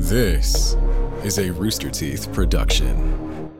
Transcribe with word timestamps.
This 0.00 0.76
is 1.24 1.40
a 1.40 1.50
Rooster 1.50 1.90
Teeth 1.90 2.32
production. 2.32 3.50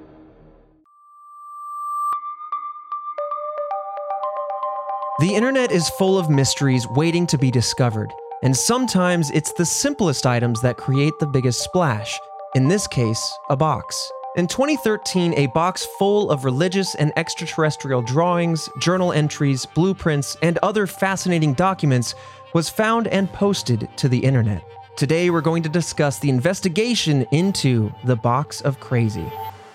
The 5.19 5.35
internet 5.35 5.73
is 5.73 5.91
full 5.91 6.17
of 6.17 6.31
mysteries 6.31 6.87
waiting 6.91 7.27
to 7.27 7.39
be 7.39 7.51
discovered, 7.51 8.13
and 8.45 8.57
sometimes 8.57 9.33
it's 9.33 9.53
the 9.55 9.67
simplest 9.67 10.27
items 10.27 10.63
that 10.63 10.77
create 10.77 11.19
the 11.19 11.27
biggest 11.27 11.61
splash. 11.65 12.21
In 12.55 12.69
this 12.69 12.87
case, 12.87 13.37
a 13.51 13.57
box. 13.57 14.13
In 14.37 14.47
2013, 14.47 15.35
a 15.35 15.49
box 15.49 15.89
full 15.99 16.31
of 16.31 16.45
religious 16.45 16.95
and 16.95 17.13
extraterrestrial 17.17 18.01
drawings, 18.03 18.69
journal 18.79 19.13
entries, 19.13 19.67
blueprints, 19.67 20.37
and 20.41 20.57
other 20.59 20.87
fascinating 20.87 21.55
documents 21.55 22.15
was 22.55 22.69
found 22.69 23.09
and 23.09 23.29
posted 23.33 23.89
to 23.97 24.09
the 24.09 24.19
internet. 24.19 24.63
Today, 24.99 25.31
we're 25.31 25.43
going 25.43 25.63
to 25.63 25.69
discuss 25.69 26.19
the 26.19 26.29
investigation 26.29 27.25
into 27.31 27.93
the 28.03 28.17
Box 28.17 28.61
of 28.63 28.81
Crazy. 28.81 29.31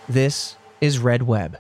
This 0.10 0.58
is 0.82 1.00
Red 1.00 1.22
Web. 1.22 1.58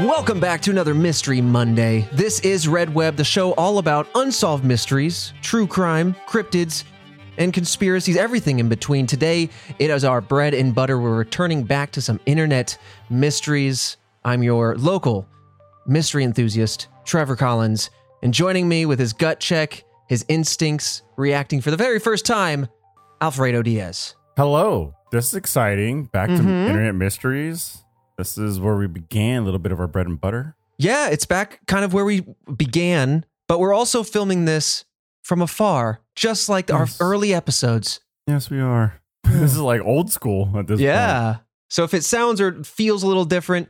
Welcome 0.00 0.40
back 0.40 0.62
to 0.62 0.70
another 0.70 0.94
Mystery 0.94 1.42
Monday. 1.42 2.08
This 2.14 2.40
is 2.40 2.66
Red 2.66 2.94
Web, 2.94 3.16
the 3.16 3.22
show 3.22 3.52
all 3.52 3.76
about 3.76 4.08
unsolved 4.14 4.64
mysteries, 4.64 5.34
true 5.42 5.66
crime, 5.66 6.16
cryptids, 6.26 6.84
and 7.36 7.52
conspiracies, 7.52 8.16
everything 8.16 8.60
in 8.60 8.70
between. 8.70 9.06
Today, 9.06 9.50
it 9.78 9.90
is 9.90 10.06
our 10.06 10.22
bread 10.22 10.54
and 10.54 10.74
butter. 10.74 10.98
We're 10.98 11.18
returning 11.18 11.64
back 11.64 11.92
to 11.92 12.00
some 12.00 12.18
internet 12.24 12.78
mysteries. 13.10 13.98
I'm 14.24 14.42
your 14.42 14.74
local 14.76 15.28
mystery 15.88 16.22
enthusiast, 16.24 16.88
Trevor 17.04 17.36
Collins, 17.36 17.90
and 18.22 18.32
joining 18.34 18.68
me 18.68 18.86
with 18.86 18.98
his 18.98 19.12
gut 19.12 19.40
check, 19.40 19.84
his 20.08 20.24
instincts, 20.28 21.02
reacting 21.16 21.60
for 21.60 21.70
the 21.70 21.76
very 21.76 21.98
first 21.98 22.26
time, 22.26 22.68
Alfredo 23.20 23.62
Diaz. 23.62 24.14
Hello. 24.36 24.94
This 25.10 25.28
is 25.28 25.34
exciting. 25.34 26.04
Back 26.04 26.28
to 26.28 26.36
Mhm. 26.36 26.66
Internet 26.68 26.94
Mysteries. 26.94 27.84
This 28.18 28.36
is 28.36 28.60
where 28.60 28.76
we 28.76 28.86
began 28.86 29.42
a 29.42 29.44
little 29.44 29.58
bit 29.58 29.72
of 29.72 29.80
our 29.80 29.86
bread 29.86 30.06
and 30.06 30.20
butter. 30.20 30.54
Yeah, 30.76 31.08
it's 31.08 31.24
back 31.24 31.60
kind 31.66 31.84
of 31.84 31.92
where 31.92 32.04
we 32.04 32.26
began, 32.56 33.24
but 33.48 33.58
we're 33.58 33.72
also 33.74 34.02
filming 34.02 34.44
this 34.44 34.84
from 35.22 35.40
afar, 35.42 36.00
just 36.14 36.48
like 36.48 36.70
our 36.70 36.86
early 37.00 37.32
episodes. 37.34 38.00
Yes, 38.26 38.50
we 38.50 38.60
are. 38.60 39.00
this 39.24 39.52
is 39.52 39.58
like 39.58 39.80
old 39.82 40.12
school 40.12 40.50
at 40.56 40.66
this 40.66 40.76
point. 40.76 40.82
Yeah. 40.82 41.36
So 41.70 41.84
if 41.84 41.94
it 41.94 42.04
sounds 42.04 42.40
or 42.40 42.62
feels 42.64 43.02
a 43.02 43.06
little 43.06 43.24
different, 43.24 43.68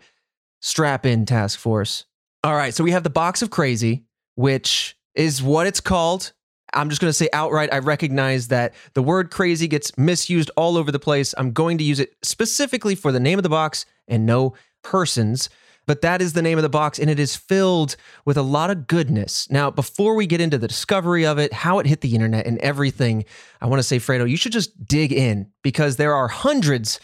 strap 0.60 1.06
in, 1.06 1.26
task 1.26 1.58
force. 1.58 2.04
All 2.44 2.54
right. 2.54 2.72
So 2.74 2.84
we 2.84 2.92
have 2.92 3.02
the 3.02 3.10
box 3.10 3.42
of 3.42 3.50
crazy, 3.50 4.04
which 4.34 4.96
is 5.14 5.42
what 5.42 5.66
it's 5.66 5.80
called. 5.80 6.32
I'm 6.74 6.90
just 6.90 7.00
going 7.00 7.08
to 7.08 7.14
say 7.14 7.28
outright, 7.32 7.72
I 7.72 7.78
recognize 7.78 8.48
that 8.48 8.74
the 8.94 9.02
word 9.02 9.30
crazy 9.30 9.68
gets 9.68 9.96
misused 9.96 10.50
all 10.56 10.76
over 10.76 10.92
the 10.92 10.98
place. 10.98 11.34
I'm 11.38 11.52
going 11.52 11.78
to 11.78 11.84
use 11.84 11.98
it 11.98 12.14
specifically 12.22 12.94
for 12.94 13.10
the 13.10 13.20
name 13.20 13.38
of 13.38 13.42
the 13.42 13.48
box 13.48 13.86
and 14.06 14.26
no 14.26 14.54
persons. 14.82 15.48
But 15.86 16.02
that 16.02 16.20
is 16.20 16.34
the 16.34 16.42
name 16.42 16.58
of 16.58 16.62
the 16.62 16.68
box, 16.68 16.98
and 16.98 17.08
it 17.08 17.18
is 17.18 17.34
filled 17.34 17.96
with 18.26 18.36
a 18.36 18.42
lot 18.42 18.70
of 18.70 18.86
goodness. 18.86 19.50
Now, 19.50 19.70
before 19.70 20.14
we 20.14 20.26
get 20.26 20.38
into 20.38 20.58
the 20.58 20.68
discovery 20.68 21.24
of 21.24 21.38
it, 21.38 21.50
how 21.54 21.78
it 21.78 21.86
hit 21.86 22.02
the 22.02 22.14
internet, 22.14 22.46
and 22.46 22.58
everything, 22.58 23.24
I 23.62 23.66
want 23.66 23.78
to 23.78 23.82
say, 23.82 23.96
Fredo, 23.96 24.28
you 24.28 24.36
should 24.36 24.52
just 24.52 24.86
dig 24.86 25.14
in 25.14 25.50
because 25.62 25.96
there 25.96 26.14
are 26.14 26.28
hundreds 26.28 27.00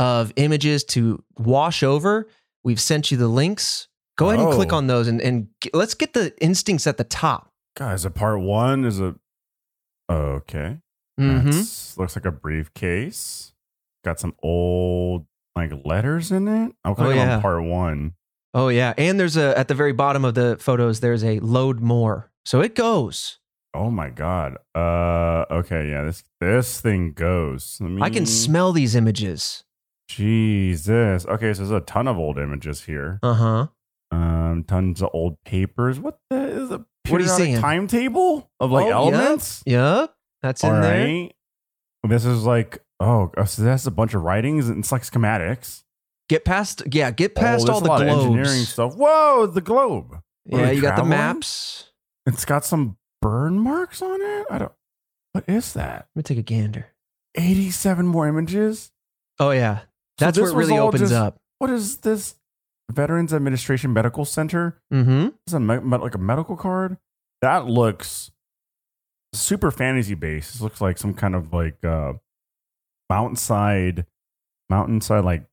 of 0.00 0.32
images 0.34 0.82
to 0.86 1.22
wash 1.38 1.84
over. 1.84 2.26
We've 2.64 2.80
sent 2.80 3.10
you 3.10 3.16
the 3.16 3.28
links. 3.28 3.88
Go 4.16 4.30
ahead 4.30 4.40
and 4.44 4.52
click 4.54 4.72
Oh. 4.72 4.76
on 4.76 4.86
those 4.86 5.06
and, 5.08 5.20
and 5.20 5.48
g- 5.60 5.70
let's 5.74 5.94
get 5.94 6.12
the 6.14 6.32
instincts 6.40 6.86
at 6.86 6.96
the 6.96 7.04
top. 7.04 7.48
Guys, 7.76 8.04
a 8.04 8.10
part 8.10 8.40
one 8.40 8.84
is 8.84 9.00
a. 9.00 9.16
Okay. 10.10 10.78
Mhm. 11.20 11.96
Looks 11.98 12.16
like 12.16 12.24
a 12.24 12.32
briefcase. 12.32 13.52
Got 14.04 14.20
some 14.20 14.34
old 14.42 15.26
like 15.56 15.72
letters 15.84 16.30
in 16.32 16.48
it. 16.48 16.74
I'm 16.84 16.94
clicking 16.94 17.16
yeah. 17.16 17.36
on 17.36 17.42
part 17.42 17.64
one. 17.64 18.14
Oh, 18.52 18.68
yeah. 18.68 18.94
And 18.98 19.18
there's 19.18 19.36
a, 19.36 19.56
at 19.58 19.66
the 19.68 19.74
very 19.74 19.92
bottom 19.92 20.24
of 20.24 20.34
the 20.34 20.56
photos, 20.60 21.00
there's 21.00 21.24
a 21.24 21.38
load 21.40 21.80
more. 21.80 22.30
So 22.44 22.60
it 22.60 22.74
goes. 22.74 23.38
Oh 23.72 23.90
my 23.90 24.10
god. 24.10 24.58
Uh 24.74 25.44
okay, 25.50 25.88
yeah, 25.90 26.02
this 26.04 26.22
this 26.40 26.80
thing 26.80 27.12
goes. 27.12 27.78
Let 27.80 28.02
I 28.02 28.10
can 28.10 28.26
smell 28.26 28.70
these 28.72 28.94
images. 28.94 29.64
Jesus. 30.08 31.26
Okay, 31.26 31.52
so 31.54 31.58
there's 31.66 31.70
a 31.70 31.80
ton 31.84 32.08
of 32.08 32.18
old 32.18 32.38
images 32.38 32.84
here. 32.84 33.18
Uh 33.22 33.34
huh. 33.34 33.66
Um, 34.10 34.64
tons 34.66 35.02
of 35.02 35.10
old 35.12 35.42
papers. 35.44 35.98
What 35.98 36.18
the 36.30 36.36
is 36.36 36.70
a 36.70 36.84
What 37.08 37.20
are 37.20 37.24
you 37.24 37.28
seeing? 37.30 37.60
timetable 37.60 38.50
of 38.60 38.70
like 38.70 38.86
Oh, 38.86 38.90
elements? 39.08 39.62
Yep. 39.66 40.14
That's 40.42 40.62
in 40.62 40.70
All 40.70 40.80
there. 40.80 41.28
This 42.06 42.24
is 42.24 42.44
like 42.44 42.78
oh, 43.00 43.32
oh, 43.36 43.44
so 43.44 43.62
that's 43.62 43.86
a 43.86 43.90
bunch 43.90 44.14
of 44.14 44.22
writings. 44.22 44.68
and 44.68 44.78
It's 44.80 44.92
like 44.92 45.02
schematics. 45.02 45.82
Get 46.28 46.44
past, 46.44 46.82
yeah, 46.90 47.10
get 47.10 47.34
past 47.34 47.68
oh, 47.68 47.72
all 47.74 47.80
the 47.80 47.86
globes. 47.88 48.02
engineering 48.02 48.62
stuff. 48.64 48.94
Whoa, 48.94 49.46
the 49.46 49.60
globe. 49.60 50.20
What 50.44 50.58
Yeah, 50.60 50.70
you 50.70 50.80
got 50.80 50.96
the 50.96 51.04
maps. 51.04 51.90
It's 52.26 52.44
got 52.44 52.64
some 52.64 52.96
burn 53.20 53.58
marks 53.58 54.00
on 54.00 54.20
it. 54.22 54.46
I 54.50 54.58
don't. 54.58 54.72
What 55.32 55.44
is 55.48 55.72
that? 55.74 56.08
Let 56.14 56.16
me 56.16 56.22
take 56.22 56.38
a 56.38 56.42
gander. 56.42 56.86
Eighty-seven 57.34 58.06
more 58.06 58.26
images. 58.28 58.90
Oh, 59.38 59.50
yeah. 59.50 59.80
So 60.18 60.26
That's 60.26 60.36
this 60.38 60.42
where 60.52 60.52
it 60.62 60.66
really 60.66 60.78
opens 60.78 61.00
just- 61.02 61.12
up. 61.12 61.36
What 61.58 61.70
is 61.70 61.98
this? 61.98 62.34
Veterans 62.92 63.32
Administration 63.32 63.92
Medical 63.92 64.24
Center. 64.24 64.78
Mm 64.92 65.04
hmm. 65.04 65.22
This 65.24 65.32
is 65.48 65.54
a 65.54 65.60
me- 65.60 65.78
like 65.98 66.14
a 66.14 66.18
medical 66.18 66.56
card. 66.56 66.98
That 67.40 67.66
looks 67.66 68.30
super 69.32 69.70
fantasy 69.70 70.14
based. 70.14 70.52
This 70.52 70.60
looks 70.60 70.80
like 70.80 70.98
some 70.98 71.14
kind 71.14 71.34
of 71.34 71.52
like 71.52 71.82
uh 71.84 72.12
mountainside, 73.10 74.06
mountainside 74.70 75.24
like 75.24 75.44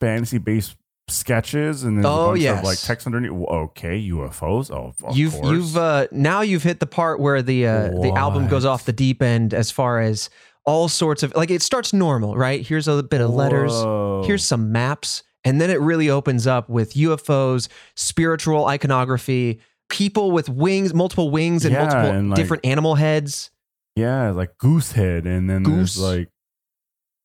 fantasy 0.00 0.38
based 0.38 0.76
sketches, 1.08 1.82
and 1.82 1.98
then 1.98 2.06
Oh, 2.06 2.24
a 2.24 2.26
bunch 2.32 2.40
yes. 2.42 2.58
of 2.58 2.64
like 2.64 2.78
text 2.78 3.06
underneath. 3.06 3.32
Okay, 3.32 4.08
UFOs. 4.10 4.70
Oh, 4.70 4.94
of 5.02 5.16
you've 5.16 5.32
course. 5.34 5.46
you've 5.50 5.76
uh 5.76 6.06
now 6.12 6.40
you've 6.42 6.62
hit 6.62 6.80
the 6.80 6.86
part 6.86 7.20
where 7.20 7.42
the 7.42 7.66
uh 7.66 7.88
the 7.88 8.12
album 8.16 8.48
goes 8.48 8.64
off 8.64 8.84
the 8.84 8.92
deep 8.92 9.22
end 9.22 9.54
as 9.54 9.70
far 9.70 10.00
as 10.00 10.30
all 10.66 10.88
sorts 10.88 11.22
of 11.22 11.34
like 11.34 11.50
it 11.50 11.62
starts 11.62 11.92
normal 11.92 12.36
right? 12.36 12.66
Here's 12.66 12.86
a 12.88 13.02
bit 13.02 13.20
of 13.20 13.30
letters. 13.30 13.72
Whoa. 13.72 14.24
here's 14.26 14.44
some 14.44 14.72
maps. 14.72 15.22
And 15.42 15.58
then 15.58 15.70
it 15.70 15.80
really 15.80 16.10
opens 16.10 16.46
up 16.46 16.68
with 16.68 16.92
ufos 16.94 17.68
spiritual 17.96 18.66
iconography 18.66 19.60
people 19.88 20.30
with 20.30 20.48
wings 20.48 20.92
multiple 20.94 21.30
wings 21.30 21.64
and 21.64 21.72
Yeah, 21.72 21.80
multiple 21.84 22.10
and, 22.10 22.30
like, 22.30 22.36
different 22.36 22.66
animal 22.66 22.94
heads. 22.96 23.50
Yeah, 23.96 24.30
like 24.30 24.56
goose 24.58 24.92
head, 24.92 25.26
and 25.26 25.48
then 25.50 25.62
Goose. 25.64 25.94
there's 25.94 25.98
like 25.98 26.28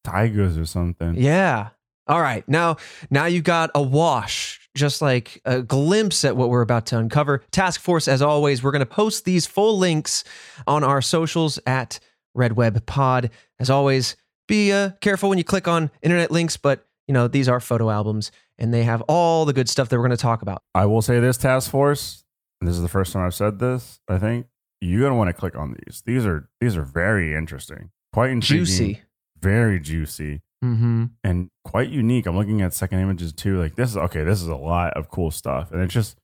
tigers 0.04 0.58
or 0.58 0.66
something. 0.66 1.16
yeah. 1.16 1.70
All 2.08 2.22
right. 2.22 2.48
Now 2.48 2.78
now 3.10 3.26
you've 3.26 3.44
got 3.44 3.72
a 3.74 3.82
wash 3.82 4.62
just 4.76 5.02
like 5.02 5.42
a 5.46 5.62
glimpse 5.62 6.24
at 6.26 6.36
what 6.38 6.50
we're 6.50 6.62
about 6.62 6.86
to 6.88 6.98
uncover. 6.98 7.44
Task 7.52 7.80
force 7.82 8.08
as 8.08 8.22
always 8.22 8.62
we're 8.62 8.72
going 8.72 8.82
to 8.82 8.86
post 8.86 9.26
these 9.26 9.48
full 9.48 9.78
links 9.78 10.24
on 10.68 10.84
our 10.84 11.02
socials 11.02 11.60
at 11.66 12.00
red 12.36 12.54
web 12.54 12.86
pod 12.86 13.32
as 13.60 13.70
always 13.70 14.16
be 14.48 14.72
uh, 14.72 14.92
careful 15.02 15.30
when 15.30 15.38
you 15.38 15.44
click 15.44 15.68
on 15.68 15.90
internet 16.02 16.30
links 16.30 16.58
but 16.58 16.86
you 17.08 17.14
know 17.14 17.28
these 17.28 17.50
are 17.50 17.60
photo 17.60 17.90
albums 17.90 18.32
and 18.58 18.74
they 18.74 18.84
have 18.84 19.02
all 19.04 19.46
the 19.46 19.54
good 19.54 19.68
stuff 19.68 19.90
that 19.90 19.98
we're 19.98 20.06
going 20.06 20.12
to 20.12 20.18
talk 20.18 20.42
about 20.42 20.62
I 20.74 20.86
will 20.86 21.02
say 21.02 21.20
this 21.20 21.38
task 21.38 21.72
force. 21.72 22.24
and 22.62 22.68
This 22.68 22.76
is 22.76 22.82
the 22.82 22.90
first 22.90 23.14
time 23.14 23.26
I've 23.26 23.34
said 23.34 23.60
this. 23.60 24.00
I 24.08 24.20
think 24.20 24.48
you're 24.82 25.02
gonna 25.02 25.16
want 25.16 25.30
to 25.30 25.34
click 25.34 25.56
on 25.56 25.76
these. 25.86 26.04
These 26.06 26.26
are 26.26 26.50
these 26.62 26.78
are 26.78 26.84
very 26.84 27.34
interesting, 27.34 27.90
quite 28.14 28.30
intriguing, 28.30 28.66
juicy 28.66 29.02
very 29.46 29.80
juicy, 29.80 30.42
mm-hmm. 30.64 31.06
and 31.24 31.50
quite 31.64 31.90
unique. 31.90 32.26
I'm 32.26 32.36
looking 32.36 32.62
at 32.62 32.74
second 32.74 33.00
images 33.00 33.32
too. 33.32 33.62
Like 33.62 33.76
this 33.76 33.92
is 33.92 33.98
okay. 33.98 34.24
This 34.24 34.42
is 34.42 34.48
a 34.48 34.56
lot 34.56 34.94
of 34.94 35.10
cool 35.10 35.30
stuff, 35.30 35.72
and 35.72 35.82
it's 35.82 35.94
just, 35.94 36.18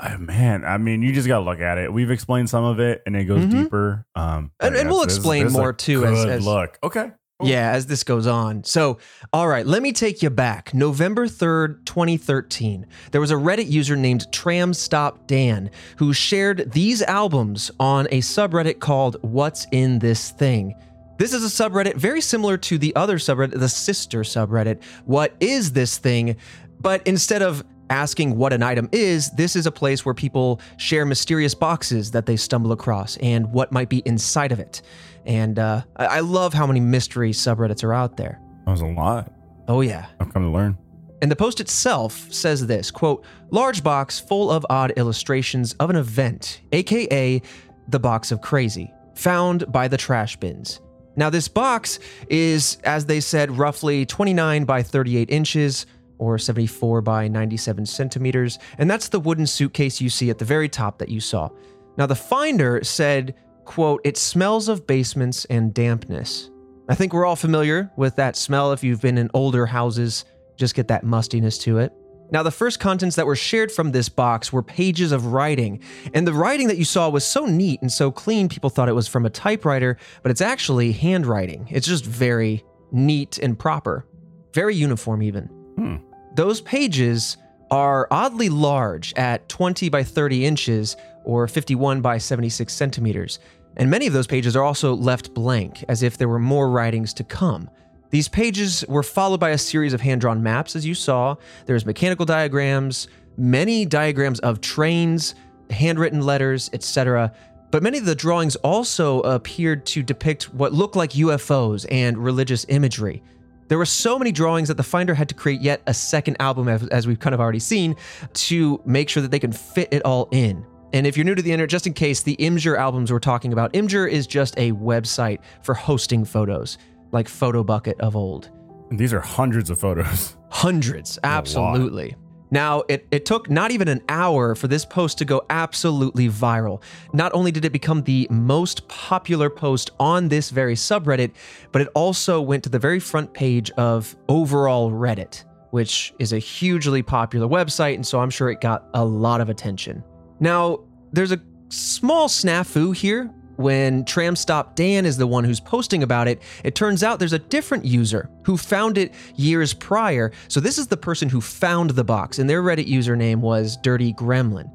oh, 0.00 0.18
man. 0.18 0.64
I 0.64 0.78
mean, 0.78 1.02
you 1.02 1.12
just 1.12 1.28
gotta 1.28 1.44
look 1.44 1.60
at 1.60 1.78
it. 1.78 1.92
We've 1.92 2.10
explained 2.10 2.50
some 2.50 2.64
of 2.64 2.80
it, 2.80 3.02
and 3.06 3.16
it 3.16 3.24
goes 3.24 3.44
Mhm. 3.44 3.50
deeper. 3.50 4.06
Um, 4.14 4.50
And- 4.60 4.76
and 4.76 4.88
we'll 4.90 5.04
this 5.04 5.16
explain 5.16 5.44
this 5.44 5.52
is 5.52 5.58
more, 5.58 5.72
too, 5.72 6.04
as- 6.04 6.24
Good 6.24 6.28
as- 6.34 6.44
look. 6.46 6.78
Okay. 6.82 7.12
Cool. 7.38 7.50
Yeah, 7.50 7.72
as 7.72 7.84
this 7.84 8.02
goes 8.02 8.26
on. 8.26 8.64
So, 8.64 8.96
all 9.30 9.46
right, 9.46 9.66
let 9.66 9.82
me 9.82 9.92
take 9.92 10.22
you 10.22 10.30
back. 10.30 10.72
November 10.72 11.28
3rd, 11.28 11.84
2013. 11.84 12.86
There 13.12 13.20
was 13.20 13.30
a 13.30 13.34
Reddit 13.34 13.68
user 13.70 13.94
named 13.94 14.32
Tram 14.32 14.72
Stop 14.72 15.28
TramStopDan 15.28 15.68
who 15.98 16.14
shared 16.14 16.72
these 16.72 17.02
albums 17.02 17.70
on 17.78 18.06
a 18.10 18.22
subreddit 18.22 18.78
called 18.80 19.18
What's 19.20 19.66
in 19.70 19.98
This 19.98 20.30
Thing. 20.30 20.74
This 21.18 21.34
is 21.34 21.44
a 21.44 21.48
subreddit 21.48 21.96
very 21.96 22.22
similar 22.22 22.56
to 22.56 22.78
the 22.78 22.96
other 22.96 23.18
subreddit, 23.18 23.58
the 23.60 23.68
sister 23.68 24.20
subreddit, 24.20 24.78
What 25.04 25.34
is 25.38 25.72
This 25.72 25.98
Thing? 25.98 26.36
But 26.80 27.02
instead 27.06 27.42
of 27.42 27.62
asking 27.90 28.36
what 28.36 28.52
an 28.52 28.62
item 28.62 28.88
is, 28.92 29.30
this 29.32 29.56
is 29.56 29.66
a 29.66 29.72
place 29.72 30.04
where 30.04 30.14
people 30.14 30.60
share 30.76 31.04
mysterious 31.04 31.54
boxes 31.54 32.10
that 32.12 32.26
they 32.26 32.36
stumble 32.36 32.72
across 32.72 33.16
and 33.18 33.52
what 33.52 33.72
might 33.72 33.88
be 33.88 34.02
inside 34.04 34.52
of 34.52 34.60
it. 34.60 34.82
And 35.24 35.58
uh, 35.58 35.82
I 35.96 36.06
I 36.06 36.20
love 36.20 36.54
how 36.54 36.66
many 36.66 36.80
mystery 36.80 37.32
subreddits 37.32 37.84
are 37.84 37.92
out 37.92 38.16
there. 38.16 38.40
That 38.64 38.70
was 38.70 38.80
a 38.80 38.86
lot. 38.86 39.32
Oh, 39.68 39.80
yeah. 39.80 40.06
I've 40.20 40.32
come 40.32 40.44
to 40.44 40.50
learn. 40.50 40.78
And 41.22 41.30
the 41.30 41.36
post 41.36 41.60
itself 41.60 42.32
says 42.32 42.66
this 42.66 42.90
quote, 42.90 43.24
large 43.50 43.82
box 43.82 44.20
full 44.20 44.50
of 44.50 44.66
odd 44.68 44.92
illustrations 44.96 45.72
of 45.74 45.90
an 45.90 45.96
event, 45.96 46.60
aka 46.72 47.40
the 47.88 48.00
box 48.00 48.32
of 48.32 48.40
crazy, 48.40 48.92
found 49.14 49.70
by 49.72 49.88
the 49.88 49.96
trash 49.96 50.36
bins. 50.36 50.80
Now, 51.16 51.30
this 51.30 51.48
box 51.48 51.98
is, 52.28 52.76
as 52.84 53.06
they 53.06 53.20
said, 53.20 53.56
roughly 53.56 54.04
29 54.04 54.64
by 54.64 54.82
38 54.82 55.30
inches 55.30 55.86
or 56.18 56.38
74 56.38 57.02
by 57.02 57.28
97 57.28 57.86
centimeters, 57.86 58.58
and 58.78 58.90
that's 58.90 59.08
the 59.08 59.20
wooden 59.20 59.46
suitcase 59.46 60.00
you 60.00 60.08
see 60.08 60.30
at 60.30 60.38
the 60.38 60.44
very 60.44 60.68
top 60.68 60.98
that 60.98 61.08
you 61.08 61.20
saw. 61.20 61.48
Now, 61.96 62.06
the 62.06 62.14
finder 62.14 62.80
said, 62.82 63.34
quote, 63.64 64.00
it 64.04 64.16
smells 64.16 64.68
of 64.68 64.86
basements 64.86 65.44
and 65.46 65.72
dampness. 65.72 66.50
I 66.88 66.94
think 66.94 67.12
we're 67.12 67.26
all 67.26 67.36
familiar 67.36 67.90
with 67.96 68.16
that 68.16 68.36
smell 68.36 68.72
if 68.72 68.84
you've 68.84 69.00
been 69.00 69.18
in 69.18 69.30
older 69.34 69.66
houses, 69.66 70.24
just 70.56 70.74
get 70.74 70.88
that 70.88 71.04
mustiness 71.04 71.58
to 71.58 71.78
it. 71.78 71.92
Now, 72.30 72.42
the 72.42 72.50
first 72.50 72.80
contents 72.80 73.16
that 73.16 73.26
were 73.26 73.36
shared 73.36 73.70
from 73.70 73.92
this 73.92 74.08
box 74.08 74.52
were 74.52 74.62
pages 74.62 75.12
of 75.12 75.26
writing, 75.26 75.80
and 76.12 76.26
the 76.26 76.32
writing 76.32 76.66
that 76.68 76.76
you 76.76 76.84
saw 76.84 77.08
was 77.08 77.24
so 77.24 77.46
neat 77.46 77.80
and 77.82 77.92
so 77.92 78.10
clean, 78.10 78.48
people 78.48 78.70
thought 78.70 78.88
it 78.88 78.94
was 78.94 79.06
from 79.06 79.26
a 79.26 79.30
typewriter, 79.30 79.96
but 80.22 80.30
it's 80.30 80.40
actually 80.40 80.92
handwriting. 80.92 81.68
It's 81.70 81.86
just 81.86 82.04
very 82.04 82.64
neat 82.90 83.38
and 83.38 83.58
proper, 83.58 84.06
very 84.52 84.74
uniform, 84.74 85.22
even. 85.22 85.44
Hmm. 85.44 85.96
Those 86.36 86.60
pages 86.60 87.38
are 87.70 88.06
oddly 88.10 88.50
large 88.50 89.14
at 89.14 89.48
20 89.48 89.88
by 89.88 90.02
30 90.02 90.44
inches 90.44 90.94
or 91.24 91.48
51 91.48 92.02
by 92.02 92.18
76 92.18 92.70
centimeters, 92.70 93.38
and 93.78 93.90
many 93.90 94.06
of 94.06 94.12
those 94.12 94.26
pages 94.26 94.54
are 94.54 94.62
also 94.62 94.94
left 94.94 95.32
blank, 95.32 95.82
as 95.88 96.02
if 96.02 96.18
there 96.18 96.28
were 96.28 96.38
more 96.38 96.68
writings 96.68 97.14
to 97.14 97.24
come. 97.24 97.70
These 98.10 98.28
pages 98.28 98.84
were 98.86 99.02
followed 99.02 99.40
by 99.40 99.50
a 99.50 99.58
series 99.58 99.94
of 99.94 100.02
hand 100.02 100.20
drawn 100.20 100.42
maps, 100.42 100.76
as 100.76 100.84
you 100.84 100.94
saw. 100.94 101.36
There's 101.64 101.86
mechanical 101.86 102.26
diagrams, 102.26 103.08
many 103.38 103.86
diagrams 103.86 104.38
of 104.40 104.60
trains, 104.60 105.36
handwritten 105.70 106.20
letters, 106.20 106.68
etc. 106.74 107.32
But 107.70 107.82
many 107.82 107.96
of 107.96 108.04
the 108.04 108.14
drawings 108.14 108.56
also 108.56 109.20
appeared 109.22 109.86
to 109.86 110.02
depict 110.02 110.52
what 110.52 110.74
looked 110.74 110.96
like 110.96 111.12
UFOs 111.12 111.86
and 111.90 112.18
religious 112.18 112.66
imagery. 112.68 113.22
There 113.68 113.78
were 113.78 113.86
so 113.86 114.18
many 114.18 114.30
drawings 114.30 114.68
that 114.68 114.76
the 114.76 114.82
finder 114.82 115.12
had 115.14 115.28
to 115.28 115.34
create 115.34 115.60
yet 115.60 115.82
a 115.86 115.94
second 115.94 116.36
album, 116.38 116.68
as, 116.68 117.06
we've 117.06 117.18
kind 117.18 117.34
of 117.34 117.40
already 117.40 117.58
seen, 117.58 117.96
to 118.34 118.80
make 118.84 119.08
sure 119.08 119.22
that 119.22 119.30
they 119.30 119.40
can 119.40 119.52
fit 119.52 119.88
it 119.90 120.04
all 120.04 120.28
in. 120.30 120.64
And 120.92 121.06
if 121.06 121.16
you're 121.16 121.24
new 121.24 121.34
to 121.34 121.42
the 121.42 121.50
internet, 121.50 121.68
just 121.68 121.86
in 121.86 121.92
case, 121.92 122.22
the 122.22 122.36
Imgur 122.36 122.78
albums 122.78 123.10
we're 123.10 123.18
talking 123.18 123.52
about, 123.52 123.72
Imgur 123.72 124.08
is 124.08 124.26
just 124.26 124.56
a 124.56 124.70
website 124.72 125.40
for 125.62 125.74
hosting 125.74 126.24
photos, 126.24 126.78
like 127.10 127.26
PhotoBucket 127.26 127.98
of 127.98 128.14
old. 128.14 128.50
And 128.90 128.98
these 128.98 129.12
are 129.12 129.20
hundreds 129.20 129.68
of 129.68 129.80
photos. 129.80 130.36
Hundreds, 130.50 131.18
absolutely. 131.24 132.14
Now, 132.50 132.84
it, 132.88 133.06
it 133.10 133.26
took 133.26 133.50
not 133.50 133.70
even 133.70 133.88
an 133.88 134.02
hour 134.08 134.54
for 134.54 134.68
this 134.68 134.84
post 134.84 135.18
to 135.18 135.24
go 135.24 135.44
absolutely 135.50 136.28
viral. 136.28 136.82
Not 137.12 137.34
only 137.34 137.50
did 137.50 137.64
it 137.64 137.72
become 137.72 138.02
the 138.02 138.28
most 138.30 138.86
popular 138.88 139.50
post 139.50 139.90
on 139.98 140.28
this 140.28 140.50
very 140.50 140.74
subreddit, 140.74 141.32
but 141.72 141.82
it 141.82 141.88
also 141.94 142.40
went 142.40 142.62
to 142.64 142.70
the 142.70 142.78
very 142.78 143.00
front 143.00 143.32
page 143.34 143.70
of 143.72 144.16
overall 144.28 144.90
Reddit, 144.90 145.44
which 145.70 146.14
is 146.18 146.32
a 146.32 146.38
hugely 146.38 147.02
popular 147.02 147.48
website, 147.48 147.94
and 147.94 148.06
so 148.06 148.20
I'm 148.20 148.30
sure 148.30 148.50
it 148.50 148.60
got 148.60 148.88
a 148.94 149.04
lot 149.04 149.40
of 149.40 149.48
attention. 149.48 150.04
Now, 150.38 150.84
there's 151.12 151.32
a 151.32 151.40
small 151.68 152.28
snafu 152.28 152.94
here. 152.94 153.30
When 153.56 154.04
Tram 154.04 154.36
Stop 154.36 154.74
Dan 154.74 155.06
is 155.06 155.16
the 155.16 155.26
one 155.26 155.44
who's 155.44 155.60
posting 155.60 156.02
about 156.02 156.28
it, 156.28 156.42
it 156.62 156.74
turns 156.74 157.02
out 157.02 157.18
there's 157.18 157.32
a 157.32 157.38
different 157.38 157.84
user 157.84 158.28
who 158.44 158.56
found 158.56 158.98
it 158.98 159.14
years 159.34 159.72
prior. 159.72 160.32
So, 160.48 160.60
this 160.60 160.78
is 160.78 160.86
the 160.86 160.96
person 160.96 161.28
who 161.28 161.40
found 161.40 161.90
the 161.90 162.04
box, 162.04 162.38
and 162.38 162.48
their 162.48 162.62
Reddit 162.62 162.86
username 162.86 163.38
was 163.38 163.76
Dirty 163.78 164.12
Gremlin. 164.12 164.70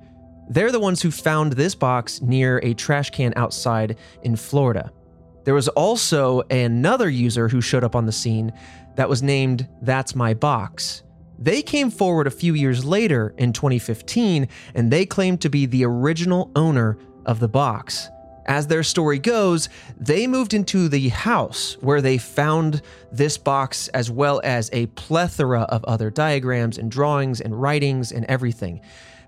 They're 0.50 0.72
the 0.72 0.80
ones 0.80 1.01
who 1.01 1.12
found 1.12 1.54
this 1.54 1.75
box 1.75 2.22
near 2.22 2.60
a 2.63 2.74
trash 2.74 3.12
can 3.12 3.33
outside 3.36 3.98
in 4.24 4.36
Florida. 4.36 4.92
There 5.44 5.54
was 5.54 5.69
also 5.69 6.42
another 6.50 7.10
user 7.10 7.48
who 7.48 7.62
showed 7.62 7.84
up 7.84 7.95
on 7.95 8.06
the 8.06 8.12
scene 8.12 8.51
that 8.95 9.10
was 9.10 9.24
named 9.24 9.68
That's 9.81 10.16
My 10.16 10.34
Box. 10.34 11.04
They 11.39 11.62
came 11.63 11.89
forward 11.89 12.27
a 12.27 12.31
few 12.31 12.54
years 12.54 12.86
later 12.86 13.34
in 13.38 13.54
2015 13.54 14.48
and 14.75 14.92
they 14.92 15.06
claimed 15.06 15.42
to 15.42 15.50
be 15.50 15.66
the 15.66 15.86
original 15.86 16.51
owner 16.56 16.98
of 17.25 17.39
the 17.39 17.48
box. 17.48 18.10
As 18.51 18.68
their 18.68 18.83
story 18.83 19.18
goes, 19.18 19.69
they 19.98 20.27
moved 20.27 20.53
into 20.53 20.89
the 20.89 21.07
house 21.07 21.77
where 21.80 22.01
they 22.01 22.18
found 22.18 22.81
this 23.09 23.38
box 23.38 23.88
as 23.88 24.12
well 24.12 24.42
as 24.44 24.69
a 24.74 24.88
plethora 24.88 25.62
of 25.62 25.86
other 25.86 26.09
diagrams 26.09 26.77
and 26.77 26.92
drawings 26.92 27.39
and 27.39 27.62
writings 27.62 28.12
and 28.12 28.25
everything. 28.25 28.81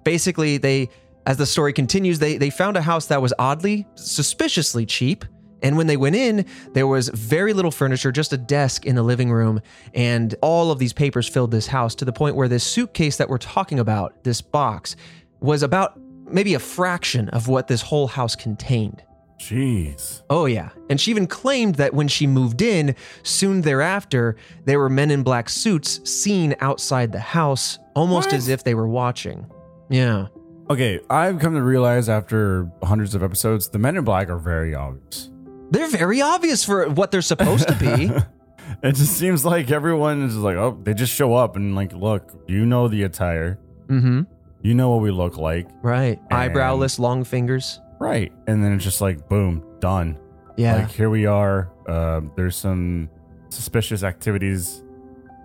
Basically, 0.04 0.58
they 0.58 0.90
as 1.26 1.38
the 1.38 1.46
story 1.46 1.72
continues, 1.72 2.20
they 2.20 2.36
they 2.36 2.50
found 2.50 2.76
a 2.76 2.82
house 2.82 3.06
that 3.06 3.22
was 3.22 3.34
oddly 3.40 3.88
suspiciously 3.96 4.86
cheap. 4.86 5.24
And 5.62 5.78
when 5.78 5.88
they 5.88 5.96
went 5.96 6.18
in, 6.18 6.46
there 6.74 6.86
was 6.86 7.08
very 7.08 7.54
little 7.54 7.72
furniture, 7.72 8.12
just 8.12 8.34
a 8.34 8.38
desk 8.38 8.86
in 8.86 8.96
the 8.96 9.04
living 9.04 9.32
room, 9.32 9.62
and 9.94 10.36
all 10.42 10.70
of 10.70 10.80
these 10.80 10.92
papers 10.92 11.30
filled 11.30 11.52
this 11.52 11.68
house 11.68 11.96
to 11.96 12.04
the 12.04 12.12
point 12.12 12.36
where 12.36 12.50
this 12.50 12.66
suitcase 12.66 13.16
that 13.16 13.30
we're 13.30 13.38
talking 13.38 13.80
about, 13.80 14.22
this 14.26 14.42
box, 14.42 14.98
was 15.40 15.64
about 15.64 15.98
maybe 16.30 16.56
a 16.56 16.60
fraction 16.60 17.30
of 17.30 17.48
what 17.48 17.70
this 17.70 17.82
whole 17.82 18.08
house 18.08 18.36
contained. 18.36 19.02
Jeez. 19.44 20.22
Oh, 20.30 20.46
yeah. 20.46 20.70
And 20.90 21.02
she 21.02 21.12
even 21.12 21.28
claimed 21.28 21.76
that 21.76 21.94
when 21.94 22.08
she 22.08 22.28
moved 22.28 22.62
in, 22.62 22.96
soon 23.24 23.60
thereafter, 23.62 24.38
there 24.64 24.80
were 24.80 24.90
men 24.90 25.12
in 25.12 25.22
black 25.22 25.50
suits 25.50 26.00
seen 26.10 26.56
outside 26.62 27.12
the 27.12 27.20
house, 27.20 27.78
almost 27.94 28.28
What? 28.28 28.36
as 28.36 28.48
if 28.48 28.64
they 28.64 28.74
were 28.74 28.88
watching. 28.88 29.46
Yeah. 29.90 30.28
Okay, 30.70 31.02
I've 31.10 31.40
come 31.40 31.56
to 31.56 31.62
realize 31.62 32.08
after 32.08 32.72
hundreds 32.84 33.16
of 33.16 33.22
episodes, 33.24 33.68
the 33.68 33.80
men 33.80 33.98
in 33.98 34.06
black 34.06 34.30
are 34.30 34.38
very 34.38 34.74
obvious. 34.74 35.30
They're 35.72 35.90
very 35.90 36.22
obvious 36.22 36.64
for 36.64 36.90
what 36.90 37.12
they're 37.12 37.22
supposed 37.22 37.68
to 37.68 37.76
be. 37.76 38.12
it 38.88 38.96
just 38.96 39.18
seems 39.18 39.44
like 39.44 39.72
everyone 39.72 40.24
is 40.24 40.38
like, 40.38 40.56
oh, 40.56 40.80
they 40.84 40.94
just 40.94 41.14
show 41.14 41.36
up 41.36 41.58
and 41.58 41.76
like, 41.76 41.92
look, 41.92 42.32
you 42.48 42.66
know 42.66 42.88
the 42.88 43.04
attire, 43.04 43.60
mm-hmm. 43.88 44.22
you 44.62 44.74
know 44.74 44.90
what 44.92 45.02
we 45.02 45.12
look 45.12 45.38
like, 45.38 45.68
Right. 45.82 46.18
Eyebrowless, 46.30 46.98
long 46.98 47.26
fingers. 47.26 47.82
Right? 48.04 48.32
And 48.48 48.64
then 48.64 48.74
it's 48.74 48.84
just 48.84 49.02
like, 49.02 49.28
boom, 49.30 49.64
done. 49.80 50.18
Yeah. 50.58 50.76
Like 50.76 50.92
here 50.92 51.10
we 51.10 51.26
are. 51.26 51.72
Uh, 51.88 52.22
there's 52.36 52.56
some 52.56 53.10
suspicious 53.50 54.04
activities 54.04 54.84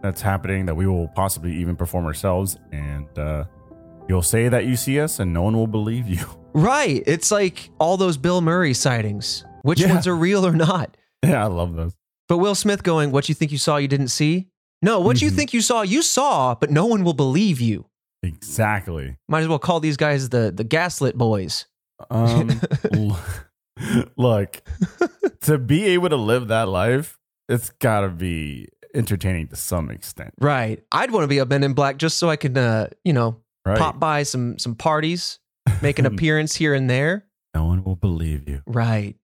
that's 0.03 0.21
happening 0.21 0.67
that 0.67 0.75
we 0.75 0.87
will 0.87 1.09
possibly 1.09 1.55
even 1.57 1.77
perform 1.77 2.05
ourselves, 2.07 2.57
and 2.73 3.07
uh, 3.19 3.45
you'll 4.09 4.23
say 4.23 4.49
that 4.49 4.67
you 4.67 4.77
see 4.77 5.01
us, 5.01 5.19
and 5.19 5.33
no 5.33 5.43
one 5.43 5.57
will 5.57 5.67
believe 5.67 6.07
you. 6.09 6.25
right. 6.53 7.03
It's 7.07 7.31
like 7.31 7.71
all 7.79 7.97
those 7.97 8.17
Bill 8.17 8.41
Murray 8.41 8.75
sightings. 8.75 9.45
Which 9.63 9.81
Yeah. 9.81 9.93
ones 9.95 10.07
are 10.07 10.15
real 10.17 10.47
or 10.47 10.53
not? 10.53 10.97
yeah, 11.25 11.43
I 11.45 11.47
love 11.49 11.75
those. 11.75 11.95
But 12.29 12.39
Will 12.39 12.55
Smith 12.55 12.83
going, 12.83 13.11
What 13.11 13.29
you 13.29 13.35
think 13.35 13.51
you 13.53 13.59
saw, 13.59 13.77
you 13.79 13.89
didn't 13.89 14.09
see? 14.09 14.49
No, 14.83 15.01
what 15.01 15.21
you 15.21 15.31
Mhm. 15.31 15.35
think 15.37 15.53
you 15.53 15.61
saw, 15.61 15.83
you 15.83 16.03
saw, 16.03 16.55
but 16.55 16.71
no 16.71 16.87
one 16.87 17.03
will 17.03 17.15
believe 17.15 17.61
you. 17.61 17.87
Exactly. 18.23 19.17
Might 19.29 19.41
as 19.41 19.49
well 19.49 19.59
call 19.59 19.81
these 19.81 19.97
guys 19.97 20.29
the, 20.29 20.53
the 20.55 20.65
gaslit 20.65 21.17
boys. 21.19 21.67
Um, 22.11 22.61
look, 24.17 24.63
to 25.43 25.59
be 25.59 25.85
able 25.87 26.09
to 26.11 26.17
live 26.17 26.49
that 26.49 26.69
life, 26.69 27.19
it's 27.49 27.71
got 27.71 28.01
to 28.01 28.09
be 28.09 28.69
entertaining 28.95 29.49
to 29.49 29.57
some 29.57 29.91
extent, 29.91 30.33
Right. 30.41 30.83
I'd 30.93 31.11
want 31.11 31.25
to 31.25 31.29
be 31.29 31.39
a 31.39 31.47
Men 31.47 31.63
in 31.63 31.75
Black 31.75 31.99
just 31.99 32.19
so 32.19 32.31
I 32.31 32.37
could, 32.37 32.57
uh, 32.57 32.89
you 33.05 33.13
know, 33.13 33.37
right? 33.65 33.79
pop 33.79 34.01
by 34.01 34.23
some 34.23 34.59
some 34.59 34.75
parties, 34.75 35.39
make 35.83 35.99
an 35.99 36.07
appearance 36.13 36.55
here 36.57 36.75
and 36.75 36.89
there. 36.89 37.27
no 37.55 37.65
one 37.67 37.85
will 37.85 37.97
believe 37.97 38.49
you. 38.49 38.63
Right. 38.67 39.17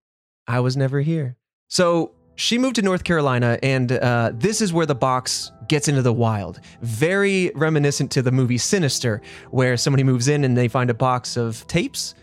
I 0.47 0.61
was 0.61 0.77
never 0.77 1.01
here. 1.01 1.37
So 1.69 2.13
she 2.37 2.59
moved 2.59 2.77
to 2.77 2.83
North 2.83 3.05
Carolina, 3.05 3.59
and 3.63 3.91
uh, 3.93 4.33
this 4.35 4.61
is 4.61 4.73
where 4.73 4.87
the 4.87 4.95
box 4.95 5.51
gets 5.69 5.89
into 5.89 6.03
the 6.03 6.13
wild. 6.13 6.61
Very 6.83 7.51
reminiscent 7.55 8.11
to 8.13 8.23
the 8.23 8.33
movie 8.33 8.59
Sinister, 8.59 9.23
where 9.51 9.77
somebody 9.77 10.03
moves 10.03 10.29
in 10.29 10.45
and 10.45 10.57
they 10.57 10.69
find 10.69 10.91
a 10.91 10.95
box 10.95 11.37
of 11.37 11.67
tapes. 11.69 12.15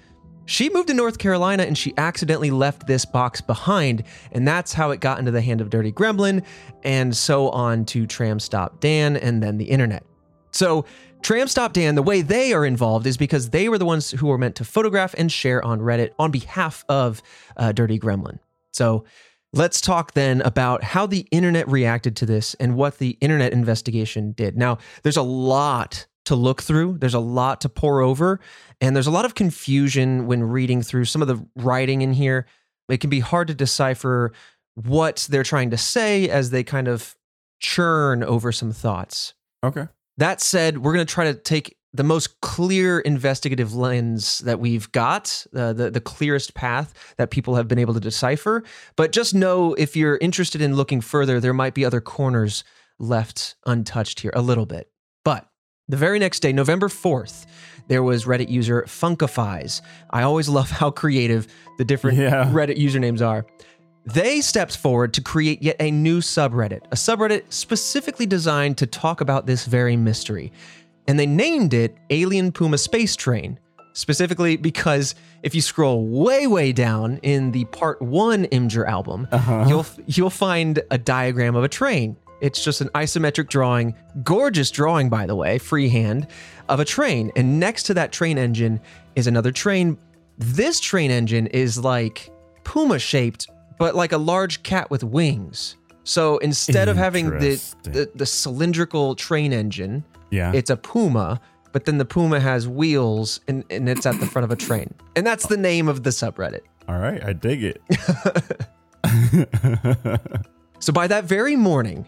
She 0.46 0.70
moved 0.70 0.88
to 0.88 0.94
North 0.94 1.18
Carolina 1.18 1.64
and 1.64 1.78
she 1.78 1.94
accidentally 1.98 2.52
left 2.52 2.88
this 2.88 3.06
box 3.06 3.42
behind, 3.42 4.04
and 4.32 4.48
that's 4.48 4.74
how 4.74 4.92
it 4.92 5.00
got 5.00 5.20
into 5.20 5.32
the 5.32 5.42
hand 5.42 5.62
of 5.62 5.70
Dirty 5.70 5.92
Gremlin, 5.92 6.44
and 6.84 7.16
so 7.16 7.50
on 7.50 7.86
to 7.86 8.08
Tram 8.08 8.40
Stop 8.40 8.80
Dan 8.80 9.16
and 9.16 9.42
then 9.42 9.58
the 9.58 9.66
internet. 9.66 10.04
So, 10.52 10.86
Tram 11.22 11.48
Stop 11.48 11.74
Dan, 11.74 11.94
the 11.94 12.02
way 12.02 12.24
they 12.24 12.52
are 12.52 12.66
involved 12.66 13.06
is 13.06 13.16
because 13.16 13.52
they 13.52 13.70
were 13.70 13.78
the 13.78 13.86
ones 13.86 14.10
who 14.10 14.26
were 14.26 14.40
meant 14.40 14.56
to 14.56 14.66
photograph 14.66 15.14
and 15.18 15.32
share 15.32 15.64
on 15.64 15.80
Reddit 15.80 16.12
on 16.18 16.32
behalf 16.32 16.84
of 16.90 17.22
uh, 17.58 17.72
Dirty 17.72 18.00
Gremlin. 18.00 18.40
So, 18.72 19.06
let's 19.54 19.82
talk 19.82 20.14
then 20.14 20.42
about 20.42 20.84
how 20.84 21.06
the 21.06 21.28
internet 21.32 21.68
reacted 21.68 22.16
to 22.18 22.26
this 22.26 22.56
and 22.56 22.76
what 22.76 22.98
the 22.98 23.18
internet 23.22 23.54
investigation 23.54 24.32
did. 24.32 24.58
Now, 24.58 24.80
there's 25.04 25.18
a 25.18 25.22
lot 25.22 26.08
to 26.26 26.36
look 26.36 26.62
through, 26.62 26.98
there's 27.00 27.14
a 27.14 27.20
lot 27.20 27.62
to 27.62 27.70
pour 27.70 28.02
over, 28.02 28.40
and 28.82 28.96
there's 28.96 29.08
a 29.08 29.12
lot 29.12 29.26
of 29.26 29.36
confusion 29.36 30.26
when 30.26 30.44
reading 30.44 30.82
through 30.82 31.06
some 31.06 31.22
of 31.22 31.28
the 31.28 31.46
writing 31.56 32.02
in 32.02 32.14
here. 32.14 32.48
It 32.90 33.00
can 33.00 33.10
be 33.10 33.20
hard 33.20 33.48
to 33.48 33.54
decipher 33.54 34.34
what 34.74 35.28
they're 35.30 35.44
trying 35.44 35.70
to 35.70 35.78
say 35.78 36.28
as 36.28 36.50
they 36.50 36.64
kind 36.64 36.88
of 36.88 37.16
churn 37.60 38.24
over 38.24 38.52
some 38.52 38.72
thoughts. 38.72 39.34
Okay. 39.64 39.88
That 40.18 40.42
said, 40.42 40.80
we're 40.80 40.94
going 40.94 41.06
to 41.06 41.14
try 41.14 41.26
to 41.26 41.36
take 41.36 41.78
the 41.94 42.04
most 42.04 42.42
clear 42.42 43.00
investigative 43.00 43.76
lens 43.76 44.40
that 44.40 44.60
we've 44.60 44.92
got, 44.92 45.46
uh, 45.56 45.74
the 45.74 45.92
the 45.92 46.00
clearest 46.00 46.54
path 46.54 46.94
that 47.18 47.32
people 47.32 47.56
have 47.56 47.68
been 47.68 47.80
able 47.80 47.94
to 47.94 48.00
decipher. 48.00 48.64
But 48.96 49.12
just 49.12 49.36
know 49.36 49.74
if 49.74 49.96
you're 49.96 50.18
interested 50.18 50.62
in 50.62 50.76
looking 50.76 51.02
further, 51.02 51.40
there 51.40 51.54
might 51.54 51.74
be 51.74 51.86
other 51.86 52.02
corners 52.02 52.64
left 52.98 53.56
untouched 53.66 54.22
here 54.22 54.32
a 54.34 54.42
little 54.42 54.66
bit. 54.66 54.90
But 55.26 55.51
the 55.92 55.98
very 55.98 56.20
next 56.20 56.40
day, 56.40 56.54
November 56.54 56.88
4th, 56.88 57.46
there 57.90 58.02
was 58.02 58.24
Reddit 58.24 58.50
user 58.50 58.84
Funkifies. 58.84 59.82
I 60.10 60.24
always 60.24 60.48
love 60.48 60.70
how 60.70 60.90
creative 60.90 61.48
the 61.78 61.84
different 61.84 62.18
Yeah. 62.18 62.46
Reddit 62.52 62.78
usernames 62.78 63.26
are. 63.26 63.46
They 64.06 64.40
stepped 64.40 64.78
forward 64.78 65.14
to 65.16 65.22
create 65.22 65.62
yet 65.62 65.76
a 65.80 65.92
new 65.92 66.22
subreddit, 66.22 66.86
a 66.86 66.96
subreddit 66.96 67.52
specifically 67.52 68.26
designed 68.26 68.78
to 68.78 68.88
talk 68.88 69.20
about 69.20 69.46
this 69.46 69.66
very 69.66 69.98
mystery. 69.98 70.52
And 71.08 71.20
they 71.20 71.28
named 71.28 71.74
it 71.74 71.98
Alien 72.10 72.54
Puma 72.54 72.78
Space 72.78 73.18
Train, 73.18 73.60
specifically 73.92 74.56
because 74.56 75.14
if 75.44 75.54
you 75.54 75.60
scroll 75.60 76.08
way, 76.08 76.48
way 76.48 76.72
down 76.72 77.20
in 77.22 77.52
the 77.52 77.66
part 77.66 78.02
one 78.02 78.46
Imgur 78.46 78.88
album, 78.88 79.28
uh-huh. 79.32 79.66
you'll 79.68 79.86
you'll 80.08 80.30
find 80.30 80.82
a 80.90 80.98
diagram 80.98 81.56
of 81.56 81.66
a 81.66 81.70
train. 81.70 82.16
It's 82.42 82.64
just 82.64 82.82
an 82.82 82.90
isometric 82.90 83.48
drawing, 83.50 83.96
gorgeous 84.24 84.72
drawing, 84.72 85.10
by 85.10 85.26
the 85.26 85.36
way, 85.36 85.58
freehand, 85.60 86.28
of 86.70 86.80
a 86.80 86.86
train. 86.86 87.32
And 87.36 87.60
next 87.60 87.84
to 87.84 87.94
that 87.94 88.12
train 88.12 88.38
engine 88.38 88.80
is 89.16 89.28
another 89.28 89.52
train. 89.52 89.98
This 90.38 90.80
train 90.80 91.12
engine 91.12 91.48
is 91.48 91.78
like 91.78 92.32
Puma 92.64 92.98
shaped, 93.00 93.48
but 93.78 93.96
like 93.96 94.12
a 94.12 94.18
large 94.18 94.64
cat 94.64 94.90
with 94.90 95.04
wings. 95.04 95.76
So 96.04 96.40
instead 96.40 96.88
of 96.90 96.98
having 96.98 97.30
the, 97.30 97.62
the, 97.84 98.10
the 98.16 98.26
cylindrical 98.26 99.16
train 99.16 99.54
engine, 99.54 100.04
Yeah. 100.32 100.52
it's 100.54 100.72
a 100.72 100.78
Puma, 100.78 101.40
but 101.74 101.86
then 101.86 102.00
the 102.00 102.06
Puma 102.06 102.40
has 102.40 102.68
wheels 102.68 103.40
and, 103.48 103.64
and 103.70 103.88
it's 103.88 104.08
at 104.08 104.20
the 104.20 104.26
front 104.26 104.46
of 104.46 104.52
a 104.52 104.56
train. 104.56 104.94
And 105.16 105.28
that's 105.28 105.46
the 105.46 105.58
name 105.58 105.88
of 105.88 106.02
the 106.02 106.10
subreddit. 106.10 106.62
All 106.90 106.98
right. 106.98 107.24
I 107.24 107.34
dig 107.34 107.64
it. 107.64 107.82
So 110.82 110.92
by 110.92 111.06
that 111.08 111.26
very 111.26 111.56
morning, 111.56 112.08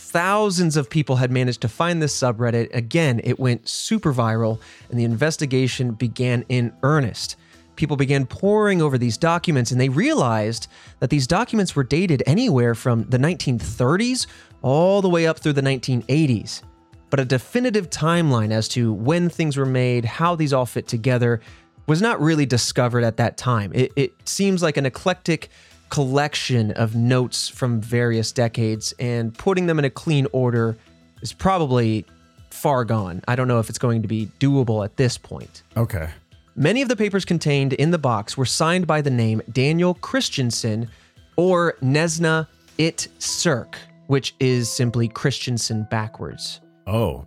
thousands 0.00 0.76
of 0.76 0.90
people 0.90 1.16
had 1.16 1.30
managed 1.30 1.60
to 1.60 1.68
find 1.68 2.00
this 2.00 2.18
subreddit. 2.18 2.74
Again, 2.74 3.20
it 3.22 3.38
went 3.38 3.68
super 3.68 4.12
viral 4.12 4.58
and 4.88 4.98
the 4.98 5.04
investigation 5.04 5.92
began 5.92 6.44
in 6.48 6.72
earnest. 6.82 7.36
People 7.76 7.96
began 7.96 8.26
poring 8.26 8.82
over 8.82 8.98
these 8.98 9.16
documents 9.16 9.70
and 9.70 9.80
they 9.80 9.88
realized 9.88 10.68
that 10.98 11.10
these 11.10 11.26
documents 11.26 11.76
were 11.76 11.84
dated 11.84 12.22
anywhere 12.26 12.74
from 12.74 13.04
the 13.04 13.18
1930s 13.18 14.26
all 14.62 15.02
the 15.02 15.08
way 15.08 15.26
up 15.26 15.38
through 15.38 15.52
the 15.52 15.62
1980s. 15.62 16.62
But 17.10 17.20
a 17.20 17.24
definitive 17.24 17.90
timeline 17.90 18.52
as 18.52 18.68
to 18.68 18.92
when 18.92 19.28
things 19.28 19.56
were 19.56 19.66
made, 19.66 20.04
how 20.04 20.34
these 20.34 20.52
all 20.52 20.66
fit 20.66 20.88
together, 20.88 21.40
was 21.86 22.00
not 22.00 22.20
really 22.20 22.46
discovered 22.46 23.04
at 23.04 23.18
that 23.18 23.36
time. 23.36 23.70
It, 23.74 23.92
it 23.96 24.28
seems 24.28 24.62
like 24.62 24.76
an 24.76 24.86
eclectic 24.86 25.50
collection 25.90 26.70
of 26.72 26.94
notes 26.94 27.48
from 27.48 27.80
various 27.80 28.32
decades, 28.32 28.94
and 28.98 29.34
putting 29.36 29.66
them 29.66 29.78
in 29.78 29.84
a 29.84 29.90
clean 29.90 30.26
order 30.32 30.76
is 31.20 31.32
probably 31.32 32.06
far 32.50 32.84
gone. 32.84 33.22
I 33.28 33.36
don't 33.36 33.48
know 33.48 33.58
if 33.58 33.68
it's 33.68 33.78
going 33.78 34.02
to 34.02 34.08
be 34.08 34.26
doable 34.38 34.84
at 34.84 34.96
this 34.96 35.18
point. 35.18 35.62
okay. 35.76 36.10
Many 36.56 36.82
of 36.82 36.88
the 36.88 36.96
papers 36.96 37.24
contained 37.24 37.72
in 37.74 37.90
the 37.90 37.96
box 37.96 38.36
were 38.36 38.44
signed 38.44 38.86
by 38.86 39.00
the 39.00 39.10
name 39.10 39.40
Daniel 39.52 39.94
Christensen 39.94 40.90
or 41.36 41.74
Nesna 41.80 42.48
It 42.76 43.08
Cirque, 43.18 43.78
which 44.08 44.34
is 44.40 44.68
simply 44.70 45.08
Christensen 45.08 45.86
backwards. 45.90 46.60
Oh. 46.86 47.24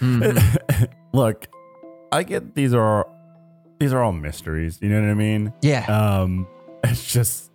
Mm-hmm. 0.00 0.84
Look, 1.16 1.48
I 2.12 2.22
get 2.22 2.54
these 2.54 2.74
are 2.74 3.08
these 3.80 3.92
are 3.92 4.02
all 4.02 4.12
mysteries. 4.12 4.78
You 4.80 4.90
know 4.90 5.00
what 5.00 5.10
I 5.10 5.14
mean? 5.14 5.52
Yeah. 5.62 5.86
Um, 5.86 6.46
it's 6.84 7.10
just 7.10 7.47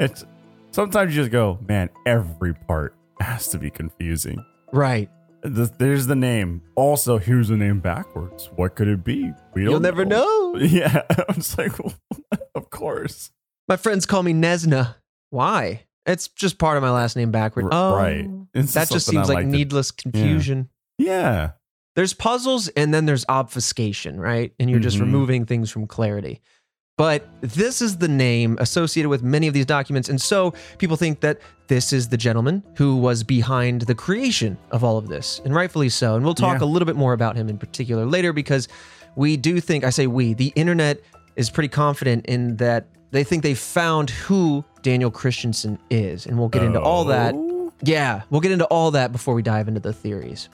it's 0.00 0.24
sometimes 0.70 1.14
you 1.14 1.22
just 1.22 1.32
go, 1.32 1.58
man. 1.66 1.90
Every 2.06 2.54
part 2.54 2.94
has 3.20 3.48
to 3.48 3.58
be 3.58 3.70
confusing. 3.70 4.44
right. 4.72 5.10
Th- 5.44 5.70
There's 5.76 6.06
the 6.06 6.14
name. 6.14 6.62
Also, 6.76 7.18
here's 7.18 7.48
the 7.48 7.56
name 7.56 7.80
backwards. 7.80 8.48
What 8.54 8.76
could 8.76 8.86
it 8.86 9.02
be? 9.02 9.32
We 9.54 9.62
don't 9.64 9.70
You'll 9.72 9.80
never 9.80 10.04
know. 10.04 10.54
Yeah, 10.60 11.02
I'm 11.28 11.34
just 11.36 11.58
like, 11.58 11.72
of 12.54 12.70
course. 12.70 13.32
My 13.68 13.76
friends 13.76 14.06
call 14.06 14.22
me 14.22 14.32
Nesna. 14.34 14.94
Why? 15.30 15.82
It's 16.06 16.28
just 16.28 16.58
part 16.58 16.76
of 16.76 16.82
my 16.84 16.90
last 16.92 17.16
name 17.16 17.32
backwards. 17.32 17.68
Oh, 17.72 17.96
right. 17.96 18.28
It's 18.54 18.74
That 18.74 18.88
just 18.88 19.08
I 19.08 19.12
seems 19.12 19.28
like, 19.28 19.44
to- 19.46 19.50
needless 19.50 19.90
confusion. 19.90 20.68
Yeah. 20.98 21.52
There's 21.96 22.14
puzzles 22.14 22.68
and 22.68 22.94
then 22.94 23.06
there's 23.06 23.24
obfuscation, 23.28 24.20
right? 24.20 24.52
And 24.60 24.70
you're 24.70 24.78
just 24.80 24.96
Mhm. 24.98 25.02
removing 25.02 25.46
things 25.46 25.70
from 25.70 25.86
clarity. 25.88 26.40
But 26.98 27.26
this 27.40 27.80
is 27.80 27.96
the 27.98 28.08
name 28.08 28.58
associated 28.60 29.08
with 29.08 29.22
many 29.22 29.48
of 29.48 29.54
these 29.54 29.64
documents. 29.64 30.08
And 30.10 30.20
so 30.20 30.52
people 30.78 30.96
think 30.96 31.20
that 31.20 31.38
this 31.68 31.92
is 31.92 32.08
the 32.08 32.18
gentleman 32.18 32.62
who 32.76 32.96
was 32.96 33.22
behind 33.24 33.82
the 33.82 33.94
creation 33.94 34.58
of 34.70 34.84
all 34.84 34.98
of 34.98 35.08
this, 35.08 35.40
and 35.44 35.54
rightfully 35.54 35.88
so. 35.88 36.16
And 36.16 36.24
we'll 36.24 36.34
talk 36.34 36.60
Yeah. 36.60 36.66
a 36.66 36.68
little 36.68 36.84
bit 36.86 36.96
more 36.96 37.14
about 37.14 37.34
him 37.34 37.48
in 37.48 37.56
particular 37.56 38.04
later 38.04 38.32
because 38.34 38.68
we 39.16 39.38
do 39.38 39.58
think, 39.58 39.84
I 39.84 39.90
say 39.90 40.06
we, 40.06 40.34
the 40.34 40.52
internet 40.54 41.00
is 41.36 41.48
pretty 41.48 41.68
confident 41.68 42.26
in 42.26 42.56
that 42.56 42.86
they 43.10 43.24
think 43.24 43.42
they 43.42 43.54
found 43.54 44.10
who 44.10 44.62
Daniel 44.82 45.10
Christensen 45.10 45.78
is. 45.88 46.26
And 46.26 46.38
we'll 46.38 46.48
get 46.50 46.62
into 46.62 46.80
all 46.80 47.04
that 47.06 47.34
Oh. 47.34 47.72
yeah, 47.82 48.22
we'll 48.28 48.40
get 48.42 48.52
into 48.52 48.66
all 48.66 48.90
that 48.90 49.12
before 49.12 49.32
we 49.34 49.40
dive 49.42 49.66
into 49.66 49.80
the 49.80 49.92
theories. 49.94 50.50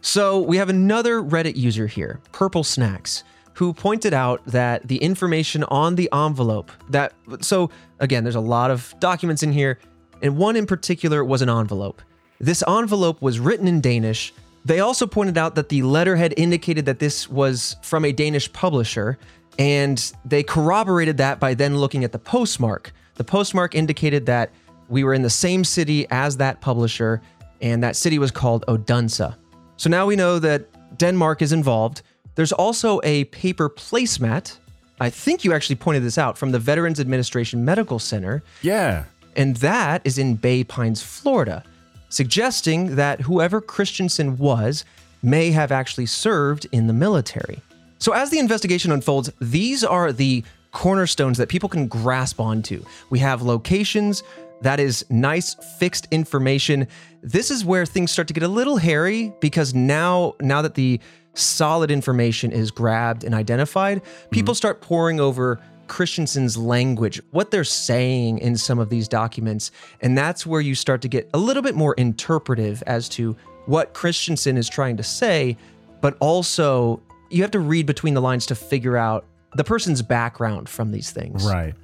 So, 0.00 0.40
we 0.40 0.56
have 0.56 0.68
another 0.68 1.22
Reddit 1.22 1.54
user 1.56 1.86
here, 1.86 2.20
Purple 2.32 2.64
Snacks, 2.64 3.22
who 3.54 3.72
pointed 3.72 4.14
out 4.14 4.44
that 4.46 4.88
the 4.88 4.96
information 4.96 5.64
on 5.64 5.94
the 5.94 6.08
envelope 6.12 6.70
that 6.90 7.12
so 7.40 7.70
again, 8.00 8.24
there's 8.24 8.34
a 8.34 8.40
lot 8.40 8.70
of 8.70 8.94
documents 8.98 9.42
in 9.42 9.52
here, 9.52 9.78
and 10.20 10.36
one 10.36 10.56
in 10.56 10.66
particular 10.66 11.24
was 11.24 11.42
an 11.42 11.48
envelope. 11.48 12.02
This 12.40 12.62
envelope 12.66 13.22
was 13.22 13.38
written 13.38 13.68
in 13.68 13.80
Danish. 13.80 14.34
They 14.64 14.80
also 14.80 15.06
pointed 15.06 15.38
out 15.38 15.54
that 15.54 15.68
the 15.68 15.82
letterhead 15.82 16.34
indicated 16.36 16.84
that 16.86 16.98
this 16.98 17.28
was 17.28 17.76
from 17.82 18.04
a 18.04 18.12
Danish 18.12 18.52
publisher, 18.52 19.18
and 19.58 20.12
they 20.24 20.42
corroborated 20.42 21.16
that 21.18 21.38
by 21.38 21.54
then 21.54 21.78
looking 21.78 22.04
at 22.04 22.12
the 22.12 22.18
postmark. 22.18 22.92
The 23.14 23.24
postmark 23.24 23.74
indicated 23.74 24.26
that 24.26 24.50
we 24.88 25.04
were 25.04 25.14
in 25.14 25.22
the 25.22 25.30
same 25.30 25.64
city 25.64 26.06
as 26.10 26.36
that 26.38 26.60
publisher, 26.60 27.22
and 27.60 27.82
that 27.82 27.96
city 27.96 28.18
was 28.18 28.30
called 28.30 28.64
Odense. 28.66 29.34
So 29.76 29.90
now 29.90 30.06
we 30.06 30.16
know 30.16 30.38
that 30.38 30.68
Denmark 30.98 31.42
is 31.42 31.52
involved. 31.52 32.02
There's 32.34 32.52
also 32.52 33.00
a 33.04 33.24
paper 33.24 33.68
placemat. 33.68 34.56
I 35.00 35.10
think 35.10 35.44
you 35.44 35.52
actually 35.52 35.76
pointed 35.76 36.02
this 36.02 36.16
out 36.18 36.38
from 36.38 36.52
the 36.52 36.58
Veterans 36.58 37.00
Administration 37.00 37.64
Medical 37.64 37.98
Center, 37.98 38.42
Yeah. 38.62 39.04
and 39.36 39.56
that 39.56 40.00
is 40.04 40.16
in 40.18 40.36
Bay 40.36 40.64
Pines, 40.64 41.02
Florida, 41.02 41.64
suggesting 42.08 42.96
that 42.96 43.22
whoever 43.22 43.60
Christensen 43.60 44.38
was 44.38 44.84
may 45.22 45.50
have 45.50 45.72
actually 45.72 46.06
served 46.06 46.66
in 46.72 46.86
the 46.86 46.92
military. 46.92 47.60
So, 47.98 48.12
as 48.12 48.30
the 48.30 48.38
investigation 48.38 48.90
unfolds, 48.92 49.30
these 49.40 49.84
are 49.84 50.12
the 50.12 50.44
cornerstones 50.72 51.38
that 51.38 51.48
people 51.48 51.68
can 51.68 51.86
grasp 51.86 52.40
onto. 52.40 52.84
We 53.10 53.18
have 53.20 53.42
locations, 53.42 54.22
that 54.62 54.80
is 54.80 55.04
nice 55.10 55.54
fixed 55.78 56.06
information. 56.10 56.86
This 57.22 57.50
is 57.50 57.64
where 57.64 57.84
things 57.84 58.10
start 58.10 58.28
to 58.28 58.34
get 58.34 58.42
a 58.42 58.48
little 58.48 58.76
hairy 58.76 59.32
because 59.40 59.74
now 59.74 60.34
now 60.40 60.62
that 60.62 60.74
the 60.74 61.00
solid 61.34 61.90
information 61.90 62.52
is 62.52 62.70
grabbed 62.70 63.24
and 63.24 63.34
identified, 63.34 64.02
people 64.30 64.52
mm-hmm. 64.52 64.58
start 64.58 64.80
poring 64.80 65.20
over 65.20 65.60
Christensen's 65.88 66.56
language, 66.56 67.20
what 67.32 67.50
they're 67.50 67.64
saying 67.64 68.38
in 68.38 68.56
some 68.56 68.78
of 68.78 68.88
these 68.88 69.08
documents. 69.08 69.70
And 70.00 70.16
that's 70.16 70.46
where 70.46 70.60
you 70.60 70.74
start 70.74 71.02
to 71.02 71.08
get 71.08 71.28
a 71.34 71.38
little 71.38 71.62
bit 71.62 71.74
more 71.74 71.94
interpretive 71.94 72.82
as 72.86 73.08
to 73.10 73.36
what 73.66 73.92
Christensen 73.92 74.56
is 74.56 74.68
trying 74.68 74.96
to 74.96 75.02
say, 75.02 75.56
but 76.00 76.16
also 76.20 77.02
you 77.30 77.42
have 77.42 77.50
to 77.52 77.60
read 77.60 77.86
between 77.86 78.14
the 78.14 78.20
lines 78.20 78.46
to 78.46 78.54
figure 78.54 78.96
out 78.96 79.24
the 79.54 79.64
person's 79.64 80.02
background 80.02 80.68
from 80.68 80.92
these 80.92 81.10
things. 81.10 81.44
Right. 81.44 81.74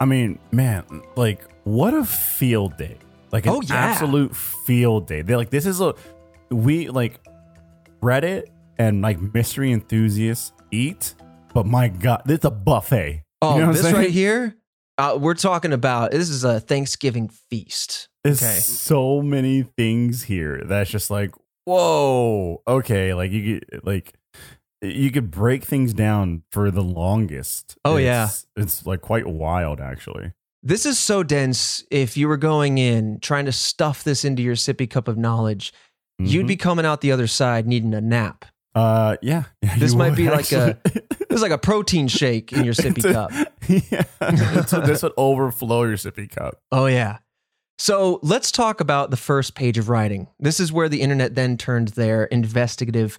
I 0.00 0.04
mean, 0.04 0.38
man, 0.52 0.84
like 1.16 1.42
what 1.64 1.94
a 1.94 2.04
field 2.04 2.76
day. 2.76 2.98
Like 3.32 3.46
an 3.46 3.52
Oh, 3.52 3.62
yeah. 3.62 3.74
absolute 3.74 4.34
field 4.36 5.06
day. 5.06 5.22
They're 5.22 5.36
like 5.36 5.50
this 5.50 5.66
is 5.66 5.80
a 5.80 5.94
we 6.50 6.88
like 6.88 7.20
Reddit 8.00 8.44
and 8.78 9.02
like 9.02 9.20
mystery 9.34 9.72
enthusiasts 9.72 10.52
eat, 10.70 11.14
but 11.54 11.66
my 11.66 11.88
god, 11.88 12.22
it's 12.26 12.44
a 12.44 12.50
buffet. 12.50 13.22
Oh, 13.42 13.56
You 13.58 13.66
know 13.66 13.72
this 13.72 13.92
right 13.92 14.10
here, 14.10 14.56
uh, 14.98 15.18
we're 15.20 15.34
talking 15.34 15.72
about 15.72 16.10
this 16.12 16.28
is 16.30 16.44
a 16.44 16.60
Thanksgiving 16.60 17.28
feast. 17.28 18.08
There's 18.24 18.42
Okay. 18.42 18.58
so 18.58 19.22
many 19.22 19.62
things 19.62 20.24
here 20.24 20.62
that's 20.66 20.90
just 20.90 21.10
like, 21.10 21.30
whoa, 21.66 22.62
okay, 22.66 23.12
like 23.14 23.30
you 23.32 23.60
could 23.60 23.80
like 23.84 24.14
you 24.82 25.10
could 25.10 25.30
break 25.30 25.64
things 25.64 25.92
down 25.94 26.42
for 26.52 26.70
the 26.70 26.82
longest. 26.82 27.76
Oh, 27.84 27.96
It's- 27.96 28.46
It's 28.56 28.86
like 28.86 29.00
quite 29.00 29.26
wild 29.26 29.80
actually. 29.80 30.32
This 30.62 30.84
is 30.84 30.98
so 30.98 31.22
dense. 31.22 31.84
If 31.90 32.16
you 32.16 32.26
were 32.28 32.36
going 32.36 32.78
in 32.78 33.18
trying 33.20 33.44
to 33.46 33.52
stuff 33.52 34.02
this 34.04 34.24
into 34.24 34.42
your 34.42 34.54
sippy 34.56 34.88
cup 34.88 35.06
of 35.08 35.16
knowledge, 35.16 35.72
you'd 36.18 36.44
Mhm. 36.44 36.48
be 36.48 36.56
coming 36.56 36.84
out 36.84 37.00
the 37.02 37.12
other 37.12 37.26
side 37.26 37.66
needing 37.66 37.94
a 37.94 38.00
nap. 38.00 38.44
Uh, 38.76 39.16
yeah. 39.22 39.44
Yeah, 39.62 39.76
This 39.78 39.94
might 39.94 40.14
be 40.14 40.28
like 40.30 40.52
a 40.52 40.78
this 40.84 41.02
is 41.30 41.42
like 41.42 41.50
a 41.50 41.58
protein 41.58 42.06
shake 42.08 42.52
in 42.52 42.64
your 42.64 42.74
sippy 42.82 43.04
a- 43.04 43.12
cup. 43.12 43.32
yeah. 43.68 44.64
So 44.66 44.80
this 44.80 45.02
would 45.02 45.12
overflow 45.16 45.84
your 45.84 45.96
sippy 45.96 46.30
cup. 46.30 46.60
Oh 46.70 46.86
yeah. 46.86 47.18
So 47.78 48.20
let's 48.22 48.50
talk 48.52 48.80
about 48.80 49.10
the 49.10 49.16
first 49.16 49.54
page 49.54 49.76
of 49.76 49.88
writing. 49.88 50.28
This 50.38 50.60
is 50.60 50.72
where 50.72 50.88
the 50.88 51.00
internet 51.02 51.34
then 51.34 51.56
turned 51.58 51.88
their 51.88 52.24
investigative 52.26 53.18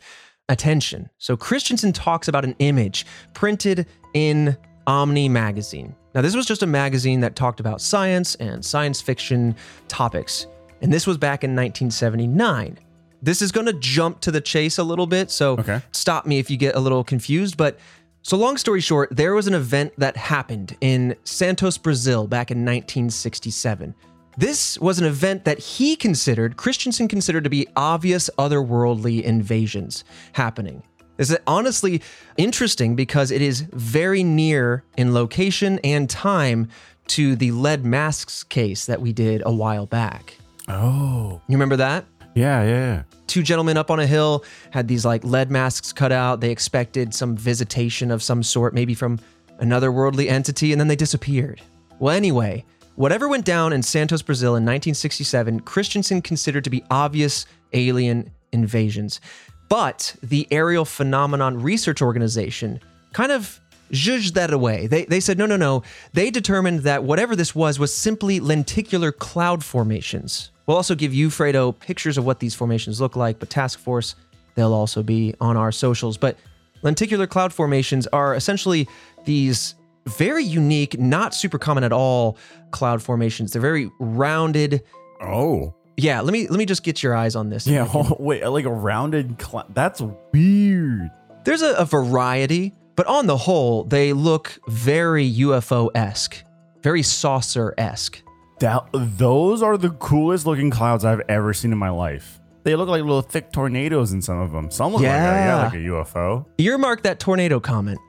attention. 0.49 1.09
So 1.17 1.35
Christensen 1.37 1.91
talks 1.91 2.27
about 2.27 2.43
an 2.45 2.55
image 2.59 3.05
printed 3.33 3.85
in 4.13 4.57
Omni 4.87 5.27
magazine. 5.29 5.95
Now 6.15 6.21
this 6.21 6.35
was 6.35 6.45
just 6.45 6.63
a 6.63 6.67
magazine 6.67 7.19
that 7.21 7.35
talked 7.35 7.59
about 7.59 7.81
science 7.81 8.35
and 8.35 8.63
science 8.63 9.01
fiction 9.01 9.55
topics. 9.89 10.47
And 10.81 10.93
this 10.93 11.05
was 11.05 11.17
back 11.17 11.43
in 11.43 11.51
1979. 11.51 12.79
This 13.21 13.41
is 13.41 13.51
going 13.51 13.65
to 13.65 13.73
jump 13.73 14.19
to 14.21 14.31
the 14.31 14.41
chase 14.41 14.77
a 14.77 14.83
little 14.83 15.07
bit, 15.07 15.31
so 15.31 15.53
Okay. 15.57 15.81
stop 15.91 16.25
me 16.25 16.39
if 16.39 16.49
you 16.49 16.57
get 16.57 16.75
a 16.75 16.79
little 16.79 17.03
confused, 17.03 17.57
but 17.57 17.79
so 18.21 18.37
long 18.37 18.57
story 18.57 18.81
short, 18.81 19.09
there 19.15 19.33
was 19.33 19.47
an 19.47 19.53
event 19.53 19.93
that 19.97 20.17
happened 20.17 20.75
in 20.81 21.15
Santos, 21.23 21.77
Brazil 21.77 22.27
back 22.27 22.51
in 22.51 22.57
1967. 22.65 23.95
This 24.37 24.77
was 24.79 24.99
an 24.99 25.05
event 25.05 25.45
that 25.45 25.57
he 25.57 25.95
considered, 25.95 26.57
Christensen 26.57 27.07
considered 27.07 27.43
to 27.45 27.49
be 27.49 27.67
obvious 27.75 28.29
otherworldly 28.37 29.23
invasions 29.23 30.03
happening. 30.33 30.83
This 31.15 31.31
is 31.31 31.37
honestly 31.47 32.03
interesting 32.37 32.95
because 32.95 33.31
it 33.31 33.41
is 33.41 33.61
very 33.61 34.21
near 34.23 34.83
in 34.95 35.15
location 35.15 35.79
and 35.83 36.07
time 36.07 36.67
to 37.07 37.35
the 37.35 37.49
lead 37.51 37.83
masks 37.83 38.43
case 38.43 38.85
that 38.85 39.01
we 39.01 39.11
did 39.13 39.41
a 39.45 39.51
while 39.51 39.87
back. 39.87 40.37
Oh. 40.67 41.41
You 41.47 41.53
remember 41.55 41.77
that? 41.77 42.05
Yeah, 42.37 42.63
yeah. 42.63 43.03
two 43.25 43.41
gentlemen 43.41 43.77
up 43.77 43.89
on 43.89 43.99
a 43.99 44.05
hill 44.05 44.45
had 44.69 44.87
these 44.87 45.03
like 45.03 45.23
lead 45.23 45.49
masks 45.49 45.91
cut 45.91 46.11
out. 46.11 46.39
They 46.39 46.51
expected 46.51 47.11
some 47.15 47.35
visitation 47.35 48.11
of 48.11 48.21
some 48.21 48.43
sort, 48.43 48.75
maybe 48.75 48.93
from 48.93 49.19
another 49.57 49.91
worldly 49.91 50.29
entity, 50.29 50.71
and 50.71 50.79
then 50.79 50.87
they 50.87 50.95
disappeared. 50.95 51.61
Well, 51.97 52.15
anyway, 52.15 52.63
whatever 52.95 53.27
went 53.27 53.43
down 53.43 53.73
in 53.73 53.81
Santos, 53.81 54.21
Brazil 54.21 54.51
in 54.51 54.63
1967, 54.63 55.61
Christensen 55.61 56.21
considered 56.21 56.63
to 56.65 56.69
be 56.69 56.83
obvious 56.91 57.47
alien 57.73 58.29
invasions. 58.51 59.19
But 59.67 60.15
the 60.21 60.47
Aerial 60.51 60.85
Phenomena 60.85 61.51
Research 61.57 62.03
Organization 62.03 62.79
kind 63.13 63.31
of 63.31 63.59
zhuzhed 63.91 64.33
that 64.33 64.53
away. 64.53 64.85
They, 64.85 65.05
they 65.05 65.19
said, 65.19 65.39
no, 65.39 65.47
no, 65.47 65.57
no. 65.57 65.81
They 66.13 66.29
determined 66.29 66.81
that 66.81 67.03
whatever 67.03 67.35
this 67.35 67.55
was 67.55 67.79
was 67.79 67.91
simply 67.91 68.39
lenticular 68.39 69.11
cloud 69.11 69.63
formations. 69.63 70.51
We'll 70.67 70.77
also 70.77 70.95
give 70.95 71.13
you, 71.13 71.29
Fredo, 71.29 71.77
pictures 71.79 72.17
of 72.17 72.25
what 72.25 72.39
these 72.39 72.53
formations 72.53 72.99
look 72.99 73.15
like, 73.15 73.39
but 73.39 73.49
Task 73.49 73.79
Force, 73.79 74.15
they'll 74.55 74.73
also 74.73 75.01
be 75.01 75.33
on 75.39 75.55
our 75.55 75.71
socials. 75.71 76.17
But 76.17 76.37
lenticular 76.81 77.25
cloud 77.25 77.53
formations 77.53 78.05
are 78.07 78.35
essentially 78.35 78.87
these 79.25 79.75
very 80.05 80.43
unique, 80.43 80.99
not 80.99 81.33
super 81.33 81.57
common 81.57 81.83
at 81.83 81.93
all 81.93 82.37
cloud 82.71 83.01
formations. 83.01 83.53
They're 83.53 83.61
very 83.61 83.89
rounded. 83.99 84.83
Oh. 85.21 85.73
Yeah, 85.95 86.21
let 86.21 86.31
me 86.31 86.47
let 86.47 86.59
me 86.59 86.65
just 86.65 86.83
get 86.83 87.01
your 87.01 87.15
eyes 87.15 87.35
on 87.35 87.49
this. 87.49 87.65
Yeah. 87.65 87.87
Oh, 87.93 88.15
wait, 88.19 88.45
like 88.45 88.65
a 88.65 88.71
rounded. 88.71 89.41
Cl- 89.41 89.65
that's 89.73 90.01
weird. 90.33 91.09
There's 91.43 91.61
a, 91.63 91.73
a 91.73 91.85
variety, 91.85 92.73
but 92.95 93.07
on 93.07 93.25
the 93.25 93.37
whole, 93.37 93.83
they 93.85 94.13
look 94.13 94.59
very 94.67 95.31
UFO 95.31 95.89
esque, 95.95 96.43
very 96.83 97.01
saucer 97.01 97.73
esque. 97.77 98.21
That, 98.59 98.85
those 98.93 99.61
are 99.61 99.77
the 99.77 99.91
coolest 99.91 100.45
looking 100.45 100.69
clouds 100.71 101.05
I've 101.05 101.21
ever 101.29 101.53
seen 101.53 101.71
in 101.71 101.77
my 101.77 101.89
life. 101.89 102.39
They 102.63 102.75
look 102.75 102.89
like 102.89 103.01
little 103.01 103.21
thick 103.21 103.51
tornadoes 103.51 104.11
in 104.11 104.21
some 104.21 104.39
of 104.39 104.51
them. 104.51 104.69
Some 104.71 104.93
look 104.93 105.01
like, 105.01 105.11
a, 105.11 105.13
yeah, 105.13 105.45
Yeah. 105.45 105.63
like 105.65 105.73
a 105.73 105.77
UFO. 105.77 106.45
Earmark 106.57 107.03
that 107.03 107.19
tornado 107.19 107.59
comment. 107.59 107.99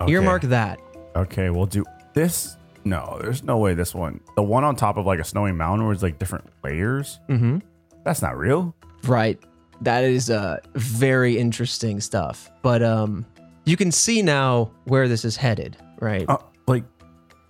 Okay. 0.00 0.12
Earmark 0.12 0.42
that. 0.42 0.78
Okay, 1.16 1.50
we'll 1.50 1.66
do 1.66 1.84
this. 2.12 2.56
No, 2.84 3.18
there's 3.20 3.42
no 3.42 3.56
way 3.58 3.72
this 3.74 3.94
one. 3.94 4.20
The 4.36 4.42
one 4.42 4.62
on 4.62 4.76
top 4.76 4.98
of 4.98 5.06
like 5.06 5.18
a 5.18 5.24
snowy 5.24 5.52
mountain 5.52 5.84
where 5.86 5.94
it's 5.94 6.02
like 6.02 6.18
different 6.18 6.44
layers. 6.62 7.18
Mm-hmm. 7.28 7.58
That's 8.04 8.20
not 8.20 8.36
real. 8.36 8.74
Right. 9.04 9.38
That 9.80 10.04
is 10.04 10.28
uh, 10.30 10.58
very 10.74 11.38
interesting 11.38 12.00
stuff. 12.00 12.50
But 12.62 12.82
um, 12.82 13.24
you 13.64 13.76
can 13.76 13.90
see 13.90 14.22
now 14.22 14.70
where 14.84 15.08
this 15.08 15.24
is 15.24 15.36
headed, 15.36 15.76
right? 16.00 16.24
Uh, 16.28 16.38
like, 16.68 16.84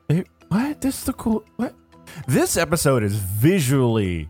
it, 0.09 0.29
what? 0.49 0.81
This 0.81 0.99
is 0.99 1.05
the 1.05 1.12
cool. 1.14 1.45
What? 1.57 1.75
This 2.27 2.57
episode 2.57 3.03
is 3.03 3.14
visually 3.16 4.29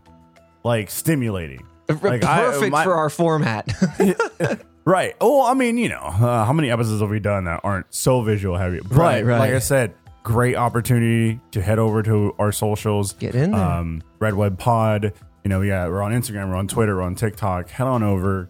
like 0.63 0.89
stimulating. 0.89 1.65
like, 2.01 2.23
I- 2.23 2.45
Perfect 2.51 2.71
my- 2.71 2.83
for 2.83 2.93
our 2.95 3.09
format. 3.09 3.71
Right. 4.87 5.15
Oh, 5.19 5.43
I 5.43 5.55
mean, 5.55 5.79
you 5.79 5.89
know, 5.89 5.95
uh, 5.97 6.45
how 6.45 6.53
many 6.53 6.69
episodes 6.69 7.01
have 7.01 7.09
we 7.09 7.19
done 7.19 7.45
that 7.45 7.61
aren't 7.63 7.91
so 7.91 8.21
visual 8.21 8.55
heavy? 8.55 8.81
But 8.81 8.91
Right, 8.95 9.25
right. 9.25 9.39
Like 9.39 9.53
I 9.53 9.57
said, 9.57 9.95
great 10.21 10.55
opportunity 10.55 11.39
to 11.53 11.61
head 11.63 11.79
over 11.79 12.03
to 12.03 12.35
our 12.37 12.51
socials. 12.51 13.13
Get 13.13 13.33
in 13.33 13.49
there. 13.49 13.59
Um, 13.59 14.03
Red 14.19 14.35
Web 14.35 14.59
Pod. 14.59 15.11
You 15.43 15.49
know, 15.49 15.61
yeah, 15.61 15.87
we're 15.87 16.03
on 16.03 16.11
Instagram, 16.11 16.49
we're 16.49 16.55
on 16.55 16.67
Twitter, 16.67 16.95
we're 16.97 17.01
on 17.01 17.15
TikTok. 17.15 17.69
Head 17.71 17.87
on 17.87 18.03
over. 18.03 18.47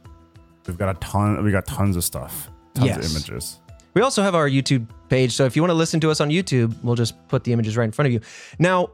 We've 0.68 0.78
got 0.78 0.94
a 0.98 1.00
ton. 1.00 1.42
We 1.42 1.52
got 1.54 1.66
tons 1.68 1.96
of 1.96 2.04
stuff. 2.04 2.50
Tons 2.74 2.88
Yes. 2.88 2.98
of 3.06 3.12
images. 3.12 3.62
We 3.94 4.02
also 4.02 4.22
have 4.22 4.36
our 4.36 4.50
YouTube 4.50 4.88
page. 5.08 5.32
So 5.32 5.46
if 5.46 5.56
you 5.56 5.62
want 5.62 5.70
to 5.70 5.76
listen 5.76 6.02
to 6.02 6.12
us 6.12 6.20
on 6.20 6.32
YouTube, 6.32 6.76
we'll 6.84 6.96
just 6.96 7.16
put 7.30 7.46
the 7.46 7.54
images 7.54 7.78
right 7.78 7.86
in 7.86 7.94
front 7.94 8.08
of 8.08 8.12
you. 8.12 8.20
Now, 8.60 8.90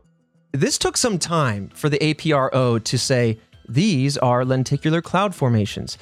this 0.51 0.77
took 0.77 0.97
some 0.97 1.17
time 1.17 1.69
for 1.73 1.89
the 1.89 1.97
APRO 1.99 2.83
to 2.83 2.97
say 2.97 3.39
these 3.67 4.17
are 4.17 4.43
lenticular 4.43 5.01
cloud 5.01 5.33
formations. 5.33 5.97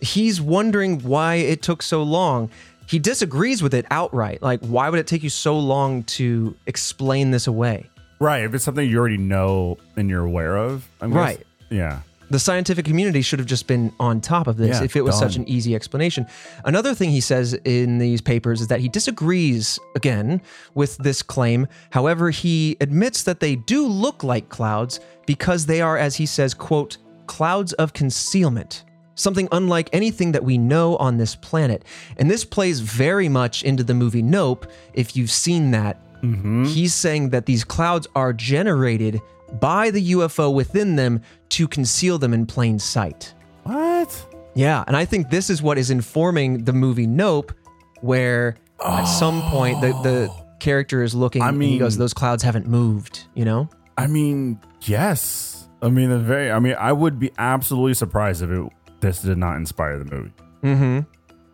He's 0.00 0.40
wondering 0.40 1.00
why 1.02 1.36
it 1.36 1.62
took 1.62 1.82
so 1.82 2.02
long. 2.02 2.50
He 2.86 2.98
disagrees 2.98 3.62
with 3.62 3.72
it 3.72 3.86
outright. 3.90 4.42
Like, 4.42 4.60
why 4.60 4.90
would 4.90 5.00
it 5.00 5.06
take 5.06 5.22
you 5.22 5.30
so 5.30 5.58
long 5.58 6.02
to 6.04 6.54
explain 6.66 7.30
this 7.30 7.46
away? 7.46 7.88
Right. 8.20 8.44
If 8.44 8.52
it's 8.54 8.64
something 8.64 8.88
you 8.88 8.98
already 8.98 9.16
know 9.16 9.78
and 9.96 10.10
you're 10.10 10.24
aware 10.24 10.56
of, 10.56 10.86
I'm 11.00 11.10
guess- 11.10 11.16
Right. 11.16 11.46
Yeah. 11.70 12.00
The 12.30 12.38
scientific 12.38 12.84
community 12.84 13.22
should 13.22 13.38
have 13.38 13.46
just 13.46 13.66
been 13.66 13.92
on 14.00 14.20
top 14.20 14.46
of 14.46 14.56
this 14.56 14.78
Yeah, 14.78 14.84
if 14.84 14.96
it 14.96 15.02
was 15.02 15.18
such 15.18 15.36
an 15.36 15.48
easy 15.48 15.74
explanation. 15.74 16.26
Another 16.64 16.94
thing 16.94 17.10
he 17.10 17.20
says 17.20 17.54
in 17.64 17.98
these 17.98 18.20
papers 18.20 18.60
is 18.60 18.68
that 18.68 18.80
he 18.80 18.88
disagrees 18.88 19.78
again 19.94 20.40
with 20.74 20.96
this 20.98 21.22
claim. 21.22 21.66
However, 21.90 22.30
he 22.30 22.76
admits 22.80 23.22
that 23.24 23.40
they 23.40 23.56
do 23.56 23.86
look 23.86 24.24
like 24.24 24.48
clouds 24.48 25.00
because 25.26 25.66
they 25.66 25.80
are, 25.80 25.98
as 25.98 26.16
he 26.16 26.26
says, 26.26 26.54
quote, 26.54 26.98
clouds 27.26 27.72
of 27.74 27.92
concealment. 27.92 28.84
Something 29.16 29.48
unlike 29.52 29.88
anything 29.92 30.32
that 30.32 30.42
we 30.42 30.58
know 30.58 30.96
on 30.96 31.18
this 31.18 31.36
planet. 31.36 31.84
And 32.16 32.30
this 32.30 32.44
plays 32.44 32.80
very 32.80 33.28
much 33.28 33.62
into 33.62 33.84
the 33.84 33.94
movie 33.94 34.22
Nope, 34.22 34.66
if 34.92 35.16
you've 35.16 35.30
seen 35.30 35.70
that. 35.70 36.00
Mm-hmm. 36.22 36.64
He's 36.64 36.94
saying 36.94 37.30
that 37.30 37.46
these 37.46 37.64
clouds 37.64 38.08
are 38.16 38.32
generated 38.32 39.20
by 39.60 39.90
the 39.90 40.12
UFO 40.12 40.52
within 40.52 40.96
them 40.96 41.20
to 41.50 41.68
conceal 41.68 42.18
them 42.18 42.32
in 42.34 42.46
plain 42.46 42.78
sight. 42.78 43.34
What? 43.64 44.26
Yeah, 44.54 44.84
and 44.86 44.96
I 44.96 45.04
think 45.04 45.30
this 45.30 45.50
is 45.50 45.62
what 45.62 45.78
is 45.78 45.90
informing 45.90 46.64
the 46.64 46.72
movie 46.72 47.06
Nope, 47.06 47.52
where 48.00 48.56
at 48.84 49.04
some 49.04 49.42
point 49.42 49.80
the, 49.80 49.88
the 50.02 50.30
character 50.60 51.02
is 51.02 51.14
looking 51.14 51.42
I 51.42 51.48
and 51.48 51.62
he 51.62 51.78
goes, 51.78 51.94
mean- 51.94 52.00
Those 52.00 52.14
clouds 52.14 52.42
haven't 52.42 52.66
moved, 52.66 53.26
you 53.34 53.44
know? 53.44 53.68
I 53.96 54.06
mean, 54.06 54.60
yes. 54.82 55.68
I 55.82 55.88
mean, 55.88 56.08
the 56.10 56.18
very. 56.18 56.50
I 56.50 56.58
mean, 56.58 56.74
I 56.78 56.92
would 56.92 57.18
be 57.18 57.30
absolutely 57.38 57.94
surprised 57.94 58.42
if 58.42 58.50
it 58.50 58.72
this 59.00 59.22
did 59.22 59.38
not 59.38 59.56
inspire 59.56 59.98
the 59.98 60.04
movie. 60.04 60.32
Mm-hmm. 60.62 61.00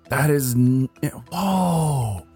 That 0.08 0.30
is. 0.30 0.54
Whoa. 1.30 2.26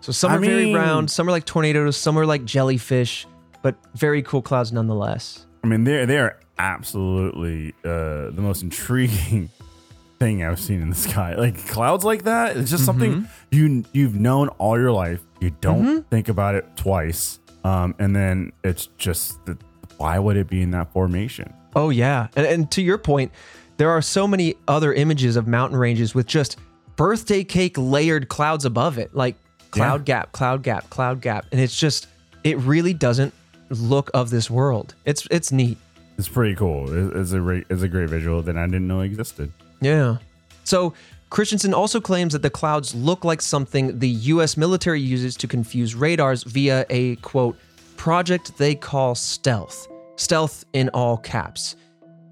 So 0.00 0.12
some 0.12 0.32
I 0.32 0.36
are 0.36 0.38
very 0.38 0.72
round, 0.74 1.10
some 1.10 1.28
are 1.28 1.30
like 1.32 1.44
tornadoes, 1.44 1.96
some 1.96 2.18
are 2.18 2.26
like 2.26 2.44
jellyfish, 2.44 3.26
but 3.62 3.76
very 3.94 4.22
cool 4.22 4.42
clouds 4.42 4.72
nonetheless. 4.72 5.46
I 5.64 5.68
mean, 5.68 5.84
they're 5.84 6.06
they 6.06 6.18
are 6.18 6.38
absolutely 6.58 7.74
uh, 7.84 8.30
the 8.30 8.40
most 8.40 8.62
intriguing 8.62 9.50
thing 10.18 10.44
I've 10.44 10.60
seen 10.60 10.80
in 10.82 10.90
the 10.90 10.96
sky. 10.96 11.34
Like 11.34 11.66
clouds 11.68 12.04
like 12.04 12.24
that, 12.24 12.56
it's 12.56 12.70
just 12.70 12.84
something 12.84 13.28
you 13.50 13.84
you've 13.92 14.14
known 14.14 14.48
all 14.48 14.78
your 14.78 14.92
life. 14.92 15.20
You 15.40 15.50
don't 15.60 16.08
think 16.10 16.28
about 16.28 16.54
it 16.54 16.76
twice, 16.76 17.40
um, 17.64 17.94
and 17.98 18.14
then 18.14 18.52
it's 18.62 18.88
just 18.98 19.44
the, 19.46 19.56
why 19.96 20.18
would 20.18 20.36
it 20.36 20.48
be 20.48 20.62
in 20.62 20.70
that 20.72 20.92
formation? 20.92 21.52
Oh 21.74 21.90
yeah, 21.90 22.28
and, 22.36 22.46
and 22.46 22.70
to 22.72 22.82
your 22.82 22.98
point, 22.98 23.32
there 23.76 23.90
are 23.90 24.02
so 24.02 24.28
many 24.28 24.54
other 24.68 24.92
images 24.92 25.36
of 25.36 25.46
mountain 25.46 25.78
ranges 25.78 26.14
with 26.14 26.26
just 26.26 26.58
birthday 26.96 27.42
cake 27.44 27.76
layered 27.78 28.28
clouds 28.28 28.64
above 28.64 28.98
it, 28.98 29.14
like 29.14 29.36
cloud 29.70 30.04
gap, 30.04 30.32
cloud 30.32 30.62
gap, 30.62 30.90
cloud 30.90 31.20
gap, 31.20 31.46
and 31.50 31.60
it's 31.60 31.78
just 31.78 32.06
it 32.44 32.58
really 32.58 32.94
doesn't 32.94 33.32
look 33.80 34.10
of 34.14 34.30
this 34.30 34.50
world. 34.50 34.94
It's 35.04 35.26
it's 35.30 35.50
neat. 35.52 35.78
It's 36.18 36.28
pretty 36.28 36.54
cool. 36.54 36.92
It- 36.92 37.16
It's 37.16 37.32
a 37.32 37.38
great, 37.38 37.64
it's 37.70 37.82
a 37.82 37.88
great 37.88 38.08
visual 38.10 38.42
that 38.42 38.56
I 38.56 38.66
didn't 38.66 38.86
know 38.86 39.00
existed. 39.00 39.50
Yeah. 39.80 40.18
So 40.64 40.94
Christensen 41.30 41.72
also 41.74 42.00
claims 42.00 42.34
that 42.34 42.42
the 42.42 42.50
clouds 42.50 42.94
look 42.94 43.24
like 43.24 43.40
something 43.42 43.98
the 43.98 44.08
U.S. 44.34 44.56
military 44.56 45.00
uses 45.00 45.34
to 45.38 45.48
confuse 45.48 45.94
radars 45.94 46.42
via 46.44 46.84
a 46.90 47.16
quote 47.16 47.56
project 47.96 48.56
they 48.58 48.74
call 48.74 49.14
stealth. 49.14 49.88
Stealth 50.16 50.64
in 50.74 50.88
all 50.90 51.16
caps. 51.16 51.74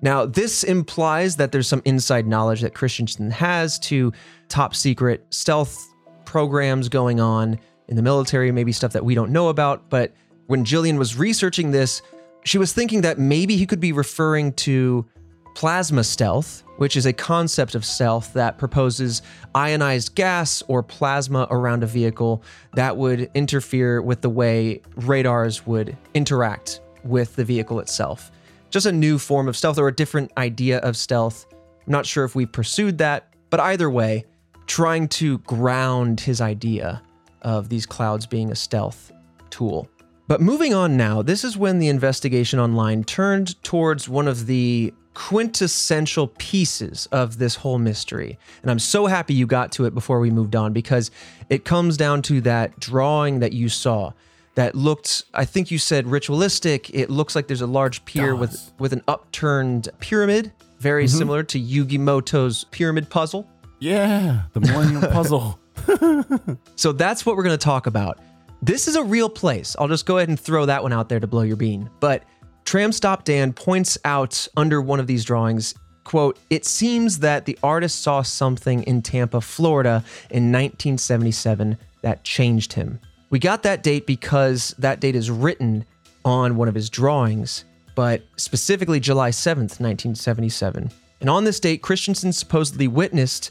Now, 0.02 0.26
this 0.26 0.64
implies 0.64 1.36
that 1.36 1.50
there's 1.52 1.66
some 1.68 1.82
inside 1.84 2.26
knowledge 2.26 2.60
that 2.60 2.74
Christensen 2.74 3.30
has 3.30 3.78
to 3.80 4.12
top 4.48 4.74
secret 4.74 5.26
stealth 5.30 5.76
programs 6.24 6.88
going 6.88 7.20
on 7.20 7.58
in 7.88 7.96
the 7.96 8.02
military, 8.02 8.52
maybe 8.52 8.72
stuff 8.72 8.92
that 8.92 9.04
we 9.04 9.14
don't 9.14 9.30
know 9.32 9.48
about. 9.48 9.88
But 9.90 10.12
when 10.50 10.64
Jillian 10.64 10.98
was 10.98 11.16
researching 11.16 11.70
this, 11.70 12.02
she 12.42 12.58
was 12.58 12.72
thinking 12.72 13.02
that 13.02 13.20
maybe 13.20 13.56
he 13.56 13.66
could 13.66 13.78
be 13.78 13.92
referring 13.92 14.52
to 14.54 15.06
plasma 15.54 16.02
stealth, 16.02 16.64
which 16.78 16.96
is 16.96 17.06
a 17.06 17.12
concept 17.12 17.76
of 17.76 17.84
stealth 17.84 18.32
that 18.32 18.58
proposes 18.58 19.22
ionized 19.54 20.16
gas 20.16 20.60
or 20.66 20.82
plasma 20.82 21.46
around 21.52 21.84
a 21.84 21.86
vehicle 21.86 22.42
that 22.74 22.96
would 22.96 23.30
interfere 23.34 24.02
with 24.02 24.22
the 24.22 24.28
way 24.28 24.82
radars 24.96 25.68
would 25.68 25.96
interact 26.14 26.80
with 27.04 27.36
the 27.36 27.44
vehicle 27.44 27.78
itself. 27.78 28.32
Just 28.70 28.86
a 28.86 28.92
new 28.92 29.20
form 29.20 29.46
of 29.46 29.56
stealth 29.56 29.78
or 29.78 29.86
a 29.86 29.94
different 29.94 30.32
idea 30.36 30.78
of 30.78 30.96
stealth. 30.96 31.46
I'm 31.52 31.92
not 31.92 32.06
sure 32.06 32.24
if 32.24 32.34
we 32.34 32.44
pursued 32.44 32.98
that, 32.98 33.34
but 33.50 33.60
either 33.60 33.88
way, 33.88 34.24
trying 34.66 35.06
to 35.10 35.38
ground 35.38 36.18
his 36.18 36.40
idea 36.40 37.02
of 37.42 37.68
these 37.68 37.86
clouds 37.86 38.26
being 38.26 38.50
a 38.50 38.56
stealth 38.56 39.12
tool. 39.50 39.88
But 40.30 40.40
moving 40.40 40.72
on 40.72 40.96
now, 40.96 41.22
this 41.22 41.42
is 41.42 41.56
when 41.56 41.80
the 41.80 41.88
investigation 41.88 42.60
online 42.60 43.02
turned 43.02 43.60
towards 43.64 44.08
one 44.08 44.28
of 44.28 44.46
the 44.46 44.94
quintessential 45.12 46.28
pieces 46.38 47.08
of 47.10 47.38
this 47.38 47.56
whole 47.56 47.80
mystery. 47.80 48.38
And 48.62 48.70
I'm 48.70 48.78
so 48.78 49.06
happy 49.06 49.34
you 49.34 49.48
got 49.48 49.72
to 49.72 49.86
it 49.86 49.92
before 49.92 50.20
we 50.20 50.30
moved 50.30 50.54
on 50.54 50.72
because 50.72 51.10
it 51.48 51.64
comes 51.64 51.96
down 51.96 52.22
to 52.22 52.40
that 52.42 52.78
drawing 52.78 53.40
that 53.40 53.52
you 53.52 53.68
saw 53.68 54.12
that 54.54 54.76
looked 54.76 55.24
I 55.34 55.44
think 55.44 55.72
you 55.72 55.78
said 55.78 56.06
ritualistic. 56.06 56.94
It 56.94 57.10
looks 57.10 57.34
like 57.34 57.48
there's 57.48 57.60
a 57.60 57.66
large 57.66 58.04
pier 58.04 58.36
with 58.36 58.72
with 58.78 58.92
an 58.92 59.02
upturned 59.08 59.88
pyramid, 59.98 60.52
very 60.78 61.06
mm-hmm. 61.06 61.18
similar 61.18 61.42
to 61.42 61.58
Yugi 61.58 61.98
Moto's 61.98 62.62
pyramid 62.70 63.10
puzzle. 63.10 63.48
Yeah, 63.80 64.42
the 64.52 64.60
Millennium 64.60 65.10
Puzzle. 65.10 65.58
So 66.76 66.92
that's 66.92 67.26
what 67.26 67.36
we're 67.36 67.42
going 67.42 67.58
to 67.58 67.64
talk 67.64 67.86
about. 67.86 68.18
This 68.62 68.88
is 68.88 68.96
a 68.96 69.02
real 69.02 69.30
place. 69.30 69.74
I'll 69.78 69.88
just 69.88 70.04
go 70.04 70.18
ahead 70.18 70.28
and 70.28 70.38
throw 70.38 70.66
that 70.66 70.82
one 70.82 70.92
out 70.92 71.08
there 71.08 71.20
to 71.20 71.26
blow 71.26 71.42
your 71.42 71.56
bean. 71.56 71.88
But 71.98 72.24
Tram 72.64 72.92
Stop 72.92 73.24
Dan 73.24 73.52
points 73.52 73.96
out 74.04 74.46
under 74.56 74.82
one 74.82 75.00
of 75.00 75.06
these 75.06 75.24
drawings, 75.24 75.74
quote, 76.04 76.38
"It 76.50 76.66
seems 76.66 77.20
that 77.20 77.46
the 77.46 77.58
artist 77.62 78.02
saw 78.02 78.22
something 78.22 78.82
in 78.82 79.00
Tampa, 79.00 79.40
Florida 79.40 80.04
in 80.30 80.50
1977 80.50 81.78
that 82.02 82.22
changed 82.22 82.74
him." 82.74 83.00
We 83.30 83.38
got 83.38 83.62
that 83.62 83.82
date 83.82 84.06
because 84.06 84.74
that 84.78 85.00
date 85.00 85.16
is 85.16 85.30
written 85.30 85.84
on 86.24 86.56
one 86.56 86.68
of 86.68 86.74
his 86.74 86.90
drawings, 86.90 87.64
but 87.94 88.22
specifically 88.36 89.00
July 89.00 89.30
7th, 89.30 89.80
1977. 89.80 90.90
And 91.20 91.30
on 91.30 91.44
this 91.44 91.60
date, 91.60 91.80
Christensen 91.80 92.32
supposedly 92.32 92.88
witnessed 92.88 93.50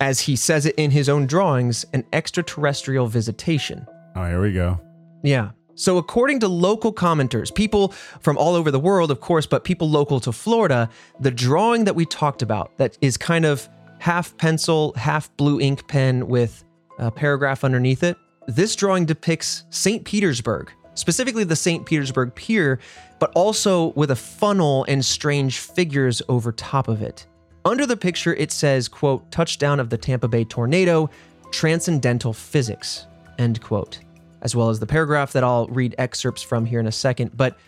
as 0.00 0.20
he 0.20 0.34
says 0.34 0.64
it 0.64 0.74
in 0.76 0.90
his 0.90 1.08
own 1.08 1.26
drawings, 1.26 1.84
an 1.92 2.04
extraterrestrial 2.12 3.06
visitation. 3.06 3.86
Oh, 4.16 4.26
here 4.26 4.40
we 4.40 4.52
go. 4.52 4.80
Yeah. 5.22 5.50
So, 5.74 5.96
according 5.96 6.40
to 6.40 6.48
local 6.48 6.92
commenters, 6.92 7.54
people 7.54 7.88
from 8.20 8.36
all 8.36 8.54
over 8.54 8.70
the 8.70 8.80
world, 8.80 9.10
of 9.10 9.20
course, 9.20 9.46
but 9.46 9.64
people 9.64 9.88
local 9.88 10.20
to 10.20 10.32
Florida, 10.32 10.90
the 11.20 11.30
drawing 11.30 11.84
that 11.84 11.94
we 11.94 12.04
talked 12.04 12.42
about 12.42 12.76
that 12.76 12.98
is 13.00 13.16
kind 13.16 13.46
of 13.46 13.68
half 13.98 14.36
pencil, 14.36 14.92
half 14.94 15.34
blue 15.36 15.60
ink 15.60 15.86
pen 15.88 16.26
with 16.26 16.64
a 16.98 17.10
paragraph 17.10 17.64
underneath 17.64 18.02
it, 18.02 18.16
this 18.46 18.76
drawing 18.76 19.06
depicts 19.06 19.64
St. 19.70 20.04
Petersburg, 20.04 20.70
specifically 20.94 21.44
the 21.44 21.56
St. 21.56 21.86
Petersburg 21.86 22.34
Pier, 22.34 22.78
but 23.18 23.30
also 23.34 23.88
with 23.92 24.10
a 24.10 24.16
funnel 24.16 24.84
and 24.88 25.04
strange 25.04 25.58
figures 25.58 26.20
over 26.28 26.52
top 26.52 26.88
of 26.88 27.00
it. 27.00 27.26
Under 27.64 27.86
the 27.86 27.96
picture, 27.96 28.34
it 28.34 28.52
says, 28.52 28.88
quote, 28.88 29.30
touchdown 29.30 29.80
of 29.80 29.90
the 29.90 29.98
Tampa 29.98 30.28
Bay 30.28 30.44
tornado, 30.44 31.08
transcendental 31.52 32.32
physics, 32.32 33.06
end 33.40 33.60
quote, 33.60 33.98
as 34.42 34.54
well 34.54 34.68
as 34.68 34.78
the 34.78 34.86
paragraph 34.86 35.32
that 35.32 35.42
I'll 35.42 35.66
read 35.68 35.94
excerpts 35.98 36.42
from 36.42 36.64
here 36.64 36.78
in 36.78 36.86
a 36.86 36.92
second. 36.92 37.36
But 37.36 37.58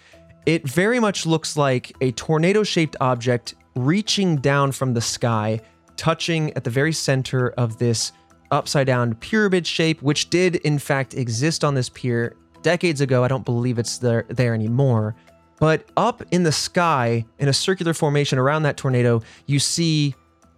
it 0.46 0.68
very 0.68 1.00
much 1.00 1.26
looks 1.26 1.56
like 1.56 1.92
a 2.00 2.12
tornado 2.12 2.62
shaped 2.62 2.96
object 3.00 3.54
reaching 3.74 4.36
down 4.36 4.72
from 4.72 4.94
the 4.94 5.00
sky, 5.00 5.60
touching 5.96 6.52
at 6.54 6.64
the 6.64 6.70
very 6.70 6.92
center 6.92 7.50
of 7.50 7.78
this 7.78 8.12
upside 8.50 8.86
down 8.86 9.14
pyramid 9.14 9.66
shape, 9.66 10.02
which 10.02 10.30
did 10.30 10.56
in 10.56 10.78
fact 10.78 11.14
exist 11.14 11.64
on 11.64 11.74
this 11.74 11.88
pier 11.88 12.36
decades 12.62 13.00
ago. 13.00 13.24
I 13.24 13.28
don't 13.28 13.44
believe 13.44 13.78
it's 13.78 13.98
there, 13.98 14.26
there 14.28 14.54
anymore. 14.54 15.16
But 15.58 15.88
up 15.96 16.22
in 16.32 16.42
the 16.42 16.52
sky, 16.52 17.24
in 17.38 17.48
a 17.48 17.52
circular 17.52 17.94
formation 17.94 18.38
around 18.38 18.64
that 18.64 18.76
tornado, 18.76 19.22
you 19.46 19.58
see 19.58 20.14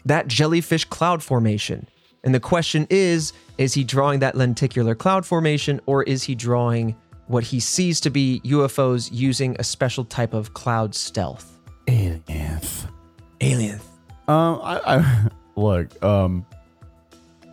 that 0.07 0.29
jellyfish 0.29 0.87
cloud 0.87 1.23
formation. 1.23 1.87
And 2.25 2.35
the 2.35 2.41
question 2.41 2.87
is 2.91 3.33
is 3.57 3.75
he 3.75 3.85
drawing 3.85 4.19
that 4.21 4.35
lenticular 4.35 4.95
cloud 4.95 5.25
formation 5.25 5.81
or 5.87 6.03
is 6.03 6.25
he 6.25 6.35
drawing 6.35 6.97
what 7.29 7.45
he 7.45 7.61
sees 7.61 8.01
to 8.01 8.11
be 8.11 8.41
UFOs 8.45 9.09
using 9.13 9.55
a 9.59 9.65
special 9.65 10.05
type 10.05 10.35
of 10.35 10.55
cloud 10.55 10.95
stealth? 10.95 11.59
Aliens. 11.87 12.87
Aliens. 13.41 13.83
Um, 14.27 14.61
I, 14.63 14.81
I 14.87 15.29
look. 15.57 16.03
Um, 16.03 16.45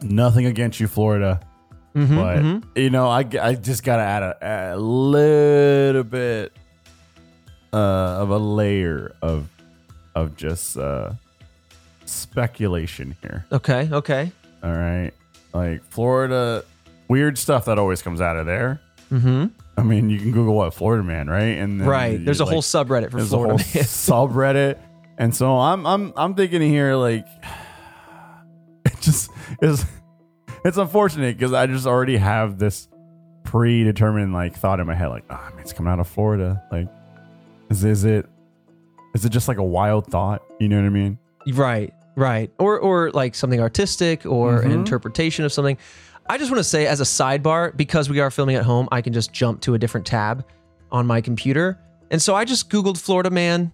nothing 0.02 0.48
against 0.48 0.80
you, 0.80 0.88
Florida, 0.88 1.42
Mm-hmm, 1.96 2.60
but 2.60 2.82
you 2.82 2.90
know, 2.90 3.10
I, 3.10 3.20
I 3.42 3.56
just 3.56 3.84
gotta 3.84 4.04
add 4.04 4.24
a, 4.24 4.74
a 4.76 4.78
little 4.78 6.04
bit 6.04 6.54
uh, 7.74 7.76
of 7.76 8.30
a 8.30 8.38
layer 8.38 9.14
of 9.22 9.50
of 10.16 10.38
just 10.38 10.78
uh, 10.78 11.12
speculation 12.06 13.16
here. 13.22 13.46
Okay, 13.52 13.90
okay. 13.92 14.32
All 14.64 14.72
right, 14.72 15.12
like 15.54 15.84
Florida, 15.86 16.64
weird 17.08 17.38
stuff 17.38 17.66
that 17.66 17.80
always 17.80 18.02
comes 18.02 18.22
out 18.22 18.38
of 18.38 18.46
there. 18.46 18.82
Mm-hmm. 19.12 19.48
I 19.78 19.84
mean, 19.84 20.10
you 20.10 20.20
can 20.20 20.32
Google 20.32 20.56
what 20.56 20.74
Florida 20.74 21.04
man, 21.04 21.28
right? 21.28 21.58
And 21.58 21.86
Right. 21.86 22.24
There's 22.24 22.40
a 22.40 22.46
like, 22.46 22.54
whole 22.54 22.62
subreddit 22.62 23.12
for 23.12 23.20
Florida 23.22 23.56
man. 23.56 23.64
subreddit, 23.66 24.78
and 25.18 25.36
so 25.36 25.58
I'm 25.58 25.86
I'm 25.86 26.14
I'm 26.16 26.36
thinking 26.36 26.62
here 26.62 26.96
like 26.96 27.26
it 28.86 29.02
just 29.02 29.32
is 29.62 29.86
it's 30.64 30.78
unfortunate 30.78 31.38
because 31.38 31.54
I 31.54 31.66
just 31.66 31.88
already 31.88 32.18
have 32.18 32.60
this 32.60 32.88
predetermined 33.44 34.34
like 34.34 34.56
thought 34.56 34.80
in 34.80 34.88
my 34.88 34.94
head 34.94 35.08
like 35.08 35.26
oh, 35.30 35.36
I 35.36 35.50
mean, 35.52 35.60
it's 35.60 35.74
coming 35.74 35.92
out 35.92 36.00
of 36.00 36.08
Florida 36.08 36.64
like 36.72 36.88
is 37.70 37.84
is 37.84 38.06
it 38.06 38.28
is 39.16 39.26
it 39.26 39.30
just 39.30 39.48
like 39.48 39.58
a 39.58 39.64
wild 39.64 40.08
thought 40.08 40.44
you 40.60 40.70
know 40.70 40.78
what 40.78 40.86
I 40.86 40.90
mean 40.90 41.18
Right, 41.54 41.92
right. 42.22 42.52
Or 42.60 42.80
or 42.80 43.12
like 43.12 43.36
something 43.36 43.60
artistic 43.60 44.26
or 44.26 44.62
an 44.62 44.70
Mhm. 44.72 44.74
interpretation 44.76 45.44
of 45.46 45.52
something. 45.52 45.78
I 46.30 46.38
just 46.38 46.52
want 46.52 46.60
to 46.60 46.64
say 46.64 46.86
as 46.88 47.02
a 47.02 47.04
sidebar, 47.04 47.76
because 47.76 48.10
we 48.10 48.20
are 48.20 48.30
filming 48.32 48.56
at 48.56 48.64
home, 48.64 48.88
I 48.92 49.02
can 49.02 49.12
just 49.12 49.34
jump 49.34 49.62
to 49.62 49.74
a 49.74 49.78
different 49.80 50.06
tab 50.06 50.46
on 50.92 51.06
my 51.08 51.20
computer. 51.20 51.78
And 52.10 52.22
so 52.22 52.36
I 52.36 52.46
just 52.46 52.70
Googled 52.70 52.98
Florida 52.98 53.30
man 53.32 53.72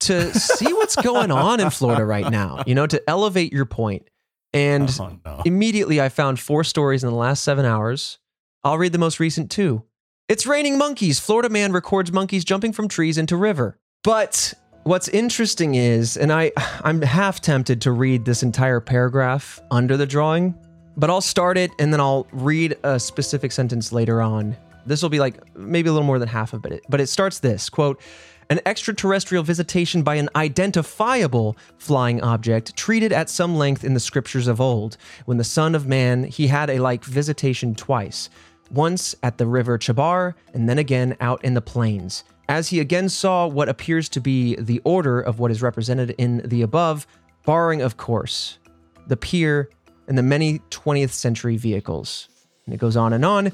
to 0.00 0.34
see 0.38 0.72
what's 0.74 0.96
going 0.96 1.30
on 1.30 1.60
in 1.60 1.70
Florida 1.70 2.04
right 2.04 2.30
now, 2.30 2.62
you 2.66 2.74
know, 2.74 2.86
to 2.86 3.02
elevate 3.08 3.52
your 3.52 3.64
point. 3.64 4.08
And 4.52 4.94
oh 5.00 5.18
no 5.24 5.42
immediately 5.44 6.00
I 6.00 6.08
found 6.08 6.40
four 6.40 6.64
stories 6.64 7.02
in 7.04 7.10
the 7.10 7.16
last 7.16 7.42
seven 7.42 7.64
hours. 7.64 8.18
I'll 8.64 8.78
read 8.78 8.92
the 8.92 8.98
most 8.98 9.20
recent 9.20 9.50
two. 9.50 9.82
It's 10.28 10.44
raining 10.46 10.76
monkeys. 10.76 11.18
Florida 11.20 11.48
man 11.48 11.72
records 11.72 12.12
monkeys 12.12 12.44
jumping 12.44 12.72
from 12.72 12.88
trees 12.88 13.16
into 13.16 13.36
river. 13.36 13.78
But 14.02 14.54
what's 14.86 15.08
interesting 15.08 15.74
is, 15.74 16.16
and 16.16 16.32
I, 16.32 16.52
I'm 16.84 17.02
half 17.02 17.40
tempted 17.40 17.80
to 17.82 17.90
read 17.90 18.24
this 18.24 18.42
entire 18.44 18.80
paragraph 18.80 19.60
under 19.70 19.96
the 19.96 20.06
drawing, 20.06 20.54
but 20.96 21.10
I'll 21.10 21.20
start 21.20 21.58
it 21.58 21.72
and 21.80 21.92
then 21.92 22.00
I'll 22.00 22.26
read 22.32 22.76
a 22.84 23.00
specific 23.00 23.50
sentence 23.50 23.90
later 23.90 24.22
on. 24.22 24.56
This 24.86 25.02
will 25.02 25.08
be 25.08 25.18
like 25.18 25.56
maybe 25.56 25.88
a 25.88 25.92
little 25.92 26.06
more 26.06 26.20
than 26.20 26.28
half 26.28 26.52
of 26.52 26.64
it, 26.64 26.84
but 26.88 27.00
it 27.00 27.08
starts 27.08 27.40
this 27.40 27.68
quote, 27.68 28.00
an 28.48 28.60
extraterrestrial 28.64 29.42
visitation 29.42 30.04
by 30.04 30.14
an 30.14 30.28
identifiable 30.36 31.56
flying 31.78 32.22
object 32.22 32.76
treated 32.76 33.12
at 33.12 33.28
some 33.28 33.56
length 33.56 33.82
in 33.82 33.92
the 33.92 34.00
scriptures 34.00 34.46
of 34.46 34.60
old. 34.60 34.96
When 35.24 35.36
the 35.36 35.42
Son 35.42 35.74
of 35.74 35.88
Man, 35.88 36.22
he 36.22 36.46
had 36.46 36.70
a 36.70 36.78
like 36.78 37.04
visitation 37.04 37.74
twice, 37.74 38.30
once 38.70 39.16
at 39.24 39.38
the 39.38 39.46
river 39.48 39.78
Chebar 39.78 40.34
and 40.54 40.68
then 40.68 40.78
again 40.78 41.16
out 41.20 41.44
in 41.44 41.54
the 41.54 41.60
plains. 41.60 42.22
As 42.48 42.68
he 42.68 42.80
again 42.80 43.08
saw 43.08 43.46
what 43.46 43.68
appears 43.68 44.08
to 44.10 44.20
be 44.20 44.54
the 44.56 44.80
order 44.84 45.20
of 45.20 45.38
what 45.38 45.50
is 45.50 45.62
represented 45.62 46.14
in 46.16 46.38
the 46.44 46.62
above, 46.62 47.06
barring, 47.44 47.82
of 47.82 47.96
course, 47.96 48.58
the 49.06 49.16
pier 49.16 49.68
and 50.06 50.16
the 50.16 50.22
many 50.22 50.60
20th 50.70 51.10
century 51.10 51.56
vehicles. 51.56 52.28
And 52.64 52.74
it 52.74 52.78
goes 52.78 52.96
on 52.96 53.12
and 53.12 53.24
on. 53.24 53.52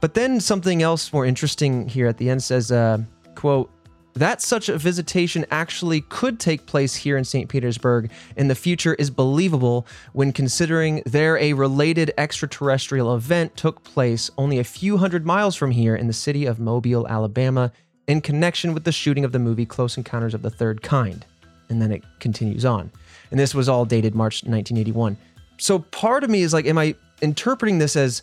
But 0.00 0.14
then 0.14 0.40
something 0.40 0.82
else 0.82 1.12
more 1.12 1.24
interesting 1.24 1.88
here 1.88 2.06
at 2.06 2.18
the 2.18 2.28
end 2.30 2.42
says, 2.42 2.72
uh, 2.72 2.98
quote, 3.34 3.70
that 4.14 4.40
such 4.40 4.70
a 4.70 4.78
visitation 4.78 5.44
actually 5.50 6.00
could 6.00 6.40
take 6.40 6.64
place 6.64 6.94
here 6.94 7.18
in 7.18 7.24
St. 7.24 7.50
Petersburg 7.50 8.10
in 8.34 8.48
the 8.48 8.54
future 8.54 8.94
is 8.94 9.10
believable 9.10 9.86
when 10.14 10.32
considering 10.32 11.02
there 11.04 11.36
a 11.36 11.52
related 11.52 12.12
extraterrestrial 12.16 13.14
event 13.14 13.56
took 13.58 13.84
place 13.84 14.30
only 14.38 14.58
a 14.58 14.64
few 14.64 14.96
hundred 14.96 15.26
miles 15.26 15.54
from 15.54 15.70
here 15.70 15.94
in 15.94 16.06
the 16.06 16.14
city 16.14 16.46
of 16.46 16.58
Mobile, 16.58 17.06
Alabama, 17.06 17.72
in 18.06 18.20
connection 18.20 18.72
with 18.74 18.84
the 18.84 18.92
shooting 18.92 19.24
of 19.24 19.32
the 19.32 19.38
movie 19.38 19.66
Close 19.66 19.96
Encounters 19.96 20.34
of 20.34 20.42
the 20.42 20.50
Third 20.50 20.82
Kind. 20.82 21.24
and 21.68 21.82
then 21.82 21.92
it 21.92 22.04
continues 22.20 22.64
on. 22.64 22.90
And 23.30 23.40
this 23.40 23.54
was 23.54 23.68
all 23.68 23.84
dated 23.84 24.14
March 24.14 24.44
1981. 24.44 25.16
So 25.58 25.80
part 25.80 26.22
of 26.24 26.30
me 26.30 26.42
is 26.42 26.52
like, 26.52 26.66
am 26.66 26.78
I 26.78 26.94
interpreting 27.22 27.78
this 27.78 27.96
as 27.96 28.22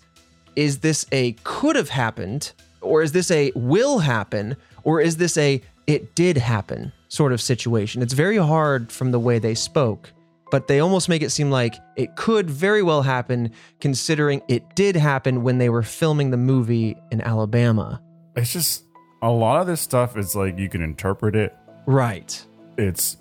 is 0.56 0.80
this 0.80 1.06
a 1.12 1.34
could 1.44 1.76
have 1.76 1.90
happened, 1.90 2.52
or 2.82 3.02
is 3.02 3.12
this 3.12 3.32
a 3.32 3.52
will 3.56 4.00
happen, 4.00 4.56
or 4.84 5.02
is 5.02 5.18
this 5.18 5.38
a 5.38 5.62
it 5.88 6.16
did 6.16 6.38
happen 6.38 6.92
sort 7.10 7.34
of 7.34 7.42
situation? 7.42 8.02
It's 8.02 8.14
very 8.14 8.38
hard 8.38 8.92
from 8.92 9.12
the 9.12 9.20
way 9.20 9.40
they 9.40 9.56
spoke, 9.56 10.12
but 10.52 10.68
they 10.68 10.80
almost 10.80 11.10
make 11.10 11.24
it 11.24 11.32
seem 11.32 11.50
like 11.50 11.76
it 11.96 12.16
could 12.16 12.50
very 12.50 12.84
well 12.84 13.02
happen 13.02 13.52
considering 13.82 14.42
it 14.48 14.76
did 14.76 14.96
happen 14.96 15.44
when 15.44 15.58
they 15.58 15.70
were 15.70 15.84
filming 15.84 16.30
the 16.30 16.38
movie 16.38 16.96
in 17.12 17.20
Alabama. 17.22 18.02
It's 18.36 18.54
just 18.54 18.84
a 19.24 19.32
lot 19.32 19.60
of 19.62 19.66
this 19.68 19.82
stuff 19.82 20.16
is 20.18 20.36
like 20.36 20.60
you 20.60 20.70
can 20.70 20.82
interpret 20.84 21.36
it. 21.36 21.56
Right. 21.88 22.46
It's 22.78 23.18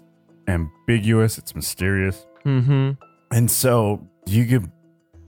ambiguous. 0.48 1.38
It's 1.38 1.54
mysterious. 1.54 2.26
Mm-hmm. 2.44 2.90
and 3.30 3.48
so 3.50 4.04
you 4.26 4.44
could 4.46 4.70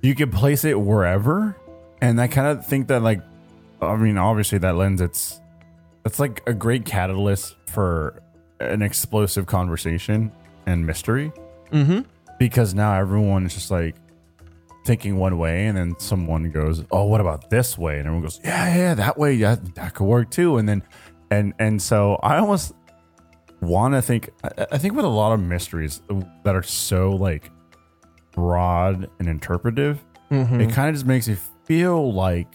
you 0.03 0.15
could 0.17 0.33
place 0.33 0.65
it 0.65 0.81
wherever 0.81 1.57
and 2.01 2.21
i 2.21 2.27
kind 2.27 2.49
of 2.49 2.67
think 2.67 2.89
that 2.89 3.03
like 3.03 3.21
i 3.81 3.95
mean 3.95 4.19
obviously 4.19 4.59
that 4.59 4.75
lends 4.75 5.01
its 5.01 5.41
that's 6.03 6.19
like 6.19 6.43
a 6.49 6.53
great 6.53 6.85
catalyst 6.85 7.55
for 7.69 8.21
an 8.59 8.83
explosive 8.83 9.47
conversation 9.47 10.33
and 10.67 10.85
mystery 10.85 11.31
Mm-hmm. 11.71 12.01
because 12.41 12.75
now 12.75 12.95
everyone 12.99 13.47
is 13.47 13.55
just 13.55 13.71
like 13.71 13.95
thinking 14.85 15.17
one 15.17 15.39
way 15.39 15.67
and 15.67 15.77
then 15.77 15.95
someone 15.99 16.51
goes 16.51 16.85
oh 16.91 17.05
what 17.05 17.21
about 17.21 17.49
this 17.51 17.79
way? 17.79 17.95
And 17.99 18.07
everyone 18.07 18.23
goes 18.23 18.41
yeah 18.45 18.77
yeah 18.77 18.95
that 18.95 19.17
way 19.19 19.33
yeah 19.33 19.57
that 19.75 19.95
could 19.95 20.05
work 20.07 20.31
too. 20.31 20.59
And 20.59 20.69
then 20.69 20.83
and 21.31 21.55
and 21.59 21.81
so 21.81 22.17
i 22.23 22.37
almost 22.37 22.75
want 23.63 23.95
to 23.95 24.03
think 24.03 24.29
I, 24.45 24.67
I 24.73 24.79
think 24.79 24.95
with 24.95 25.07
a 25.07 25.09
lot 25.09 25.33
of 25.33 25.41
mysteries 25.41 26.03
that 26.45 26.55
are 26.55 26.63
so 26.63 27.13
like 27.13 27.51
broad 28.33 29.09
and 29.19 29.29
interpretive 29.29 30.05
Mm-hmm. 30.31 30.61
it 30.63 30.73
kind 30.73 30.89
of 30.89 30.95
just 30.95 31.07
makes 31.07 31.29
you 31.29 31.37
feel 31.65 32.13
like 32.13 32.49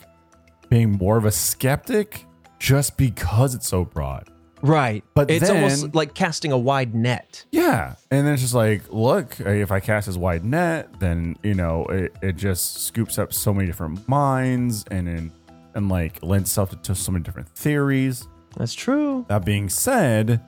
being 0.69 0.91
more 0.91 1.17
of 1.17 1.25
a 1.25 1.31
skeptic 1.31 2.25
just 2.59 2.97
because 2.97 3.53
it's 3.55 3.67
so 3.67 3.85
broad 3.85 4.28
Right. 4.61 5.03
But 5.13 5.29
it's 5.31 5.47
then- 5.47 5.55
almost 5.55 5.95
like 5.95 6.13
casting 6.13 6.51
a 6.51 6.57
wide 6.57 6.93
net. 6.95 7.45
Yeah. 7.51 7.95
And 8.11 8.25
then 8.25 8.33
it's 8.33 8.41
just 8.41 8.53
like, 8.53 8.83
look, 8.89 9.39
uh, 9.41 9.49
if 9.49 9.71
I 9.71 9.79
cast 9.79 10.07
this 10.07 10.17
wide 10.17 10.43
net, 10.43 10.99
then, 10.99 11.35
you 11.43 11.53
know, 11.53 11.85
it, 11.85 12.15
it 12.21 12.35
just 12.35 12.83
scoops 12.85 13.17
up 13.17 13.33
so 13.33 13.53
many 13.53 13.67
different 13.67 14.07
minds 14.07 14.85
and 14.91 15.07
and, 15.07 15.31
and 15.75 15.89
like 15.89 16.19
lends 16.23 16.49
itself 16.49 16.71
to, 16.71 16.75
to 16.77 16.95
so 16.95 17.11
many 17.11 17.23
different 17.23 17.49
theories. 17.49 18.27
That's 18.57 18.73
true. 18.73 19.25
That 19.29 19.45
being 19.45 19.69
said, 19.69 20.41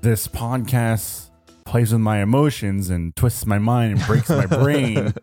this 0.00 0.26
podcast 0.26 1.30
plays 1.64 1.92
with 1.92 2.00
my 2.00 2.22
emotions 2.22 2.90
and 2.90 3.14
twists 3.14 3.46
my 3.46 3.58
mind 3.58 3.92
and 3.98 4.06
breaks 4.06 4.28
my 4.28 4.46
brain. 4.62 5.14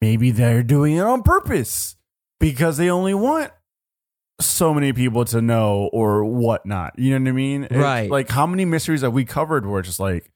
Maybe 0.00 0.30
they're 0.30 0.62
doing 0.62 0.96
it 0.96 1.00
on 1.00 1.22
purpose 1.22 1.96
because 2.38 2.76
they 2.76 2.88
only 2.88 3.14
want 3.14 3.50
so 4.40 4.72
many 4.72 4.92
people 4.92 5.24
to 5.26 5.42
know 5.42 5.88
or 5.92 6.24
whatnot. 6.24 6.98
You 6.98 7.18
know 7.18 7.24
what 7.24 7.28
I 7.30 7.32
mean? 7.32 7.64
It- 7.64 7.72
Right. 7.72 8.10
like 8.10 8.28
how 8.30 8.46
many 8.46 8.64
mysteries 8.64 9.02
have 9.02 9.12
we 9.12 9.24
covered 9.24 9.66
where 9.66 9.80
it's 9.80 9.88
just 9.88 10.00
like, 10.00 10.30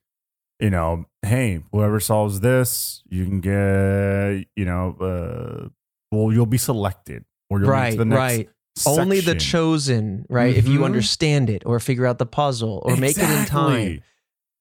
you 0.59 0.69
know, 0.69 1.05
hey, 1.21 1.61
whoever 1.71 1.99
solves 1.99 2.39
this, 2.41 3.01
you 3.09 3.25
can 3.25 3.39
get, 3.39 4.45
you 4.55 4.65
know, 4.65 4.95
uh, 4.99 5.67
well, 6.11 6.31
you'll 6.33 6.45
be 6.45 6.57
selected 6.57 7.23
or 7.49 7.59
you'll 7.59 7.69
Right. 7.69 7.91
to 7.91 7.97
the 7.97 8.05
next 8.05 8.19
Right. 8.19 8.49
Only 8.87 9.19
the 9.19 9.35
chosen, 9.35 10.25
right? 10.29 10.55
If 10.55 10.67
you 10.67 10.79
Mhm. 10.79 10.85
understand 10.85 11.49
it 11.49 11.61
or 11.65 11.79
figure 11.79 12.07
out 12.07 12.17
the 12.17 12.25
puzzle 12.25 12.81
or 12.85 12.95
make 12.97 13.17
it 13.17 13.29
in 13.29 13.45
time. 13.45 14.01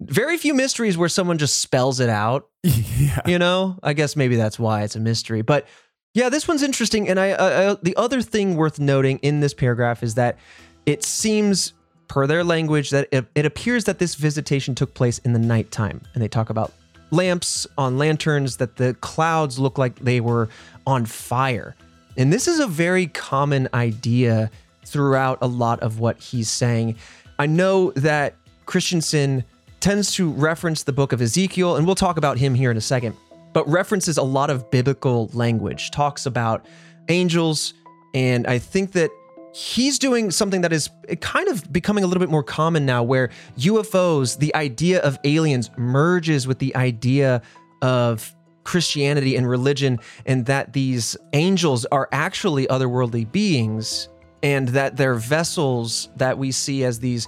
Very 0.03 0.37
few 0.37 0.53
mysteries 0.55 0.99
where 0.99 1.09
someone 1.09 1.39
just 1.39 1.61
spells 1.61 1.99
it 2.01 2.09
out. 2.11 2.47
Yeah. 2.99 3.21
You 3.27 3.39
know, 3.39 3.79
I 3.83 3.95
guess 3.95 4.15
maybe 4.15 4.37
that's 4.37 4.59
why 4.59 4.83
it's 4.83 4.95
a 4.97 5.01
mystery. 5.01 5.43
But 5.43 5.67
yeah, 6.15 6.29
this 6.29 6.47
one's 6.47 6.63
interesting. 6.63 7.09
And 7.09 7.19
I, 7.19 7.75
the 7.83 7.95
other 7.97 8.21
thing 8.21 8.57
worth 8.57 8.79
noting 8.79 9.19
in 9.19 9.41
this 9.41 9.55
paragraph 9.55 10.03
is 10.03 10.15
that 10.17 10.39
it 10.85 11.03
seems, 11.03 11.73
per 12.09 12.27
their 12.27 12.45
language, 12.45 12.91
that 12.91 13.09
it, 13.11 13.27
it 13.35 13.47
appears 13.47 13.85
that 13.85 13.99
this 13.99 14.15
visitation 14.15 14.75
took 14.75 14.95
place 14.95 15.19
in 15.19 15.33
the 15.33 15.39
nighttime. 15.39 16.03
And 16.13 16.23
they 16.23 16.29
talk 16.29 16.51
about 16.51 16.73
lamps 17.11 17.67
on 17.79 17.99
lanterns, 17.99 18.57
that 18.59 18.77
the 18.77 18.95
clouds 18.95 19.59
look 19.59 19.79
like 19.79 20.01
they 20.01 20.21
were 20.21 20.49
on 20.87 21.07
fire. 21.07 21.75
And 22.17 22.33
this 22.33 22.47
is 22.47 22.61
a 22.61 22.67
very 22.67 23.07
common 23.07 23.69
idea 23.73 24.51
throughout 24.85 25.39
a 25.41 25.47
lot 25.47 25.81
of 25.81 25.99
what 25.99 26.19
he's 26.19 26.51
saying. 26.51 26.97
I 27.39 27.47
know 27.47 27.93
that 27.93 28.35
Christensen 28.67 29.45
tends 29.81 30.13
to 30.15 30.31
reference 30.31 30.83
the 30.83 30.93
book 30.93 31.13
of 31.13 31.21
Ezekiel, 31.23 31.77
and 31.77 31.87
we'll 31.87 31.95
talk 31.95 32.17
about 32.17 32.39
him 32.39 32.55
here 32.55 32.71
in 32.71 32.77
a 32.77 32.83
second, 32.83 33.17
but 33.53 33.69
references 33.69 34.19
a 34.19 34.23
lot 34.23 34.51
of 34.51 34.71
biblical 34.71 35.31
language, 35.33 35.91
talks 35.91 36.27
about 36.27 36.67
angels, 37.09 37.75
and 38.15 38.47
I 38.47 38.59
think 38.59 38.93
that 38.93 39.11
he's 39.55 39.99
doing 39.99 40.31
something 40.31 40.63
that 40.63 40.73
is 40.73 40.89
kind 41.21 41.49
of 41.49 41.71
becoming 41.73 42.05
a 42.05 42.07
little 42.07 42.21
bit 42.21 42.31
more 42.31 42.43
common 42.43 42.87
now 42.87 43.03
where 43.03 43.31
UFOs, 43.59 44.39
the 44.39 44.55
idea 44.55 45.01
of 45.03 45.19
aliens 45.25 45.71
merges 45.77 46.47
with 46.47 46.59
the 46.59 46.75
idea 46.75 47.43
of 47.83 48.35
Christianity 48.65 49.37
and 49.37 49.49
religion, 49.49 49.99
and 50.25 50.47
that 50.47 50.73
these 50.73 51.17
angels 51.33 51.85
are 51.87 52.09
actually 52.13 52.67
otherworldly 52.69 53.31
beings, 53.31 54.09
and 54.43 54.69
that 54.69 54.97
they're 54.97 55.15
vessels 55.15 56.09
that 56.17 56.39
we 56.39 56.53
see 56.53 56.85
as 56.85 57.01
these 57.01 57.27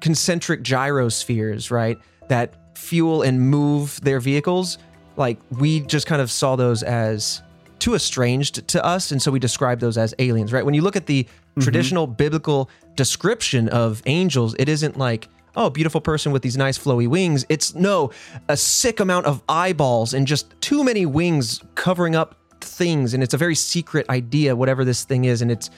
concentric 0.00 0.62
gyrospheres, 0.62 1.70
right? 1.70 1.98
That 2.28 2.54
fuel 2.76 3.22
and 3.22 3.40
move 3.40 4.00
their 4.02 4.20
vehicles. 4.20 4.78
Like 5.16 5.38
we 5.50 5.80
just 5.80 6.06
kind 6.06 6.20
of 6.20 6.30
saw 6.30 6.56
those 6.56 6.82
as 6.82 7.42
too 7.78 7.94
estranged 7.94 8.66
to 8.68 8.84
us, 8.84 9.12
and 9.12 9.20
so 9.20 9.30
we 9.30 9.38
describe 9.38 9.80
those 9.80 9.98
as 9.98 10.14
aliens, 10.18 10.52
right? 10.52 10.64
When 10.64 10.74
you 10.74 10.82
look 10.82 10.96
at 10.96 11.06
the 11.06 11.24
mm-hmm. 11.24 11.60
traditional 11.60 12.06
biblical 12.06 12.70
description 12.94 13.68
of 13.68 14.02
angels, 14.06 14.54
it 14.58 14.68
isn't 14.68 14.96
like, 14.96 15.28
oh, 15.56 15.70
beautiful 15.70 16.00
person 16.00 16.32
with 16.32 16.42
these 16.42 16.56
nice 16.56 16.78
flowy 16.78 17.06
wings. 17.06 17.44
It's 17.48 17.74
no, 17.74 18.10
a 18.48 18.56
sick 18.56 19.00
amount 19.00 19.26
of 19.26 19.42
eyeballs 19.48 20.14
and 20.14 20.26
just 20.26 20.58
too 20.60 20.84
many 20.84 21.06
wings 21.06 21.62
covering 21.74 22.16
up 22.16 22.34
things, 22.60 23.14
and 23.14 23.22
it's 23.22 23.34
a 23.34 23.38
very 23.38 23.54
secret 23.54 24.08
idea, 24.08 24.56
whatever 24.56 24.84
this 24.84 25.04
thing 25.04 25.24
is, 25.24 25.42
and 25.42 25.50
it's 25.50 25.70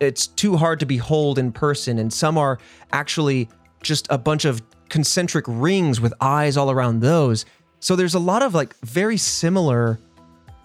it's 0.00 0.28
too 0.28 0.56
hard 0.56 0.78
to 0.80 0.86
behold 0.86 1.38
in 1.38 1.50
person, 1.50 1.98
and 1.98 2.12
some 2.12 2.38
are 2.38 2.58
actually 2.92 3.48
just 3.82 4.06
a 4.10 4.18
bunch 4.18 4.44
of 4.44 4.62
concentric 4.88 5.44
rings 5.48 6.00
with 6.00 6.14
eyes 6.20 6.56
all 6.56 6.70
around 6.70 7.00
those. 7.00 7.44
So 7.80 7.96
there's 7.96 8.14
a 8.14 8.18
lot 8.18 8.42
of 8.42 8.54
like 8.54 8.76
very 8.80 9.16
similar 9.16 9.98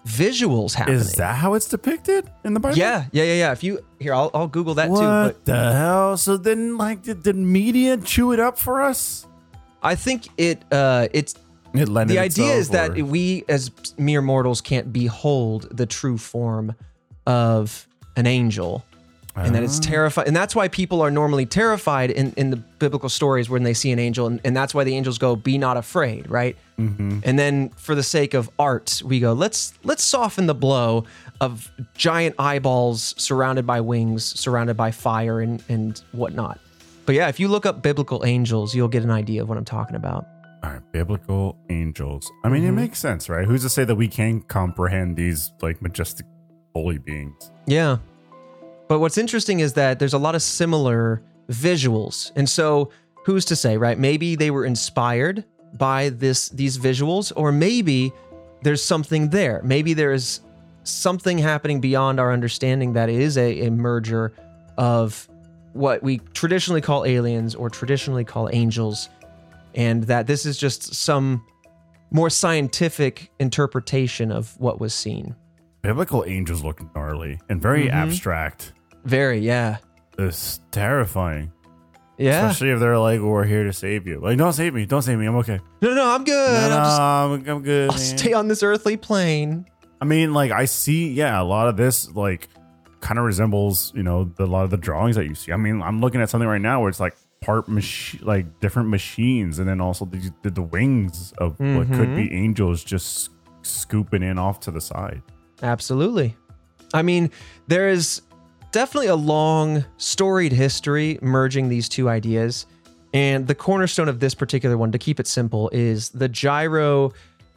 visuals 0.06 0.74
happening. 0.74 1.00
Is 1.00 1.12
that 1.14 1.36
how 1.36 1.54
it's 1.54 1.68
depicted 1.68 2.30
in 2.44 2.54
the 2.54 2.60
Bible? 2.60 2.76
Yeah, 2.76 3.06
yeah, 3.12 3.24
yeah, 3.24 3.34
yeah. 3.34 3.52
If 3.52 3.62
you 3.62 3.84
here, 3.98 4.14
I'll, 4.14 4.30
I'll 4.34 4.48
Google 4.48 4.74
that 4.74 4.90
What 4.90 5.00
too. 5.00 5.06
What 5.06 5.44
the 5.44 5.72
hell? 5.72 6.16
So 6.16 6.36
then, 6.36 6.76
like, 6.76 7.02
did 7.02 7.24
the 7.24 7.32
media 7.32 7.96
chew 7.96 8.32
it 8.32 8.40
up 8.40 8.58
for 8.58 8.82
us? 8.82 9.26
I 9.82 9.94
think 9.94 10.28
it 10.38 10.62
uh 10.72 11.08
it's 11.12 11.34
It 11.74 11.86
the 11.86 12.18
idea 12.18 12.54
is 12.54 12.70
that 12.70 12.96
we 12.96 13.44
as 13.48 13.70
mere 13.98 14.22
mortals 14.22 14.60
can't 14.60 14.92
behold 14.92 15.68
the 15.70 15.86
true 15.86 16.18
form 16.18 16.74
of 17.26 17.86
an 18.16 18.26
angel 18.26 18.84
and 19.36 19.54
that 19.54 19.62
Ah. 19.62 19.64
it's 19.64 19.78
terrifying 19.80 20.28
and 20.28 20.36
that's 20.36 20.54
why 20.54 20.68
people 20.68 21.00
are 21.02 21.10
normally 21.10 21.44
terrified 21.46 22.10
in, 22.10 22.32
in 22.36 22.50
the 22.50 22.56
biblical 22.56 23.08
stories 23.08 23.50
when 23.50 23.64
they 23.64 23.74
see 23.74 23.90
an 23.90 23.98
angel 23.98 24.26
and, 24.26 24.40
and 24.44 24.56
that's 24.56 24.72
why 24.74 24.84
the 24.84 24.94
angels 24.96 25.18
go 25.18 25.34
be 25.34 25.58
not 25.58 25.76
afraid 25.76 26.30
right 26.30 26.56
Mhm. 26.78 27.20
and 27.24 27.38
then 27.38 27.68
for 27.76 27.94
the 27.94 28.02
sake 28.02 28.34
of 28.34 28.48
art 28.58 29.02
we 29.04 29.18
go 29.20 29.32
let's 29.32 29.74
let's 29.84 30.02
soften 30.04 30.46
the 30.46 30.54
blow 30.54 31.04
of 31.40 31.70
giant 31.96 32.34
eyeballs 32.38 33.14
surrounded 33.16 33.66
by 33.66 33.80
wings 33.80 34.24
surrounded 34.24 34.76
by 34.76 34.90
fire 34.90 35.40
and 35.40 35.62
and 35.68 36.02
whatnot 36.12 36.58
but 37.06 37.14
yeah 37.14 37.28
if 37.28 37.38
you 37.40 37.48
look 37.48 37.64
up 37.66 37.82
biblical 37.82 38.24
angels 38.24 38.74
you'll 38.74 38.88
get 38.88 39.02
an 39.02 39.10
idea 39.10 39.42
of 39.42 39.48
what 39.48 39.58
i'm 39.58 39.64
talking 39.64 39.96
about 39.96 40.26
All 40.64 40.70
right, 40.70 40.80
biblical 40.92 41.58
angels. 41.68 42.30
I 42.42 42.48
mean, 42.48 42.64
it 42.64 42.70
Mhm. 42.70 42.74
makes 42.76 42.98
sense, 42.98 43.28
right? 43.28 43.46
Who's 43.46 43.60
to 43.64 43.68
say 43.68 43.84
that 43.84 43.96
we 43.96 44.08
can 44.08 44.40
comprehend 44.40 45.14
these 45.14 45.52
like 45.60 45.82
majestic 45.82 46.24
holy 46.74 46.96
beings? 46.96 47.50
Yeah. 47.66 47.98
But 48.88 48.98
what's 48.98 49.18
interesting 49.18 49.60
is 49.60 49.72
that 49.74 49.98
there's 49.98 50.14
a 50.14 50.18
lot 50.18 50.34
of 50.34 50.42
similar 50.42 51.22
visuals. 51.48 52.32
And 52.36 52.48
so 52.48 52.90
who's 53.24 53.44
to 53.46 53.56
say, 53.56 53.76
right? 53.76 53.98
Maybe 53.98 54.36
they 54.36 54.50
were 54.50 54.64
inspired 54.64 55.44
by 55.74 56.10
this 56.10 56.50
these 56.50 56.78
visuals 56.78 57.32
or 57.34 57.50
maybe 57.50 58.12
there's 58.62 58.82
something 58.82 59.30
there. 59.30 59.60
Maybe 59.64 59.94
there 59.94 60.12
is 60.12 60.40
something 60.84 61.38
happening 61.38 61.80
beyond 61.80 62.20
our 62.20 62.32
understanding 62.32 62.92
that 62.92 63.08
is 63.08 63.36
a, 63.36 63.66
a 63.66 63.70
merger 63.70 64.32
of 64.76 65.28
what 65.72 66.02
we 66.02 66.18
traditionally 66.34 66.80
call 66.80 67.04
aliens 67.04 67.54
or 67.54 67.68
traditionally 67.68 68.24
call 68.24 68.48
angels 68.52 69.08
and 69.74 70.04
that 70.04 70.26
this 70.26 70.46
is 70.46 70.56
just 70.56 70.94
some 70.94 71.44
more 72.10 72.30
scientific 72.30 73.30
interpretation 73.40 74.30
of 74.30 74.58
what 74.60 74.78
was 74.78 74.94
seen. 74.94 75.34
Biblical 75.84 76.24
angels 76.26 76.64
look 76.64 76.80
gnarly 76.94 77.38
and 77.48 77.60
very 77.62 77.84
Mhm. 77.86 77.92
abstract. 77.92 78.72
Very, 79.04 79.38
yeah. 79.38 79.76
It's 80.18 80.60
terrifying. 80.70 81.52
Yeah. 82.18 82.46
Especially 82.46 82.70
if 82.70 82.80
they're 82.80 82.98
like, 82.98 83.20
"We're 83.20 83.44
here 83.44 83.64
to 83.64 83.72
save 83.72 84.06
you." 84.06 84.20
Like, 84.20 84.38
don't 84.38 84.52
save 84.52 84.72
me, 84.74 84.86
don't 84.86 85.02
save 85.02 85.18
me. 85.18 85.26
I'm 85.26 85.36
okay. 85.36 85.60
No, 85.82 85.94
no, 85.94 86.14
I'm 86.14 86.24
good. 86.24 86.32
No, 86.62 86.68
no, 86.68 86.76
I'll, 86.78 86.84
just, 86.84 87.00
I'm, 87.48 87.56
I'm 87.56 87.62
good. 87.62 87.90
I'll 87.90 87.96
man. 87.96 88.18
stay 88.18 88.32
on 88.32 88.48
this 88.48 88.62
earthly 88.62 88.96
plane. 88.96 89.66
I 90.00 90.04
mean, 90.04 90.32
like 90.32 90.50
I 90.52 90.64
see, 90.66 91.12
yeah, 91.12 91.40
a 91.40 91.44
lot 91.44 91.68
of 91.68 91.76
this 91.76 92.10
like 92.14 92.48
kind 93.00 93.18
of 93.18 93.24
resembles, 93.24 93.92
you 93.94 94.02
know, 94.02 94.24
the, 94.36 94.44
a 94.44 94.46
lot 94.46 94.64
of 94.64 94.70
the 94.70 94.76
drawings 94.76 95.16
that 95.16 95.26
you 95.26 95.34
see. 95.34 95.52
I 95.52 95.56
mean, 95.56 95.82
I'm 95.82 96.00
looking 96.00 96.20
at 96.22 96.30
something 96.30 96.48
right 96.48 96.60
now 96.60 96.80
where 96.80 96.88
it's 96.88 97.00
like 97.00 97.14
part 97.42 97.68
machine, 97.68 98.20
like 98.24 98.60
different 98.60 98.88
machines, 98.88 99.58
and 99.58 99.68
then 99.68 99.80
also 99.80 100.04
the 100.06 100.30
the, 100.42 100.50
the 100.50 100.62
wings 100.62 101.34
of 101.38 101.58
what 101.60 101.88
could 101.88 102.08
Mm-hmm. 102.08 102.16
be 102.16 102.32
angels 102.32 102.82
just 102.84 103.30
scooping 103.62 104.22
in 104.22 104.38
off 104.38 104.60
to 104.60 104.70
the 104.70 104.80
side. 104.80 105.20
Absolutely. 105.64 106.36
I 106.92 107.02
mean, 107.02 107.30
there 107.66 107.88
is 107.88 108.22
definitely 108.70 109.08
a 109.08 109.16
long, 109.16 109.84
storied 109.96 110.52
history 110.52 111.18
merging 111.22 111.68
these 111.68 111.88
two 111.88 112.08
ideas. 112.08 112.66
And 113.12 113.46
the 113.46 113.54
cornerstone 113.54 114.08
of 114.08 114.20
this 114.20 114.34
particular 114.34 114.76
one, 114.76 114.92
to 114.92 114.98
keep 114.98 115.18
it 115.18 115.26
simple, 115.26 115.70
is 115.72 116.10
the 116.10 116.28
gyro, 116.28 117.12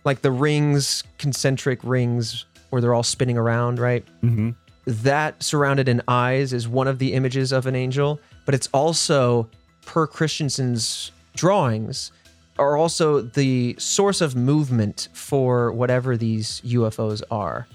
like 0.05 0.21
the 0.21 0.31
rings, 0.31 1.03
concentric 1.17 1.79
rings 1.83 2.45
where 2.69 2.81
they're 2.81 2.93
all 2.93 3.03
spinning 3.03 3.37
around, 3.37 3.79
right? 3.79 4.05
Mm-hmm. 4.23 4.51
that 4.85 5.43
surrounded 5.43 5.89
in 5.89 6.01
eyes 6.07 6.53
is 6.53 6.65
one 6.65 6.87
of 6.87 6.97
the 6.97 7.13
images 7.13 7.51
of 7.51 7.65
an 7.65 7.75
angel, 7.75 8.21
but 8.45 8.55
it's 8.55 8.67
also 8.67 9.49
per 9.85 10.07
Christensen's 10.07 11.11
drawings 11.35 12.11
are 12.57 12.77
also 12.77 13.21
the 13.21 13.75
source 13.77 14.21
of 14.21 14.35
movement 14.35 15.09
for 15.13 15.71
whatever 15.73 16.15
these 16.15 16.61
UFOs 16.61 17.21
are. 17.29 17.67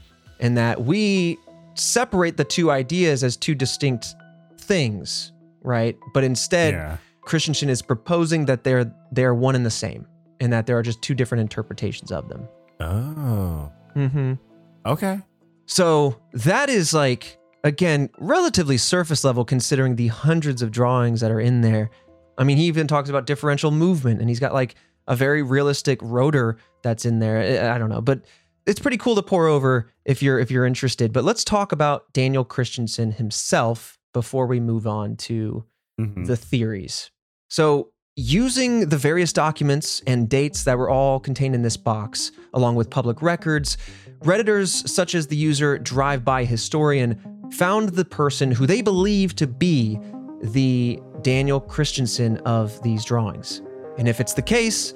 And 0.43 0.57
that 0.59 0.83
we 0.85 1.39
separate 1.75 2.37
the 2.37 2.45
two 2.45 2.71
ideas 2.71 3.25
as 3.25 3.37
two 3.37 3.55
distinct 3.55 4.15
things, 4.59 5.33
right? 5.63 5.97
But 6.13 6.25
instead, 6.25 6.75
Yeah. 6.75 6.97
Christensen 7.23 7.71
is 7.71 7.81
proposing 7.83 8.47
that 8.47 8.65
they're 8.65 8.93
they're 9.13 9.35
one 9.35 9.55
and 9.55 9.65
the 9.65 9.71
same, 9.71 10.07
and 10.41 10.53
that 10.53 10.67
there 10.67 10.77
are 10.77 10.83
just 10.83 11.01
two 11.01 11.15
different 11.15 11.41
interpretations 11.41 12.11
of 12.11 12.29
them. 12.29 12.49
Oh. 12.81 13.71
Mm-hmm. 13.97 14.33
Okay. 14.85 15.21
So 15.67 16.17
that 16.33 16.69
is 16.69 16.93
like, 16.93 17.39
again, 17.63 18.11
relatively 18.19 18.77
surface 18.77 19.23
level 19.23 19.45
considering 19.45 19.95
the 19.97 20.09
hundreds 20.09 20.63
of 20.63 20.73
drawings 20.73 21.21
that 21.21 21.31
are 21.31 21.41
in 21.41 21.61
there. 21.61 21.91
I 22.37 22.45
mean, 22.45 22.57
he 22.57 22.65
even 22.65 22.89
talks 22.89 23.09
about 23.09 23.27
differential 23.27 23.71
movement 23.71 24.19
and 24.21 24.29
he's 24.29 24.41
got 24.41 24.53
like 24.53 24.75
a 25.07 25.15
very 25.15 25.43
realistic 25.43 26.01
rotor 26.03 26.57
that's 26.83 27.05
in 27.05 27.21
there. 27.21 27.39
I 27.63 27.75
I 27.77 27.79
don't 27.79 27.89
know, 27.91 28.01
but 28.01 28.25
it's 28.67 28.81
pretty 28.81 28.97
cool 28.97 29.15
to 29.17 29.23
pour 29.23 29.47
over 29.47 29.91
if 30.05 30.23
you're 30.23 30.39
if 30.39 30.51
you're 30.51 30.67
interested. 30.67 31.13
But 31.13 31.25
let's 31.25 31.45
talk 31.45 31.73
about 31.73 32.13
Daniel 32.13 32.45
Christensen 32.45 33.13
himself 33.13 33.99
before 34.13 34.47
we 34.47 34.61
move 34.61 34.87
on 34.87 35.17
to 35.17 35.65
Mhm. 36.01 36.27
the 36.27 36.37
theories. 36.37 37.11
So, 37.49 37.89
using 38.17 38.89
the 38.89 38.97
various 38.99 39.33
documents 39.33 40.03
and 40.07 40.29
dates 40.29 40.65
that 40.65 40.77
were 40.79 40.89
all 40.91 41.19
contained 41.21 41.55
in 41.55 41.63
this 41.63 41.77
box, 41.77 42.31
along 42.53 42.77
with 42.77 42.91
public 42.91 43.23
records, 43.23 43.77
Redditors 44.23 44.87
such 44.89 45.15
as 45.15 45.27
the 45.27 45.37
user 45.37 45.79
Drive 45.79 46.25
By 46.25 46.45
Historian 46.45 47.19
found 47.53 47.91
the 47.91 48.05
person 48.05 48.53
who 48.53 48.67
they 48.67 48.81
believe 48.83 49.35
to 49.37 49.47
be 49.47 49.99
the 50.43 51.01
Daniel 51.23 51.61
Christensen 51.61 52.37
of 52.39 52.81
these 52.83 53.05
drawings. 53.05 53.63
And 53.99 54.07
if 54.09 54.21
it's 54.21 54.35
the 54.35 54.43
case, 54.43 54.95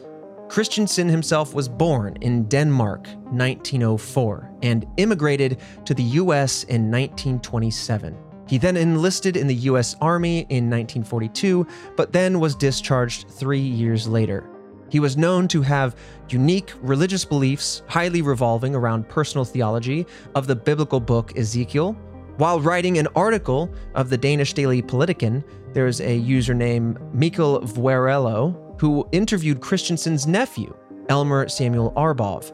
Christensen 0.48 1.08
himself 1.08 1.54
was 1.54 1.68
born 1.68 2.16
in 2.20 2.44
Denmark 2.44 3.08
1904 3.30 4.52
and 4.62 4.86
immigrated 4.96 5.58
to 5.84 5.92
the 5.92 6.02
US 6.02 6.64
in 6.64 6.90
1927. 6.90 8.16
He 8.48 8.58
then 8.58 8.76
enlisted 8.76 9.36
in 9.36 9.48
the 9.48 9.54
US 9.54 9.96
Army 10.00 10.40
in 10.48 10.70
1942, 10.70 11.66
but 11.96 12.12
then 12.12 12.38
was 12.38 12.54
discharged 12.54 13.28
three 13.28 13.60
years 13.60 14.06
later. 14.06 14.48
He 14.88 15.00
was 15.00 15.16
known 15.16 15.48
to 15.48 15.62
have 15.62 15.96
unique 16.28 16.72
religious 16.80 17.24
beliefs, 17.24 17.82
highly 17.88 18.22
revolving 18.22 18.74
around 18.74 19.08
personal 19.08 19.44
theology 19.44 20.06
of 20.36 20.46
the 20.46 20.54
biblical 20.54 21.00
book 21.00 21.36
Ezekiel. 21.36 21.94
While 22.36 22.60
writing 22.60 22.98
an 22.98 23.08
article 23.16 23.68
of 23.96 24.10
the 24.10 24.18
Danish 24.18 24.52
daily 24.52 24.80
Politiken, 24.80 25.42
there's 25.72 26.00
a 26.00 26.16
user 26.16 26.54
named 26.54 26.98
Mikkel 27.12 27.64
Vuerello 27.64 28.65
who 28.78 29.06
interviewed 29.12 29.60
Christensen's 29.60 30.26
nephew, 30.26 30.74
Elmer 31.08 31.48
Samuel 31.48 31.92
Arbov. 31.96 32.52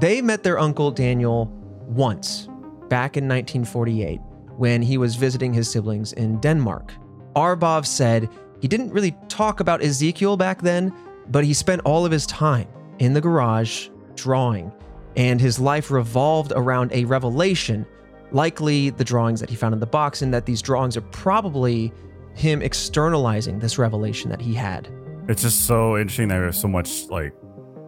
They 0.00 0.22
met 0.22 0.42
their 0.42 0.58
uncle 0.58 0.90
Daniel 0.90 1.46
once, 1.86 2.48
back 2.88 3.16
in 3.16 3.28
1948, 3.28 4.20
when 4.56 4.82
he 4.82 4.98
was 4.98 5.16
visiting 5.16 5.52
his 5.52 5.70
siblings 5.70 6.12
in 6.14 6.40
Denmark. 6.40 6.92
Arbov 7.36 7.86
said 7.86 8.28
he 8.60 8.68
didn't 8.68 8.92
really 8.92 9.16
talk 9.28 9.60
about 9.60 9.82
Ezekiel 9.82 10.36
back 10.36 10.62
then, 10.62 10.92
but 11.28 11.44
he 11.44 11.54
spent 11.54 11.82
all 11.84 12.04
of 12.04 12.12
his 12.12 12.26
time 12.26 12.68
in 12.98 13.12
the 13.12 13.20
garage 13.20 13.88
drawing, 14.14 14.72
and 15.16 15.40
his 15.40 15.58
life 15.58 15.90
revolved 15.90 16.52
around 16.54 16.92
a 16.92 17.04
revelation, 17.04 17.86
likely 18.30 18.90
the 18.90 19.04
drawings 19.04 19.40
that 19.40 19.50
he 19.50 19.56
found 19.56 19.74
in 19.74 19.80
the 19.80 19.86
box, 19.86 20.22
and 20.22 20.32
that 20.32 20.46
these 20.46 20.62
drawings 20.62 20.96
are 20.96 21.02
probably 21.02 21.92
him 22.34 22.62
externalizing 22.62 23.58
this 23.58 23.78
revelation 23.78 24.30
that 24.30 24.40
he 24.40 24.54
had. 24.54 24.88
It's 25.28 25.42
just 25.42 25.66
so 25.66 25.96
interesting 25.96 26.28
that 26.28 26.38
there's 26.38 26.58
so 26.58 26.68
much 26.68 27.08
like 27.08 27.32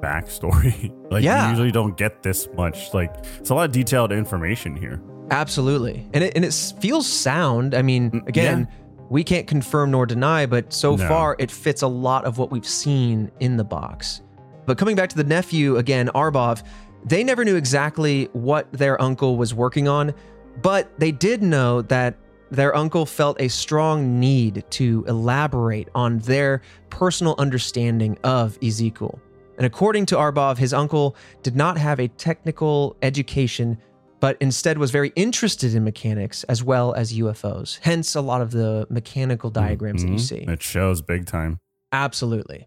backstory. 0.01 0.93
like 1.11 1.25
Yeah. 1.25 1.45
you 1.45 1.51
usually 1.51 1.73
don't 1.73 1.97
get 1.97 2.23
this 2.23 2.49
much. 2.57 2.93
Like 2.95 3.15
it's 3.39 3.51
a 3.51 3.55
lot 3.55 3.65
of 3.67 3.73
detailed 3.73 4.13
information 4.13 4.77
here. 4.77 5.01
Absolutely. 5.31 6.07
And 6.13 6.23
it, 6.25 6.33
and 6.37 6.45
it 6.45 6.55
feels 6.81 7.07
sound. 7.07 7.75
I 7.75 7.83
mean, 7.83 8.11
Mm, 8.11 8.29
again, 8.29 8.69
we 9.11 9.25
can't 9.25 9.47
confirm 9.47 9.91
nor 9.91 10.07
deny, 10.07 10.47
but 10.47 10.73
so 10.73 10.97
No. 10.97 11.09
far 11.09 11.37
it 11.39 11.51
fits 11.51 11.83
a 11.83 11.87
lot 11.89 12.25
of 12.25 12.39
what 12.39 12.51
we've 12.51 12.67
seen 12.67 13.31
in 13.41 13.57
the 13.57 13.65
box. 13.65 14.21
But 14.67 14.79
coming 14.79 14.97
back 14.97 15.09
to 15.11 15.17
the 15.17 15.25
nephew 15.25 15.77
again, 15.77 16.09
Arbov, 16.15 16.63
they 17.05 17.23
never 17.25 17.45
knew 17.45 17.57
exactly 17.57 18.29
what 18.33 18.71
their 18.73 19.01
uncle 19.01 19.37
was 19.37 19.53
working 19.55 19.89
on, 19.89 20.15
but 20.63 20.91
they 20.99 21.13
did 21.13 21.43
know 21.43 21.83
that 21.83 22.15
their 22.55 22.75
uncle 22.77 23.07
felt 23.07 23.41
a 23.41 23.49
strong 23.49 24.19
need 24.19 24.65
to 24.71 25.05
elaborate 25.09 25.89
on 25.95 26.19
their 26.21 26.63
personal 26.91 27.35
understanding 27.39 28.19
of 28.25 28.59
Ezekiel. 28.63 29.19
And 29.57 29.67
according 29.67 30.07
to 30.07 30.17
Arbov, 30.17 30.59
his 30.59 30.73
uncle 30.75 31.17
did 31.43 31.55
not 31.55 31.79
have 31.79 32.01
a 32.01 32.09
technical 32.09 32.97
education, 33.03 33.79
but 34.21 34.37
instead 34.41 34.79
was 34.79 34.91
very 34.91 35.13
interested 35.17 35.75
in 35.75 35.85
mechanics 35.85 36.45
as 36.45 36.63
well 36.65 36.93
as 36.95 37.13
UFOs. 37.13 37.79
Hence, 37.83 38.15
a 38.15 38.21
lot 38.21 38.41
of 38.41 38.51
the 38.51 38.87
mechanical 38.91 39.51
diagrams 39.51 40.03
that 40.03 40.09
you 40.09 40.17
Mhm. 40.17 40.21
see. 40.21 40.45
It 40.49 40.63
shows 40.63 41.03
big 41.03 41.27
time. 41.27 41.59
Absolutely. 41.93 42.67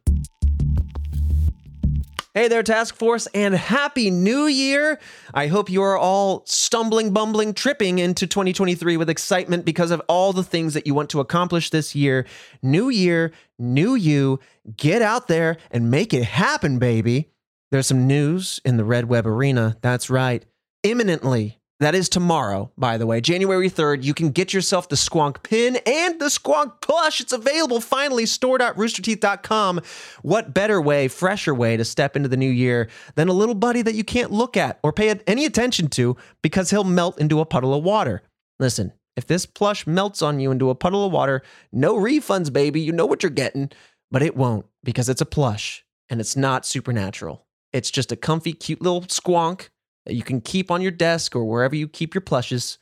Hey 2.37 2.49
there, 2.49 2.61
Task 2.61 2.93
Force, 2.93 3.25
and 3.33 3.55
Happy 3.55 4.11
New 4.11 4.45
Year! 4.45 4.99
I 5.33 5.47
hope 5.47 5.71
you 5.71 5.81
are 5.81 5.97
all 5.97 6.43
stumbling, 6.45 7.11
bumbling, 7.11 7.55
tripping 7.55 7.97
into 7.97 8.27
2023 8.27 8.95
with 8.95 9.09
excitement 9.09 9.65
because 9.65 9.89
of 9.89 10.03
all 10.07 10.33
the 10.33 10.43
things 10.43 10.75
that 10.75 10.85
you 10.85 10.93
want 10.93 11.09
to 11.09 11.19
accomplish 11.19 11.71
this 11.71 11.95
year. 11.95 12.27
New 12.61 12.89
year, 12.89 13.31
new 13.57 13.95
you. 13.95 14.39
Get 14.75 15.01
out 15.01 15.27
there 15.27 15.57
and 15.71 15.89
make 15.89 16.13
it 16.13 16.25
happen, 16.25 16.77
baby. 16.77 17.31
There's 17.71 17.87
some 17.87 18.05
news 18.05 18.59
in 18.63 18.77
the 18.77 18.85
Red 18.85 19.09
Web 19.09 19.25
Arena. 19.25 19.75
That's 19.81 20.11
right. 20.11 20.45
Imminently, 20.83 21.56
that 21.79 21.93
is 21.93 22.09
tomorrow, 22.09 22.71
by 22.77 22.97
the 22.97 23.05
way, 23.05 23.21
January 23.21 23.69
3rd, 23.69 24.03
you 24.03 24.13
can 24.13 24.31
get 24.31 24.51
yourself 24.51 24.89
the 24.89 24.95
Squonk 24.95 25.43
pin 25.43 25.77
and 25.85 26.19
the 26.19 26.25
Squonk 26.25 26.81
plush. 26.81 27.21
It's 27.21 27.33
available 27.33 27.79
finally, 27.81 28.25
store.roosterteeth.com. 28.25 29.81
What 30.23 30.53
better 30.55 30.81
way, 30.81 31.07
fresher 31.07 31.53
way 31.53 31.77
to 31.77 31.85
step 31.85 32.15
into 32.15 32.29
the 32.29 32.37
new 32.37 32.49
year 32.49 32.89
than 33.15 33.27
a 33.27 33.33
little 33.33 33.53
buddy 33.53 33.83
that 33.83 33.93
you 33.93 34.03
can't 34.03 34.31
look 34.31 34.57
at 34.57 34.79
or 34.81 34.91
pay 34.91 35.11
any 35.27 35.45
attention 35.45 35.87
to 35.89 36.17
because 36.41 36.71
he'll 36.71 36.83
melt 36.83 37.19
into 37.19 37.41
a 37.41 37.45
puddle 37.45 37.75
of 37.75 37.83
water? 37.83 38.23
Listen, 38.59 38.91
if 39.15 39.27
this 39.27 39.45
plush 39.45 39.85
melts 39.85 40.23
on 40.23 40.39
you 40.39 40.49
into 40.49 40.71
a 40.71 40.75
puddle 40.75 41.05
of 41.05 41.11
water, 41.11 41.43
no 41.71 41.95
refunds, 41.95 42.51
baby. 42.51 42.81
You 42.81 42.91
know 42.91 43.05
what 43.05 43.21
you're 43.21 43.29
getting, 43.29 43.69
but 44.09 44.23
it 44.23 44.35
won't 44.35 44.65
because 44.83 45.09
it's 45.09 45.21
a 45.21 45.25
plush 45.25 45.85
and 46.09 46.19
it's 46.19 46.35
not 46.35 46.65
supernatural. 46.65 47.45
It's 47.71 47.91
just 47.91 48.11
a 48.11 48.15
comfy, 48.15 48.53
cute 48.53 48.81
little 48.81 49.01
squonk 49.03 49.69
you 50.09 50.23
can 50.23 50.41
keep 50.41 50.71
on 50.71 50.81
your 50.81 50.91
desk 50.91 51.35
or 51.35 51.45
wherever 51.45 51.75
you 51.75 51.87
keep 51.87 52.13
your 52.13 52.21
plushes, 52.21 52.77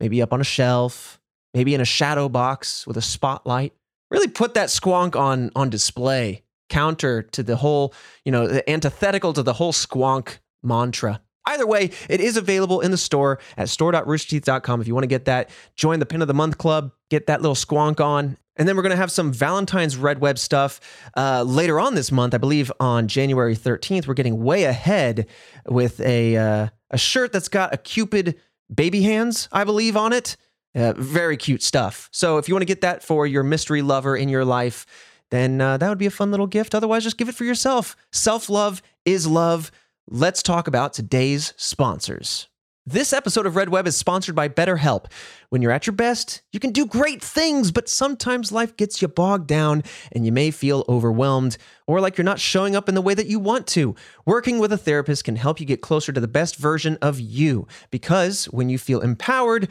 maybe 0.00 0.22
up 0.22 0.32
on 0.32 0.40
a 0.40 0.44
shelf, 0.44 1.20
maybe 1.54 1.74
in 1.74 1.80
a 1.80 1.86
shadow 1.86 2.28
box 2.28 2.86
with 2.86 2.96
a 2.96 3.02
spotlight. 3.02 3.72
Really 4.10 4.28
put 4.28 4.54
that 4.54 4.68
squonk 4.68 5.16
on 5.16 5.50
on 5.56 5.70
display, 5.70 6.44
counter 6.68 7.22
to 7.22 7.42
the 7.42 7.56
whole, 7.56 7.92
you 8.24 8.32
know, 8.32 8.46
the 8.46 8.68
antithetical 8.70 9.32
to 9.32 9.42
the 9.42 9.54
whole 9.54 9.72
squonk 9.72 10.38
mantra. 10.62 11.20
Either 11.46 11.66
way, 11.66 11.90
it 12.08 12.20
is 12.20 12.36
available 12.36 12.80
in 12.80 12.90
the 12.90 12.96
store 12.96 13.38
at 13.56 13.68
store.roosterteeth.com 13.68 14.80
if 14.80 14.88
you 14.88 14.94
want 14.94 15.04
to 15.04 15.08
get 15.08 15.26
that. 15.26 15.50
Join 15.76 16.00
the 16.00 16.06
Pin 16.06 16.22
of 16.22 16.28
the 16.28 16.34
Month 16.34 16.58
Club, 16.58 16.92
get 17.08 17.26
that 17.26 17.40
little 17.40 17.54
squonk 17.54 18.00
on. 18.00 18.36
And 18.56 18.66
then 18.66 18.74
we're 18.74 18.82
going 18.82 18.90
to 18.90 18.96
have 18.96 19.12
some 19.12 19.32
Valentine's 19.32 19.96
Red 19.96 20.20
Web 20.20 20.38
stuff 20.38 20.80
uh, 21.16 21.42
later 21.42 21.78
on 21.78 21.94
this 21.94 22.10
month. 22.10 22.34
I 22.34 22.38
believe 22.38 22.72
on 22.80 23.06
January 23.06 23.54
13th, 23.54 24.06
we're 24.06 24.14
getting 24.14 24.42
way 24.42 24.64
ahead 24.64 25.26
with 25.66 26.00
a, 26.00 26.36
uh, 26.36 26.68
a 26.90 26.98
shirt 26.98 27.32
that's 27.32 27.48
got 27.48 27.74
a 27.74 27.76
Cupid 27.76 28.40
baby 28.74 29.02
hands, 29.02 29.48
I 29.52 29.64
believe, 29.64 29.96
on 29.96 30.12
it. 30.12 30.36
Uh, 30.74 30.92
very 30.96 31.36
cute 31.36 31.62
stuff. 31.62 32.08
So 32.12 32.38
if 32.38 32.48
you 32.48 32.54
want 32.54 32.62
to 32.62 32.66
get 32.66 32.82
that 32.82 33.02
for 33.02 33.26
your 33.26 33.42
mystery 33.42 33.82
lover 33.82 34.16
in 34.16 34.28
your 34.28 34.44
life, 34.44 34.86
then 35.30 35.60
uh, 35.60 35.76
that 35.78 35.88
would 35.88 35.98
be 35.98 36.06
a 36.06 36.10
fun 36.10 36.30
little 36.30 36.46
gift. 36.46 36.74
Otherwise, 36.74 37.04
just 37.04 37.16
give 37.16 37.28
it 37.28 37.34
for 37.34 37.44
yourself. 37.44 37.96
Self 38.12 38.48
love 38.48 38.82
is 39.04 39.26
love. 39.26 39.70
Let's 40.08 40.40
talk 40.40 40.68
about 40.68 40.92
today's 40.92 41.52
sponsors. 41.56 42.46
This 42.86 43.12
episode 43.12 43.44
of 43.44 43.56
Red 43.56 43.70
Web 43.70 43.88
is 43.88 43.96
sponsored 43.96 44.36
by 44.36 44.48
BetterHelp. 44.48 45.06
When 45.48 45.62
you're 45.62 45.72
at 45.72 45.88
your 45.88 45.96
best, 45.96 46.42
you 46.52 46.60
can 46.60 46.70
do 46.70 46.86
great 46.86 47.20
things, 47.20 47.72
but 47.72 47.88
sometimes 47.88 48.52
life 48.52 48.76
gets 48.76 49.02
you 49.02 49.08
bogged 49.08 49.48
down 49.48 49.82
and 50.12 50.24
you 50.24 50.30
may 50.30 50.52
feel 50.52 50.84
overwhelmed 50.88 51.58
or 51.88 52.00
like 52.00 52.16
you're 52.16 52.24
not 52.24 52.38
showing 52.38 52.76
up 52.76 52.88
in 52.88 52.94
the 52.94 53.02
way 53.02 53.14
that 53.14 53.26
you 53.26 53.40
want 53.40 53.66
to. 53.66 53.96
Working 54.24 54.60
with 54.60 54.70
a 54.70 54.78
therapist 54.78 55.24
can 55.24 55.34
help 55.34 55.58
you 55.58 55.66
get 55.66 55.80
closer 55.80 56.12
to 56.12 56.20
the 56.20 56.28
best 56.28 56.54
version 56.54 56.98
of 57.02 57.18
you 57.18 57.66
because 57.90 58.44
when 58.44 58.68
you 58.68 58.78
feel 58.78 59.00
empowered, 59.00 59.66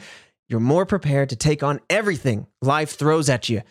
you're 0.48 0.60
more 0.60 0.84
prepared 0.84 1.30
to 1.30 1.36
take 1.36 1.62
on 1.62 1.80
everything 1.88 2.46
life 2.60 2.90
throws 2.90 3.30
at 3.30 3.48
you. 3.48 3.62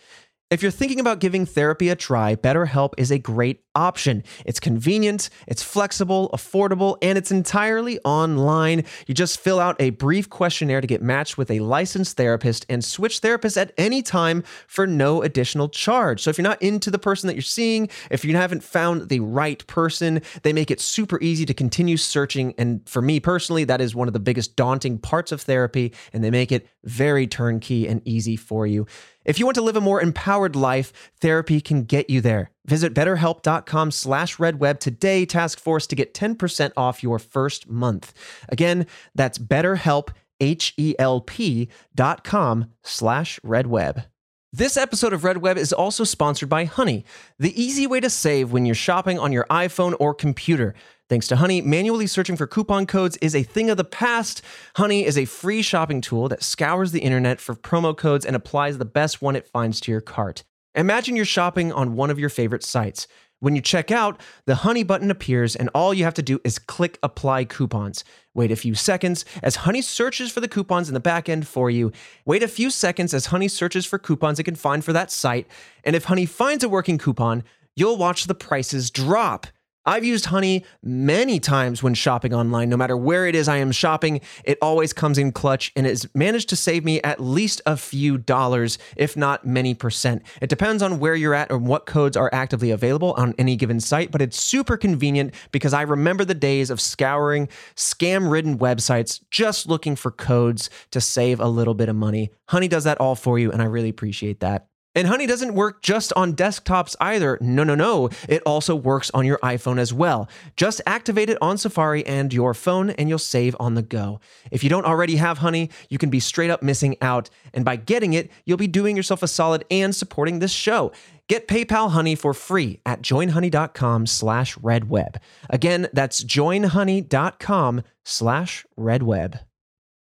If 0.48 0.62
you're 0.62 0.70
thinking 0.70 1.00
about 1.00 1.18
giving 1.18 1.44
therapy 1.44 1.88
a 1.88 1.96
try, 1.96 2.36
BetterHelp 2.36 2.92
is 2.98 3.10
a 3.10 3.18
great 3.18 3.64
option. 3.74 4.22
It's 4.44 4.60
convenient, 4.60 5.28
it's 5.48 5.64
flexible, 5.64 6.30
affordable, 6.32 6.98
and 7.02 7.18
it's 7.18 7.32
entirely 7.32 7.98
online. 8.04 8.84
You 9.08 9.14
just 9.14 9.40
fill 9.40 9.58
out 9.58 9.74
a 9.80 9.90
brief 9.90 10.30
questionnaire 10.30 10.80
to 10.80 10.86
get 10.86 11.02
matched 11.02 11.36
with 11.36 11.50
a 11.50 11.58
licensed 11.58 12.16
therapist 12.16 12.64
and 12.68 12.84
switch 12.84 13.22
therapists 13.22 13.60
at 13.60 13.72
any 13.76 14.02
time 14.02 14.44
for 14.68 14.86
no 14.86 15.20
additional 15.20 15.68
charge. 15.68 16.22
So 16.22 16.30
if 16.30 16.38
you're 16.38 16.44
not 16.44 16.62
into 16.62 16.92
the 16.92 16.98
person 16.98 17.26
that 17.26 17.34
you're 17.34 17.42
seeing, 17.42 17.88
if 18.12 18.24
you 18.24 18.36
haven't 18.36 18.62
found 18.62 19.08
the 19.08 19.18
right 19.18 19.66
person, 19.66 20.22
they 20.44 20.52
make 20.52 20.70
it 20.70 20.80
super 20.80 21.20
easy 21.20 21.44
to 21.44 21.54
continue 21.54 21.96
searching. 21.96 22.54
And 22.56 22.88
for 22.88 23.02
me 23.02 23.18
personally, 23.18 23.64
that 23.64 23.80
is 23.80 23.96
one 23.96 24.06
of 24.06 24.14
the 24.14 24.20
biggest 24.20 24.54
daunting 24.54 25.00
parts 25.00 25.32
of 25.32 25.40
therapy, 25.40 25.92
and 26.12 26.22
they 26.22 26.30
make 26.30 26.52
it 26.52 26.68
very 26.84 27.26
turnkey 27.26 27.88
and 27.88 28.00
easy 28.04 28.36
for 28.36 28.64
you. 28.64 28.86
If 29.26 29.40
you 29.40 29.44
want 29.44 29.56
to 29.56 29.62
live 29.62 29.76
a 29.76 29.80
more 29.80 30.00
empowered 30.00 30.54
life, 30.54 31.10
therapy 31.20 31.60
can 31.60 31.82
get 31.82 32.08
you 32.08 32.20
there. 32.20 32.52
Visit 32.64 32.94
betterhelp.com 32.94 33.90
slash 33.90 34.36
redweb 34.36 34.78
today, 34.78 35.26
task 35.26 35.58
force, 35.58 35.86
to 35.88 35.96
get 35.96 36.14
10% 36.14 36.72
off 36.76 37.02
your 37.02 37.18
first 37.18 37.68
month. 37.68 38.14
Again, 38.48 38.86
that's 39.16 39.38
betterhelp, 39.38 40.10
H-E-L-P 40.38 41.68
dot 41.94 42.22
com 42.22 42.70
slash 42.84 43.40
redweb. 43.44 44.04
This 44.52 44.76
episode 44.76 45.12
of 45.12 45.24
Red 45.24 45.38
Web 45.38 45.58
is 45.58 45.72
also 45.72 46.04
sponsored 46.04 46.48
by 46.48 46.64
Honey, 46.64 47.04
the 47.38 47.60
easy 47.60 47.86
way 47.86 48.00
to 48.00 48.08
save 48.08 48.52
when 48.52 48.64
you're 48.64 48.74
shopping 48.74 49.18
on 49.18 49.32
your 49.32 49.44
iPhone 49.50 49.94
or 49.98 50.14
computer. 50.14 50.74
Thanks 51.08 51.28
to 51.28 51.36
Honey, 51.36 51.60
manually 51.60 52.08
searching 52.08 52.34
for 52.34 52.48
coupon 52.48 52.84
codes 52.84 53.16
is 53.18 53.36
a 53.36 53.44
thing 53.44 53.70
of 53.70 53.76
the 53.76 53.84
past. 53.84 54.42
Honey 54.74 55.04
is 55.04 55.16
a 55.16 55.24
free 55.24 55.62
shopping 55.62 56.00
tool 56.00 56.28
that 56.28 56.42
scours 56.42 56.90
the 56.90 56.98
internet 56.98 57.40
for 57.40 57.54
promo 57.54 57.96
codes 57.96 58.26
and 58.26 58.34
applies 58.34 58.78
the 58.78 58.84
best 58.84 59.22
one 59.22 59.36
it 59.36 59.46
finds 59.46 59.80
to 59.82 59.92
your 59.92 60.00
cart. 60.00 60.42
Imagine 60.74 61.14
you're 61.14 61.24
shopping 61.24 61.70
on 61.70 61.94
one 61.94 62.10
of 62.10 62.18
your 62.18 62.28
favorite 62.28 62.64
sites. 62.64 63.06
When 63.38 63.54
you 63.54 63.62
check 63.62 63.92
out, 63.92 64.20
the 64.46 64.56
Honey 64.56 64.82
button 64.82 65.10
appears, 65.10 65.54
and 65.54 65.70
all 65.76 65.94
you 65.94 66.02
have 66.02 66.14
to 66.14 66.22
do 66.22 66.40
is 66.42 66.58
click 66.58 66.98
Apply 67.04 67.44
Coupons. 67.44 68.02
Wait 68.34 68.50
a 68.50 68.56
few 68.56 68.74
seconds 68.74 69.24
as 69.44 69.56
Honey 69.56 69.82
searches 69.82 70.32
for 70.32 70.40
the 70.40 70.48
coupons 70.48 70.88
in 70.88 70.94
the 70.94 71.00
back 71.00 71.28
end 71.28 71.46
for 71.46 71.70
you. 71.70 71.92
Wait 72.24 72.42
a 72.42 72.48
few 72.48 72.68
seconds 72.68 73.14
as 73.14 73.26
Honey 73.26 73.46
searches 73.46 73.86
for 73.86 74.00
coupons 74.00 74.40
it 74.40 74.44
can 74.44 74.56
find 74.56 74.84
for 74.84 74.92
that 74.92 75.12
site. 75.12 75.46
And 75.84 75.94
if 75.94 76.06
Honey 76.06 76.26
finds 76.26 76.64
a 76.64 76.68
working 76.68 76.98
coupon, 76.98 77.44
you'll 77.76 77.96
watch 77.96 78.24
the 78.24 78.34
prices 78.34 78.90
drop. 78.90 79.46
I've 79.88 80.04
used 80.04 80.26
Honey 80.26 80.64
many 80.82 81.38
times 81.38 81.80
when 81.80 81.94
shopping 81.94 82.34
online. 82.34 82.68
No 82.68 82.76
matter 82.76 82.96
where 82.96 83.28
it 83.28 83.36
is 83.36 83.46
I 83.46 83.58
am 83.58 83.70
shopping, 83.70 84.20
it 84.42 84.58
always 84.60 84.92
comes 84.92 85.16
in 85.16 85.30
clutch 85.30 85.70
and 85.76 85.86
has 85.86 86.08
managed 86.12 86.48
to 86.48 86.56
save 86.56 86.84
me 86.84 87.00
at 87.02 87.20
least 87.20 87.62
a 87.66 87.76
few 87.76 88.18
dollars, 88.18 88.78
if 88.96 89.16
not 89.16 89.46
many 89.46 89.74
percent. 89.74 90.24
It 90.42 90.50
depends 90.50 90.82
on 90.82 90.98
where 90.98 91.14
you're 91.14 91.34
at 91.34 91.52
and 91.52 91.68
what 91.68 91.86
codes 91.86 92.16
are 92.16 92.28
actively 92.32 92.72
available 92.72 93.12
on 93.12 93.32
any 93.38 93.54
given 93.54 93.78
site, 93.78 94.10
but 94.10 94.20
it's 94.20 94.40
super 94.40 94.76
convenient 94.76 95.32
because 95.52 95.72
I 95.72 95.82
remember 95.82 96.24
the 96.24 96.34
days 96.34 96.68
of 96.68 96.80
scouring 96.80 97.48
scam 97.76 98.28
ridden 98.28 98.58
websites 98.58 99.20
just 99.30 99.68
looking 99.68 99.94
for 99.94 100.10
codes 100.10 100.68
to 100.90 101.00
save 101.00 101.38
a 101.38 101.46
little 101.46 101.74
bit 101.74 101.88
of 101.88 101.94
money. 101.94 102.32
Honey 102.48 102.66
does 102.66 102.82
that 102.84 103.00
all 103.00 103.14
for 103.14 103.38
you, 103.38 103.52
and 103.52 103.62
I 103.62 103.66
really 103.66 103.90
appreciate 103.90 104.40
that. 104.40 104.66
And 104.96 105.06
Honey 105.06 105.26
doesn't 105.26 105.54
work 105.54 105.82
just 105.82 106.12
on 106.14 106.34
desktops 106.34 106.96
either. 107.00 107.36
No, 107.42 107.64
no, 107.64 107.74
no. 107.74 108.08
It 108.28 108.42
also 108.46 108.74
works 108.74 109.10
on 109.12 109.26
your 109.26 109.38
iPhone 109.38 109.78
as 109.78 109.92
well. 109.92 110.26
Just 110.56 110.80
activate 110.86 111.28
it 111.28 111.36
on 111.42 111.58
Safari 111.58 112.04
and 112.06 112.32
your 112.32 112.54
phone, 112.54 112.90
and 112.90 113.08
you'll 113.08 113.18
save 113.18 113.54
on 113.60 113.74
the 113.74 113.82
go. 113.82 114.20
If 114.50 114.64
you 114.64 114.70
don't 114.70 114.86
already 114.86 115.16
have 115.16 115.38
Honey, 115.38 115.70
you 115.90 115.98
can 115.98 116.08
be 116.08 116.18
straight 116.18 116.50
up 116.50 116.62
missing 116.62 116.96
out. 117.02 117.28
And 117.52 117.62
by 117.62 117.76
getting 117.76 118.14
it, 118.14 118.30
you'll 118.46 118.56
be 118.56 118.66
doing 118.66 118.96
yourself 118.96 119.22
a 119.22 119.28
solid 119.28 119.66
and 119.70 119.94
supporting 119.94 120.38
this 120.38 120.50
show. 120.50 120.92
Get 121.28 121.46
PayPal 121.46 121.90
Honey 121.90 122.14
for 122.14 122.32
free 122.32 122.80
at 122.86 123.02
joinhoney.com 123.02 124.06
slash 124.06 124.56
redweb. 124.56 125.16
Again, 125.50 125.88
that's 125.92 126.24
joinhoney.com 126.24 127.82
slash 128.04 128.66
redweb. 128.78 129.40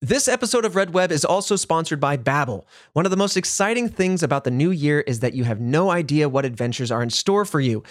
This 0.02 0.30
episode 0.30 0.64
of 0.64 0.78
Red 0.78 0.93
Web 0.93 1.12
is 1.12 1.26
also 1.26 1.58
sponsored 1.58 2.00
by 2.00 2.16
Babbel. 2.16 2.64
One 2.93 3.06
of 3.06 3.12
the 3.12 3.18
most 3.18 3.36
exciting 3.36 3.89
things 3.89 4.24
about 4.24 4.45
the 4.45 4.50
new 4.50 4.72
year 4.72 5.02
is 5.02 5.20
that 5.20 5.34
you 5.34 5.43
have 5.43 5.60
no 5.60 5.91
idea 5.91 6.30
what 6.30 6.45
adventures 6.45 6.89
are 6.89 7.04
in 7.04 7.10
store 7.10 7.43
for 7.43 7.60
you. 7.60 7.84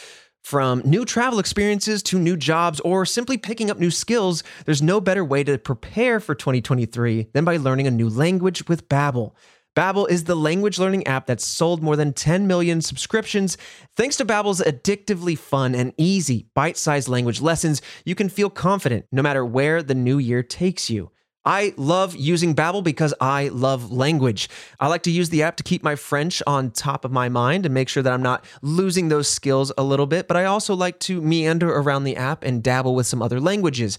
From 0.42 0.80
new 0.86 1.04
travel 1.04 1.38
experiences 1.38 2.02
to 2.04 2.18
new 2.18 2.34
jobs 2.34 2.80
or 2.80 3.04
simply 3.04 3.36
picking 3.36 3.70
up 3.70 3.78
new 3.78 3.90
skills, 3.90 4.42
there's 4.64 4.80
no 4.80 5.02
better 5.02 5.22
way 5.22 5.44
to 5.44 5.58
prepare 5.58 6.18
for 6.18 6.34
2023 6.34 7.28
than 7.34 7.44
by 7.44 7.58
learning 7.58 7.86
a 7.86 7.90
new 7.90 8.08
language 8.08 8.66
with 8.68 8.88
Babbel. 8.88 9.34
Babbel 9.76 10.08
is 10.08 10.24
the 10.24 10.34
language 10.34 10.78
learning 10.78 11.06
app 11.06 11.26
that's 11.26 11.44
sold 11.44 11.82
more 11.82 11.94
than 11.94 12.14
10 12.14 12.46
million 12.46 12.80
subscriptions. 12.80 13.58
Thanks 13.98 14.16
to 14.16 14.24
Babbel's 14.24 14.62
addictively 14.62 15.36
fun 15.36 15.74
and 15.74 15.92
easy 15.98 16.46
bite-sized 16.54 17.10
language 17.10 17.42
lessons, 17.42 17.82
you 18.06 18.14
can 18.14 18.30
feel 18.30 18.48
confident 18.48 19.04
no 19.12 19.20
matter 19.20 19.44
where 19.44 19.82
the 19.82 19.94
new 19.94 20.16
year 20.16 20.42
takes 20.42 20.88
you. 20.88 21.10
I 21.44 21.72
love 21.76 22.14
using 22.14 22.54
Babbel 22.54 22.84
because 22.84 23.14
I 23.20 23.48
love 23.48 23.90
language. 23.90 24.48
I 24.80 24.88
like 24.88 25.02
to 25.04 25.10
use 25.10 25.30
the 25.30 25.42
app 25.42 25.56
to 25.56 25.62
keep 25.62 25.82
my 25.82 25.96
French 25.96 26.42
on 26.46 26.70
top 26.70 27.04
of 27.04 27.12
my 27.12 27.28
mind 27.28 27.64
and 27.64 27.74
make 27.74 27.88
sure 27.88 28.02
that 28.02 28.12
I'm 28.12 28.22
not 28.22 28.44
losing 28.60 29.08
those 29.08 29.28
skills 29.28 29.72
a 29.78 29.82
little 29.82 30.06
bit, 30.06 30.28
but 30.28 30.36
I 30.36 30.44
also 30.44 30.74
like 30.74 30.98
to 31.00 31.22
meander 31.22 31.70
around 31.70 32.04
the 32.04 32.16
app 32.16 32.44
and 32.44 32.62
dabble 32.62 32.94
with 32.94 33.06
some 33.06 33.22
other 33.22 33.40
languages. 33.40 33.98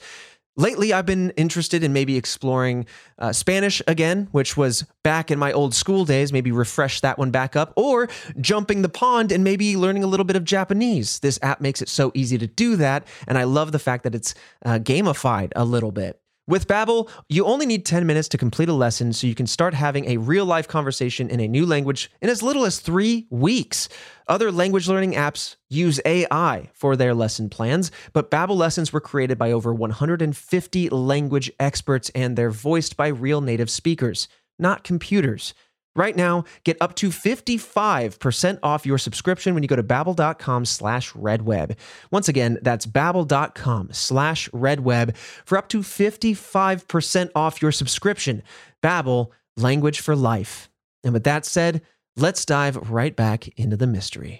Lately, 0.58 0.92
I've 0.92 1.06
been 1.06 1.30
interested 1.38 1.86
in 1.86 1.94
maybe 1.94 2.18
exploring 2.18 2.86
uh, 3.18 3.32
Spanish 3.32 3.82
again, 3.88 4.28
which 4.34 4.58
was 4.58 4.86
back 5.04 5.32
in 5.32 5.40
my 5.40 5.54
old 5.54 5.74
school 5.74 6.04
days, 6.04 6.34
maybe 6.34 6.52
refresh 6.52 7.00
that 7.00 7.18
one 7.18 7.32
back 7.32 7.56
up, 7.56 7.72
or 7.78 8.10
jumping 8.42 8.82
the 8.82 8.90
pond 8.90 9.32
and 9.32 9.42
maybe 9.42 9.78
learning 9.78 10.04
a 10.04 10.08
little 10.08 10.26
bit 10.26 10.36
of 10.36 10.44
Japanese. 10.44 11.20
This 11.20 11.40
app 11.42 11.62
makes 11.62 11.82
it 11.82 11.88
so 11.88 12.12
easy 12.14 12.38
to 12.38 12.48
do 12.48 12.76
that, 12.76 13.08
and 13.26 13.38
I 13.38 13.46
love 13.46 13.72
the 13.72 13.80
fact 13.80 14.04
that 14.04 14.14
it's 14.14 14.36
uh, 14.66 14.80
gamified 14.80 15.54
a 15.56 15.64
little 15.64 15.94
bit. 15.94 16.19
With 16.50 16.68
Babbel, 16.68 17.08
you 17.30 17.46
only 17.46 17.68
need 17.68 17.86
10 17.86 18.08
minutes 18.08 18.28
to 18.30 18.38
complete 18.40 18.70
a 18.70 18.74
lesson 18.74 19.14
so 19.14 19.28
you 19.28 19.36
can 19.36 19.46
start 19.46 19.76
having 19.76 20.06
a 20.06 20.18
real-life 20.18 20.68
conversation 20.68 21.30
in 21.30 21.40
a 21.40 21.48
new 21.48 21.64
language 21.64 22.10
in 22.24 22.30
as 22.30 22.42
little 22.42 22.66
as 22.66 22.80
3 22.80 23.28
weeks. 23.30 23.88
Other 24.28 24.52
language 24.52 24.88
learning 24.88 25.14
apps 25.14 25.58
use 25.70 26.02
AI 26.06 26.72
for 26.74 26.96
their 26.96 27.14
lesson 27.14 27.50
plans, 27.50 27.92
but 28.14 28.32
Babbel 28.32 28.58
lessons 28.58 28.92
were 28.92 29.00
created 29.00 29.38
by 29.38 29.52
over 29.52 29.72
150 29.72 30.90
language 30.90 31.52
experts 31.60 32.10
and 32.16 32.36
they're 32.36 32.50
voiced 32.50 32.98
by 32.98 33.10
real 33.10 33.42
native 33.42 33.70
speakers, 33.70 34.28
not 34.58 34.84
computers. 34.84 35.54
Right 36.00 36.16
now, 36.16 36.46
get 36.64 36.78
up 36.80 36.96
to 36.96 37.10
55% 37.10 38.60
off 38.64 38.86
your 38.86 38.98
subscription 38.98 39.54
when 39.54 39.64
you 39.64 39.68
go 39.68 39.76
to 39.76 39.84
babbel.com 39.84 40.64
slash 40.64 41.12
redweb. 41.12 41.76
Once 42.10 42.30
again, 42.30 42.58
that's 42.62 42.86
babbel.com 42.86 43.90
slash 43.92 44.48
redweb 44.52 45.18
for 45.18 45.58
up 45.58 45.68
to 45.68 45.80
55% 45.80 47.32
off 47.36 47.62
your 47.62 47.74
subscription. 47.74 48.44
Babbel, 48.82 49.32
language 49.58 50.00
for 50.00 50.16
life. 50.16 50.70
And 51.04 51.12
with 51.12 51.26
that 51.26 51.46
said, 51.46 51.82
let's 52.16 52.46
dive 52.46 52.90
right 52.90 53.14
back 53.14 53.50
into 53.60 53.76
the 53.76 53.86
mystery. 53.86 54.40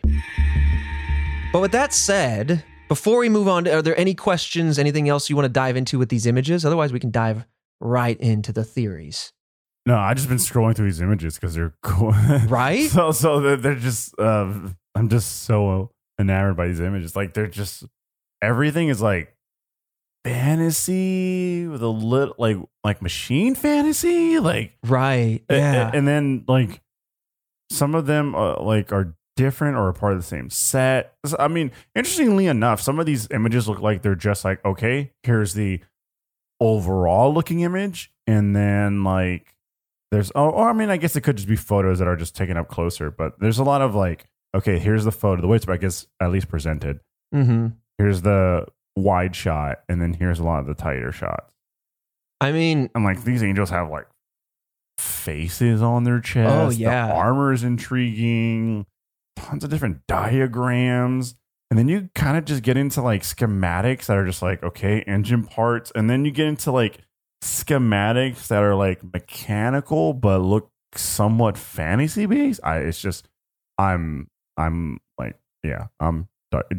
But 1.52 1.60
with 1.60 1.74
that 1.74 1.92
said, 1.92 2.64
before 2.88 3.20
we 3.20 3.28
move 3.28 3.50
on, 3.50 3.68
are 3.68 3.82
there 3.82 4.00
any 4.00 4.16
questions, 4.16 4.80
anything 4.80 5.10
else 5.10 5.30
you 5.30 5.36
want 5.36 5.46
to 5.46 5.50
dive 5.50 5.76
into 5.76 6.00
with 6.00 6.08
these 6.08 6.26
images? 6.26 6.64
Otherwise, 6.64 6.94
we 6.94 7.02
can 7.02 7.12
dive 7.12 7.44
right 7.82 8.18
into 8.22 8.54
the 8.54 8.64
theories. 8.64 9.34
No, 9.86 9.96
I 9.98 10.14
just 10.14 10.28
been 10.30 10.38
scrolling 10.38 10.76
through 10.76 10.86
these 10.88 11.02
images 11.02 11.36
because 11.36 11.56
they're 11.56 11.74
cool, 11.84 12.12
Right? 12.48 12.90
so, 12.90 13.12
so 13.12 13.40
they're, 13.40 13.56
they're 13.58 13.76
just. 13.76 14.14
Uh, 14.20 14.70
I'm 14.96 15.10
just 15.10 15.44
so 15.44 15.92
enamored 16.20 16.58
by 16.58 16.68
these 16.68 16.80
images. 16.80 17.16
Like 17.16 17.34
they're 17.34 17.48
just 17.48 17.86
everything 18.42 18.90
is 18.90 19.02
like 19.02 19.36
fantasy 20.26 21.66
with 21.68 21.82
a 21.82 21.88
little 21.88 22.36
like 22.38 22.58
like 22.84 23.02
machine 23.02 23.56
fantasy, 23.56 24.40
like 24.40 24.74
Right. 24.86 25.44
Yeah. 25.50 25.90
and 25.94 26.08
then 26.08 26.44
like 26.48 26.82
some 27.72 27.96
of 27.96 28.06
them 28.06 28.36
uh, 28.36 28.62
like 28.62 28.92
are 28.92 29.16
different 29.36 29.78
or 29.78 29.88
a 29.90 29.94
part 29.94 30.14
of 30.14 30.20
the 30.20 30.24
same 30.26 30.50
set. 30.50 31.14
I 31.38 31.48
mean, 31.48 31.72
interestingly 31.96 32.48
enough, 32.48 32.82
some 32.82 33.00
of 33.00 33.06
these 33.06 33.28
images 33.32 33.68
look 33.68 33.80
like 33.80 34.02
they're 34.02 34.16
just 34.16 34.44
like 34.44 34.64
okay, 34.66 35.12
here's 35.24 35.54
the 35.54 35.82
overall 36.60 37.34
looking 37.34 37.62
image, 37.62 38.12
and 38.28 38.56
then 38.56 39.04
like 39.04 39.56
there's 40.12 40.32
oh, 40.36 40.50
or 40.50 40.70
I 40.70 40.74
mean, 40.74 40.90
I 40.90 40.98
guess 40.98 41.16
it 41.16 41.22
could 41.22 41.38
just 41.38 41.48
be 41.48 41.56
photos 41.56 42.00
that 42.00 42.08
are 42.08 42.16
just 42.16 42.36
taken 42.36 42.58
up 42.58 42.68
closer, 42.68 43.12
but 43.12 43.40
there's 43.40 43.60
a 43.60 43.64
lot 43.64 43.82
of 43.82 43.96
like, 43.96 44.26
okay, 44.56 44.80
here's 44.80 45.04
the 45.06 45.12
photo, 45.12 45.42
the 45.42 45.48
way 45.48 45.58
it's 45.58 45.68
I 45.68 45.78
guess 45.78 46.08
at 46.22 46.32
least 46.32 46.50
presented. 46.50 47.00
Mm-hmm. 47.34 47.68
Here's 47.98 48.22
the 48.22 48.66
wide 48.96 49.36
shot, 49.36 49.80
and 49.88 50.02
then 50.02 50.14
here's 50.14 50.40
a 50.40 50.44
lot 50.44 50.60
of 50.60 50.66
the 50.66 50.74
tighter 50.74 51.12
shots. 51.12 51.52
I 52.42 52.52
mean, 52.52 52.90
And 52.96 53.04
like 53.04 53.24
these 53.24 53.44
angels 53.44 53.70
have 53.70 53.90
like 53.90 54.08
faces 54.98 55.82
on 55.82 56.04
their 56.06 56.20
chest. 56.20 56.54
Oh, 56.54 56.70
yeah. 56.70 57.08
the 57.08 57.14
armor 57.14 57.54
is 57.54 57.64
intriguing. 57.64 58.86
Tons 59.36 59.64
of 59.64 59.70
different 59.70 60.08
diagrams. 60.08 61.36
And 61.70 61.78
then 61.78 61.88
you 61.88 62.10
kind 62.16 62.38
of 62.38 62.46
just 62.46 62.64
get 62.64 62.78
into 62.78 63.02
like 63.02 63.22
schematics 63.22 64.08
that 64.08 64.18
are 64.18 64.26
just 64.26 64.42
like, 64.42 64.64
okay, 64.64 65.02
engine 65.02 65.44
parts. 65.44 65.92
And 65.94 66.10
then 66.10 66.26
you 66.26 66.32
get 66.32 66.48
into 66.48 66.72
like 66.72 67.00
schematics 67.42 68.48
that 68.48 68.64
are 68.64 68.76
like 68.76 69.02
mechanical 69.04 70.14
but 70.14 70.40
look 70.40 70.70
somewhat 70.96 71.58
fantasy 71.58 72.26
based. 72.26 72.60
I 72.64 72.80
it's 72.80 73.00
just 73.02 73.28
I'm 73.78 74.28
I'm 74.58 75.00
like, 75.18 75.36
yeah, 75.64 75.88
I'm 76.00 76.28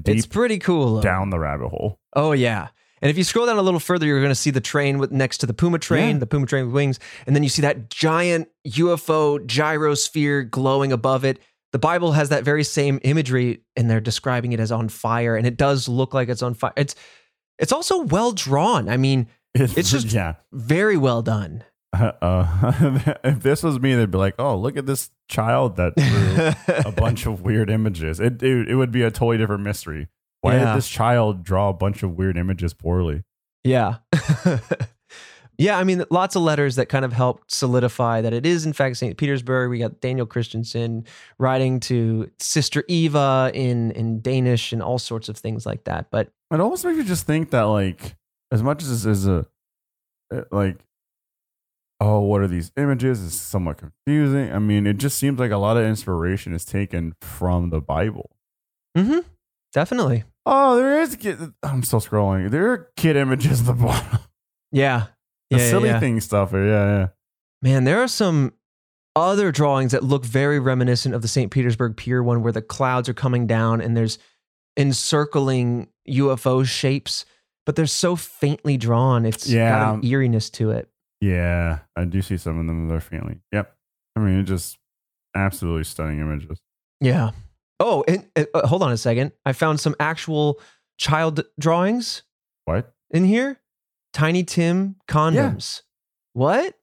it's 0.06 0.26
pretty 0.26 0.58
cool. 0.58 0.96
though. 0.96 1.00
down 1.02 1.30
the 1.30 1.38
rabbit 1.38 1.68
hole. 1.68 1.98
Oh 2.14 2.32
yeah. 2.32 2.68
And 3.02 3.08
if 3.08 3.16
you 3.16 3.24
scroll 3.24 3.46
down 3.46 3.56
a 3.56 3.62
little 3.62 3.80
further, 3.80 4.04
you're 4.04 4.18
going 4.20 4.28
to 4.30 4.34
see 4.34 4.50
the 4.50 4.61
train 4.61 4.98
with 4.98 5.11
next 5.11 5.38
to 5.38 5.46
the 5.46 5.54
Puma 5.54 5.78
train, 5.78 6.16
Yeah. 6.16 6.18
the 6.18 6.26
Puma 6.26 6.44
train 6.46 6.66
with 6.66 6.74
wings, 6.74 6.98
and 7.26 7.34
then 7.34 7.42
you 7.42 7.48
see 7.48 7.62
that 7.62 7.88
giant 7.88 8.48
UFO 8.68 9.38
gyrosphere 9.38 10.50
glowing 10.50 10.92
above 10.92 11.24
it. 11.24 11.40
The 11.72 11.78
Bible 11.78 12.12
has 12.12 12.28
that 12.28 12.44
very 12.44 12.62
same 12.64 13.00
imagery, 13.02 13.62
and 13.74 13.88
they're 13.88 14.00
describing 14.02 14.52
it 14.52 14.61
as 14.61 14.70
on 14.70 14.90
fire, 14.90 15.34
and 15.34 15.46
it 15.46 15.56
does 15.56 15.88
look 15.88 16.12
like 16.12 16.28
it's 16.28 16.42
on 16.42 16.52
fire. 16.52 16.74
It's 16.76 16.94
it's 17.58 17.72
also 17.72 18.02
well 18.02 18.32
drawn. 18.32 18.86
I 18.90 18.98
mean, 18.98 19.28
It's 19.55 19.90
just- 19.90 20.12
yeah. 20.12 20.34
very 20.53 20.96
well 20.96 21.22
done. 21.22 21.64
Uh, 21.92 22.46
if 23.24 23.40
this 23.42 23.64
was 23.64 23.80
me, 23.80 23.96
they'd 23.96 24.11
be 24.12 24.16
like, 24.18 24.36
"Oh, 24.38 24.57
look 24.57 24.76
at 24.76 24.86
this 24.86 25.11
child 25.28 25.74
that 25.76 25.94
drew 25.96 26.74
a 26.88 26.92
bunch 26.92 27.26
of 27.26 27.40
weird 27.42 27.68
images." 27.68 28.20
It, 28.20 28.40
it 28.44 28.68
it 28.68 28.74
would 28.76 28.92
be 28.92 29.03
a 29.03 29.11
totally 29.11 29.38
different 29.38 29.64
mystery. 29.64 30.07
Why 30.40 30.55
Yeah. 30.55 30.66
did 30.66 30.76
this 30.78 30.88
child 30.88 31.42
draw 31.42 31.68
a 31.68 31.72
bunch 31.72 32.05
of 32.05 32.16
weird 32.16 32.36
images 32.36 32.74
poorly? 32.74 33.24
Yeah. 33.64 33.96
yeah, 35.59 35.78
I 35.78 35.84
mean, 35.84 36.05
lots 36.11 36.36
of 36.36 36.42
letters 36.42 36.76
that 36.76 36.86
kind 36.88 37.05
of 37.05 37.12
help 37.12 37.42
solidify 37.48 38.22
that 38.22 38.32
it 38.32 38.46
is, 38.46 38.64
in 38.64 38.72
fact, 38.72 38.96
St. 38.96 39.16
Petersburg. 39.18 39.68
We 39.70 39.78
got 39.80 40.01
Daniel 40.01 40.26
Christensen 40.26 41.05
writing 41.38 41.80
to 41.80 42.30
Sister 42.38 42.84
Eva 42.88 43.51
in, 43.53 43.90
in 43.90 44.20
Danish 44.22 44.72
and 44.72 44.82
all 44.82 44.98
sorts 44.98 45.28
of 45.28 45.36
things 45.36 45.66
like 45.66 45.84
that. 45.84 46.07
But 46.11 46.28
It 46.51 46.61
almost 46.61 46.84
makes 46.84 46.96
you 46.96 47.05
just 47.05 47.26
think 47.26 47.51
that, 47.51 47.62
like, 47.64 48.14
as 48.51 48.62
much 48.62 48.82
as 48.82 49.05
this 49.05 49.18
is 49.18 49.26
a 49.26 49.46
uh, 50.34 50.42
like, 50.51 50.78
oh, 52.01 52.20
what 52.20 52.40
are 52.40 52.48
these 52.48 52.72
images? 52.76 53.24
it's 53.24 53.34
somewhat 53.34 53.78
confusing. 53.78 54.53
I 54.53 54.59
mean, 54.59 54.86
it 54.86 54.98
just 54.98 55.18
seems 55.18 55.38
like 55.38 55.51
a 55.51 55.57
lot 55.57 55.76
of 55.76 55.84
inspiration 55.84 56.55
is 56.55 56.64
taken 56.64 57.14
from 57.20 57.70
the 57.70 57.80
Bible. 57.80 58.30
mm-hmm 58.96 59.20
definitely. 59.72 60.24
Oh, 60.46 60.76
there 60.76 61.01
is. 61.01 61.16
Kid, 61.16 61.38
I'm 61.62 61.82
still 61.82 62.01
scrolling. 62.01 62.51
There 62.51 62.70
are 62.70 62.90
kid 62.96 63.16
images 63.16 63.61
at 63.61 63.66
the 63.66 63.72
bottom. 63.74 64.18
Yeah. 64.72 65.07
The 65.51 65.57
Yeah, 65.57 65.62
yeah, 65.64 65.70
silly 65.70 65.88
yeah. 65.88 66.01
thing 66.01 66.20
stuff. 66.20 66.53
Yeah, 66.53 66.61
yeah. 66.61 67.09
Man, 67.62 67.84
there 67.84 68.01
are 68.03 68.09
some 68.09 68.53
other 69.16 69.51
drawings 69.53 69.92
that 69.92 70.05
look 70.05 70.24
very 70.24 70.59
reminiscent 70.59 71.14
of 71.14 71.22
the 71.22 71.28
St. 71.28 71.51
Petersburg 71.51 71.96
Pier 71.96 72.22
one 72.22 72.42
where 72.42 72.53
the 72.53 72.62
clouds 72.62 73.09
are 73.09 73.14
coming 73.14 73.46
down 73.46 73.80
and 73.80 73.96
there's 73.96 74.18
encircling 74.76 75.88
UFO 76.09 76.64
shapes, 76.64 77.24
but 77.66 77.76
they're 77.76 77.86
so 77.86 78.16
faintly 78.16 78.76
drawn. 78.76 79.24
It's 79.26 79.52
got 79.52 79.94
an 79.94 80.04
eeriness 80.04 80.50
to 80.50 80.70
it. 80.70 80.88
Yeah, 81.20 81.80
I 81.96 82.04
do 82.04 82.22
see 82.22 82.36
some 82.36 82.58
of 82.58 82.66
them 82.66 82.88
that 82.88 82.94
are 82.94 83.00
feeling. 83.00 83.42
Yep. 83.52 83.74
I 84.16 84.20
mean, 84.20 84.40
it 84.40 84.44
just 84.44 84.78
absolutely 85.36 85.84
stunning 85.84 86.20
images. 86.20 86.61
Yeah. 87.00 87.30
Oh, 87.78 88.04
and 88.08 88.26
uh, 88.36 88.66
hold 88.66 88.82
on 88.82 88.92
a 88.92 88.96
second. 88.96 89.32
I 89.44 89.52
found 89.52 89.80
some 89.80 89.94
actual 90.00 90.61
child 90.98 91.44
drawings 91.58 92.22
What? 92.64 92.92
in 93.11 93.24
here. 93.24 93.58
Tiny 94.12 94.42
Tim 94.44 94.96
condoms. 95.08 95.82
What? 96.32 96.74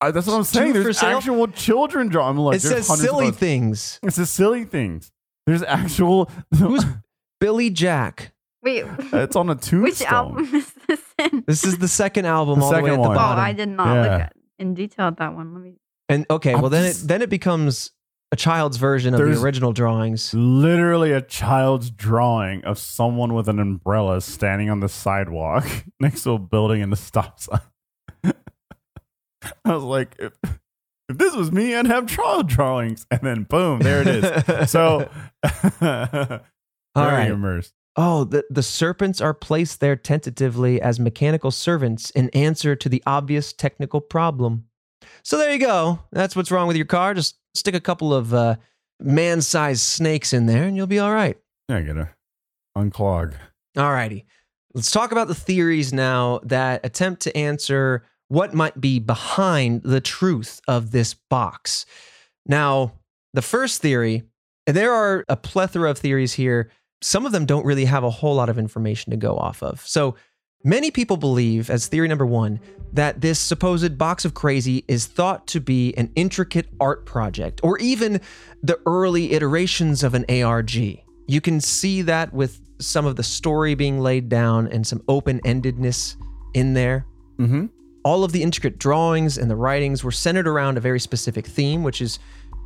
I, 0.00 0.10
that's 0.10 0.26
what 0.26 0.34
I'm 0.34 0.44
saying. 0.44 0.74
for 0.74 0.82
There's 0.82 1.02
actual 1.02 1.48
children 1.48 2.08
draw. 2.08 2.28
I'm 2.28 2.36
like, 2.36 2.56
it 2.56 2.60
says 2.60 2.86
silly 2.86 3.30
things. 3.30 3.98
It 4.02 4.12
says 4.12 4.30
silly 4.30 4.64
things. 4.64 5.10
There's 5.46 5.62
actual. 5.62 6.30
Who's 6.56 6.84
Billy 7.40 7.70
Jack? 7.70 8.32
Wait, 8.66 8.82
uh, 8.84 9.18
it's 9.18 9.36
on 9.36 9.48
a 9.48 9.54
tombstone. 9.54 9.82
which 9.82 10.02
album 10.02 10.54
is 10.54 10.72
this 10.88 11.00
in? 11.18 11.44
This 11.46 11.62
is 11.64 11.78
the 11.78 11.86
second 11.88 12.26
album 12.26 12.58
The 12.58 12.64
all 12.64 12.70
the 12.72 12.76
way 12.82 12.90
second 12.90 13.00
at 13.00 13.02
the 13.04 13.08
one. 13.10 13.16
Oh. 13.16 13.20
I 13.40 13.52
did 13.52 13.68
not 13.68 13.96
look 13.96 14.20
at 14.20 14.32
in 14.58 14.74
detail 14.74 15.06
at 15.06 15.18
that 15.18 15.34
one. 15.36 15.54
Let 15.54 15.62
me. 15.62 15.74
And 16.08 16.26
okay, 16.28 16.52
I'm 16.52 16.60
well 16.62 16.70
then 16.70 16.84
just- 16.90 17.04
it 17.04 17.08
then 17.08 17.22
it 17.22 17.30
becomes 17.30 17.92
a 18.32 18.36
child's 18.36 18.76
version 18.76 19.14
of 19.14 19.20
the 19.20 19.40
original 19.40 19.72
drawings. 19.72 20.34
Literally 20.34 21.12
a 21.12 21.20
child's 21.22 21.92
drawing 21.92 22.64
of 22.64 22.76
someone 22.76 23.34
with 23.34 23.48
an 23.48 23.60
umbrella 23.60 24.20
standing 24.20 24.68
on 24.68 24.80
the 24.80 24.88
sidewalk 24.88 25.64
next 26.00 26.24
to 26.24 26.32
a 26.32 26.38
building 26.40 26.80
in 26.80 26.90
the 26.90 26.96
stop 26.96 27.38
sign. 27.38 27.60
I 29.64 29.74
was 29.74 29.84
like, 29.84 30.16
if, 30.18 30.32
if 31.08 31.18
this 31.18 31.36
was 31.36 31.52
me, 31.52 31.76
I'd 31.76 31.86
have 31.86 32.08
child 32.08 32.48
drawings. 32.48 33.06
And 33.12 33.20
then 33.22 33.44
boom, 33.44 33.78
there 33.78 34.02
it 34.02 34.08
is. 34.08 34.70
So, 34.72 35.08
very 35.78 36.40
All 36.96 37.06
right. 37.06 37.30
immersed. 37.30 37.72
Oh, 37.96 38.24
the, 38.24 38.44
the 38.50 38.62
serpents 38.62 39.20
are 39.20 39.32
placed 39.32 39.80
there 39.80 39.96
tentatively 39.96 40.80
as 40.80 41.00
mechanical 41.00 41.50
servants 41.50 42.10
in 42.10 42.28
answer 42.30 42.76
to 42.76 42.88
the 42.88 43.02
obvious 43.06 43.52
technical 43.52 44.00
problem. 44.00 44.66
So 45.22 45.38
there 45.38 45.52
you 45.52 45.58
go. 45.58 46.00
That's 46.12 46.36
what's 46.36 46.50
wrong 46.50 46.68
with 46.68 46.76
your 46.76 46.86
car. 46.86 47.14
Just 47.14 47.38
stick 47.54 47.74
a 47.74 47.80
couple 47.80 48.12
of 48.12 48.34
uh, 48.34 48.56
man 49.00 49.40
sized 49.40 49.82
snakes 49.82 50.32
in 50.32 50.46
there 50.46 50.64
and 50.64 50.76
you'll 50.76 50.86
be 50.86 50.98
all 50.98 51.12
right. 51.12 51.38
Yeah, 51.68 51.78
I 51.78 51.82
gotta 51.82 52.10
Unclog. 52.76 53.34
All 53.76 53.92
righty. 53.92 54.26
Let's 54.74 54.90
talk 54.90 55.10
about 55.10 55.28
the 55.28 55.34
theories 55.34 55.92
now 55.92 56.40
that 56.44 56.84
attempt 56.84 57.22
to 57.22 57.36
answer 57.36 58.04
what 58.28 58.52
might 58.52 58.80
be 58.80 58.98
behind 58.98 59.82
the 59.82 60.00
truth 60.00 60.60
of 60.68 60.90
this 60.90 61.14
box. 61.14 61.86
Now, 62.44 62.92
the 63.32 63.42
first 63.42 63.80
theory, 63.80 64.24
and 64.66 64.76
there 64.76 64.92
are 64.92 65.24
a 65.28 65.36
plethora 65.36 65.90
of 65.90 65.98
theories 65.98 66.34
here. 66.34 66.70
Some 67.00 67.26
of 67.26 67.32
them 67.32 67.46
don't 67.46 67.66
really 67.66 67.84
have 67.84 68.04
a 68.04 68.10
whole 68.10 68.34
lot 68.34 68.48
of 68.48 68.58
information 68.58 69.10
to 69.10 69.16
go 69.16 69.36
off 69.36 69.62
of. 69.62 69.86
So, 69.86 70.16
many 70.64 70.90
people 70.90 71.16
believe, 71.16 71.70
as 71.70 71.86
theory 71.86 72.08
number 72.08 72.26
one, 72.26 72.60
that 72.92 73.20
this 73.20 73.38
supposed 73.38 73.98
box 73.98 74.24
of 74.24 74.34
crazy 74.34 74.84
is 74.88 75.06
thought 75.06 75.46
to 75.48 75.60
be 75.60 75.94
an 75.96 76.10
intricate 76.16 76.66
art 76.80 77.06
project 77.06 77.60
or 77.62 77.78
even 77.78 78.20
the 78.62 78.78
early 78.86 79.32
iterations 79.32 80.02
of 80.02 80.14
an 80.14 80.24
ARG. 80.28 80.74
You 81.28 81.40
can 81.40 81.60
see 81.60 82.02
that 82.02 82.32
with 82.32 82.60
some 82.78 83.06
of 83.06 83.16
the 83.16 83.22
story 83.22 83.74
being 83.74 84.00
laid 84.00 84.28
down 84.28 84.66
and 84.68 84.86
some 84.86 85.02
open 85.08 85.40
endedness 85.40 86.16
in 86.54 86.74
there. 86.74 87.06
Mm-hmm. 87.38 87.66
All 88.04 88.24
of 88.24 88.32
the 88.32 88.42
intricate 88.42 88.78
drawings 88.78 89.36
and 89.36 89.50
the 89.50 89.56
writings 89.56 90.04
were 90.04 90.12
centered 90.12 90.46
around 90.46 90.76
a 90.78 90.80
very 90.80 91.00
specific 91.00 91.46
theme, 91.46 91.82
which 91.82 92.00
is 92.00 92.18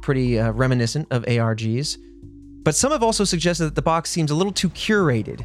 pretty 0.03 0.39
uh, 0.39 0.53
reminiscent 0.53 1.09
of 1.11 1.25
ARGs. 1.25 1.97
But 2.63 2.75
some 2.75 2.93
have 2.93 3.03
also 3.03 3.25
suggested 3.25 3.65
that 3.65 3.75
the 3.75 3.83
box 3.83 4.11
seems 4.11 4.31
a 4.31 4.35
little 4.35 4.53
too 4.53 4.71
curated 4.71 5.45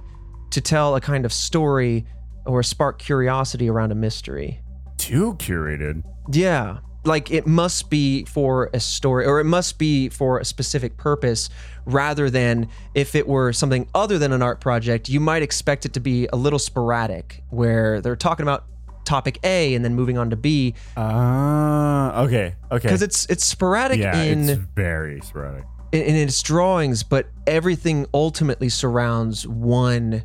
to 0.51 0.61
tell 0.61 0.95
a 0.95 1.01
kind 1.01 1.25
of 1.25 1.31
story 1.33 2.05
or 2.45 2.61
spark 2.61 2.99
curiosity 2.99 3.69
around 3.69 3.91
a 3.91 3.95
mystery. 3.95 4.59
Too 4.97 5.33
curated. 5.35 6.03
Yeah. 6.31 6.79
Like 7.05 7.31
it 7.31 7.45
must 7.45 7.89
be 7.89 8.25
for 8.25 8.69
a 8.73 8.79
story 8.79 9.25
or 9.25 9.39
it 9.39 9.43
must 9.45 9.77
be 9.77 10.09
for 10.09 10.39
a 10.39 10.45
specific 10.45 10.97
purpose 10.97 11.49
rather 11.85 12.29
than 12.29 12.67
if 12.95 13.13
it 13.15 13.27
were 13.27 13.53
something 13.53 13.87
other 13.93 14.17
than 14.17 14.31
an 14.31 14.41
art 14.41 14.59
project, 14.59 15.07
you 15.07 15.19
might 15.19 15.43
expect 15.43 15.85
it 15.85 15.93
to 15.93 15.99
be 15.99 16.27
a 16.33 16.35
little 16.35 16.59
sporadic 16.59 17.43
where 17.49 18.01
they're 18.01 18.15
talking 18.15 18.43
about 18.43 18.65
topic 19.05 19.37
A 19.43 19.75
and 19.75 19.85
then 19.85 19.93
moving 19.93 20.17
on 20.17 20.31
to 20.31 20.35
B 20.35 20.73
Ah, 20.97 22.23
okay, 22.23 22.55
okay. 22.71 22.87
because 22.87 23.03
it's 23.03 23.27
it's 23.27 23.45
sporadic 23.45 23.99
yeah, 23.99 24.19
in, 24.23 24.49
it's 24.49 24.59
very 24.75 25.21
sporadic. 25.21 25.63
In 26.01 26.15
in 26.15 26.15
its 26.15 26.41
drawings, 26.41 27.03
but 27.03 27.27
everything 27.47 28.05
ultimately 28.13 28.69
surrounds 28.69 29.47
one 29.47 30.23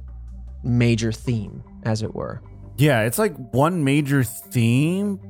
major 0.63 1.13
theme, 1.13 1.63
as 1.85 2.03
it 2.03 2.15
were. 2.15 2.43
Yeah, 2.77 3.03
it's 3.03 3.19
like 3.19 3.35
one 3.53 3.85
major 3.85 4.25
theme, 4.25 5.21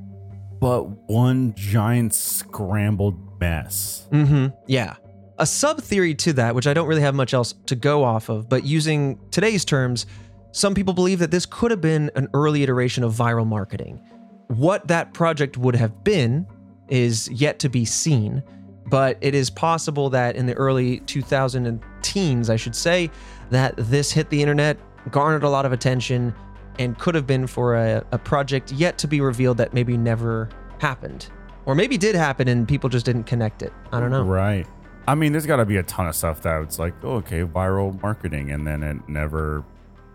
but 0.60 0.84
one 1.08 1.54
giant 1.54 2.14
scrambled 2.14 3.40
mess. 3.40 4.08
Mm-hmm. 4.12 4.48
Yeah. 4.66 4.96
A 5.38 5.46
sub 5.46 5.80
theory 5.80 6.14
to 6.16 6.34
that, 6.34 6.54
which 6.54 6.66
I 6.66 6.74
don't 6.74 6.86
really 6.86 7.00
have 7.00 7.14
much 7.14 7.32
else 7.32 7.54
to 7.66 7.74
go 7.74 8.04
off 8.04 8.28
of, 8.28 8.48
but 8.48 8.64
using 8.64 9.18
today's 9.30 9.64
terms, 9.64 10.04
some 10.52 10.74
people 10.74 10.92
believe 10.92 11.18
that 11.20 11.30
this 11.30 11.46
could 11.46 11.70
have 11.70 11.80
been 11.80 12.10
an 12.14 12.28
early 12.34 12.62
iteration 12.62 13.04
of 13.04 13.14
viral 13.14 13.46
marketing. 13.46 14.00
What 14.48 14.88
that 14.88 15.14
project 15.14 15.56
would 15.56 15.76
have 15.76 16.04
been 16.04 16.46
is 16.88 17.28
yet 17.30 17.58
to 17.60 17.68
be 17.68 17.84
seen, 17.84 18.42
but 18.86 19.18
it 19.20 19.34
is 19.34 19.50
possible 19.50 20.10
that 20.10 20.36
in 20.36 20.46
the 20.46 20.54
early 20.54 21.00
2000 21.00 21.80
teens, 22.02 22.50
I 22.50 22.56
should 22.56 22.74
say, 22.74 23.10
that 23.50 23.74
this 23.76 24.10
hit 24.10 24.30
the 24.30 24.40
internet, 24.40 24.78
garnered 25.10 25.42
a 25.42 25.48
lot 25.48 25.66
of 25.66 25.72
attention, 25.72 26.34
and 26.78 26.98
could 26.98 27.14
have 27.14 27.26
been 27.26 27.46
for 27.46 27.76
a, 27.76 28.04
a 28.12 28.18
project 28.18 28.72
yet 28.72 28.98
to 28.98 29.08
be 29.08 29.20
revealed 29.20 29.58
that 29.58 29.74
maybe 29.74 29.96
never 29.96 30.48
happened. 30.78 31.28
Or 31.66 31.74
maybe 31.74 31.98
did 31.98 32.14
happen 32.14 32.48
and 32.48 32.66
people 32.66 32.88
just 32.88 33.04
didn't 33.04 33.24
connect 33.24 33.62
it. 33.62 33.72
I 33.92 34.00
don't 34.00 34.10
know. 34.10 34.22
Right. 34.22 34.66
I 35.06 35.14
mean, 35.14 35.32
there's 35.32 35.46
got 35.46 35.56
to 35.56 35.66
be 35.66 35.76
a 35.76 35.82
ton 35.82 36.06
of 36.06 36.16
stuff 36.16 36.42
that 36.42 36.62
it's 36.62 36.78
like, 36.78 36.94
oh, 37.02 37.16
okay, 37.16 37.42
viral 37.42 38.00
marketing, 38.02 38.50
and 38.50 38.66
then 38.66 38.82
it 38.82 39.08
never, 39.08 39.64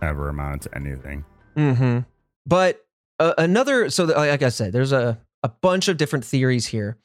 ever 0.02 0.30
amounted 0.30 0.72
to 0.72 0.76
anything. 0.76 1.26
Mm-hmm. 1.56 2.00
But 2.46 2.86
uh, 3.20 3.34
another, 3.38 3.90
so 3.90 4.06
that, 4.06 4.18
like 4.18 4.44
I 4.44 4.50
said, 4.50 4.74
there's 4.74 4.92
a, 4.92 5.20
a 5.44 5.50
bunch 5.50 5.88
of 5.88 5.98
different 5.98 6.26
theories 6.26 6.68
here, 6.68 6.98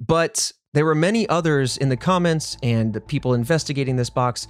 but 0.00 0.52
there 0.74 0.84
were 0.84 0.94
many 0.94 1.28
others 1.28 1.78
in 1.78 1.88
the 1.88 1.96
comments 1.96 2.58
and 2.62 2.92
the 2.92 3.00
people 3.00 3.32
investigating 3.34 3.96
this 3.96 4.10
box 4.10 4.46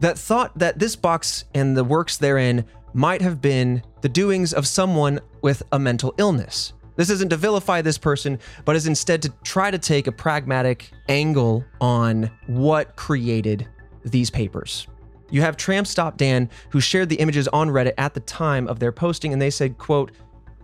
that 0.00 0.18
thought 0.18 0.56
that 0.58 0.78
this 0.78 0.96
box 0.96 1.44
and 1.54 1.76
the 1.76 1.84
works 1.84 2.18
therein 2.18 2.64
might 2.92 3.22
have 3.22 3.40
been 3.40 3.82
the 4.02 4.08
doings 4.08 4.52
of 4.52 4.66
someone 4.66 5.18
with 5.40 5.62
a 5.72 5.78
mental 5.78 6.14
illness. 6.18 6.74
This 6.96 7.08
isn't 7.08 7.30
to 7.30 7.38
vilify 7.38 7.80
this 7.80 7.96
person, 7.96 8.38
but 8.66 8.76
is 8.76 8.86
instead 8.86 9.22
to 9.22 9.30
try 9.44 9.70
to 9.70 9.78
take 9.78 10.06
a 10.06 10.12
pragmatic 10.12 10.90
angle 11.08 11.64
on 11.80 12.30
what 12.48 12.96
created 12.96 13.66
these 14.04 14.28
papers. 14.28 14.86
You 15.30 15.40
have 15.40 15.56
Tramp 15.56 15.86
Stop 15.86 16.18
Dan, 16.18 16.50
who 16.68 16.80
shared 16.80 17.08
the 17.08 17.16
images 17.16 17.48
on 17.48 17.70
Reddit 17.70 17.94
at 17.96 18.12
the 18.12 18.20
time 18.20 18.68
of 18.68 18.78
their 18.78 18.92
posting, 18.92 19.32
and 19.32 19.40
they 19.40 19.48
said, 19.48 19.78
quote, 19.78 20.12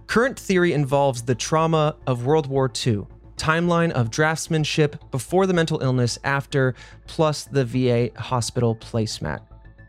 Current 0.06 0.38
theory 0.38 0.74
involves 0.74 1.22
the 1.22 1.34
trauma 1.34 1.96
of 2.06 2.26
World 2.26 2.46
War 2.46 2.70
II, 2.86 3.06
timeline 3.38 3.90
of 3.92 4.10
draftsmanship 4.10 4.98
before 5.10 5.46
the 5.46 5.54
mental 5.54 5.80
illness, 5.82 6.18
after, 6.24 6.74
plus 7.06 7.44
the 7.44 7.64
VA 7.64 8.10
hospital 8.20 8.76
placemat. 8.76 9.40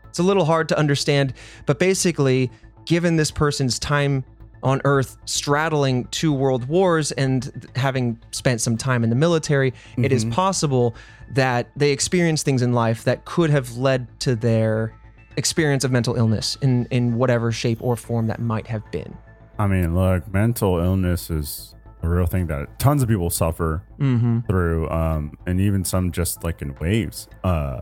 It's 0.08 0.18
a 0.18 0.22
little 0.22 0.44
hard 0.44 0.68
to 0.70 0.78
understand, 0.78 1.34
but 1.66 1.78
basically, 1.78 2.50
given 2.84 3.16
this 3.16 3.30
person's 3.30 3.78
time 3.78 4.24
on 4.62 4.80
Earth 4.84 5.16
straddling 5.24 6.04
two 6.08 6.32
world 6.32 6.66
wars 6.66 7.12
and 7.12 7.68
having 7.76 8.18
spent 8.30 8.60
some 8.60 8.76
time 8.76 9.04
in 9.04 9.10
the 9.10 9.16
military, 9.16 9.72
it 9.96 10.12
is 10.12 10.24
mm-hmm. 10.24 10.32
possible 10.32 10.94
that 11.32 11.70
they 11.76 11.92
experienced 11.92 12.44
things 12.44 12.62
in 12.62 12.72
life 12.72 13.04
that 13.04 13.24
could 13.24 13.50
have 13.50 13.76
led 13.76 14.08
to 14.20 14.34
their 14.34 14.92
experience 15.36 15.84
of 15.84 15.92
mental 15.92 16.16
illness 16.16 16.58
in, 16.60 16.86
in 16.90 17.14
whatever 17.14 17.52
shape 17.52 17.78
or 17.80 17.96
form 17.96 18.26
that 18.26 18.40
might 18.40 18.66
have 18.66 18.88
been. 18.90 19.16
I 19.58 19.66
mean, 19.66 19.94
look, 19.94 20.26
mental 20.32 20.78
illness 20.78 21.30
is 21.30 21.74
a 22.02 22.08
real 22.08 22.26
thing 22.26 22.46
that 22.48 22.78
tons 22.78 23.02
of 23.02 23.08
people 23.08 23.30
suffer 23.30 23.82
Mm-hmm. 23.98 24.40
through, 24.48 24.88
um, 24.90 25.36
and 25.46 25.60
even 25.60 25.84
some 25.84 26.10
just 26.12 26.42
like 26.44 26.62
in 26.62 26.74
waves. 26.76 27.28
Uh, 27.44 27.80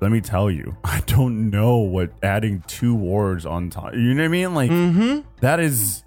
let 0.00 0.10
me 0.10 0.20
tell 0.20 0.50
you, 0.50 0.76
I 0.84 1.00
don't 1.06 1.50
know 1.50 1.76
what 1.78 2.10
adding 2.22 2.62
two 2.66 2.94
wars 2.94 3.44
on 3.46 3.70
top. 3.70 3.94
You 3.94 4.14
know 4.14 4.22
what 4.22 4.26
I 4.26 4.28
mean? 4.28 4.54
Like 4.54 4.70
Mm-hmm. 4.70 5.20
that 5.40 5.60
is, 5.60 6.02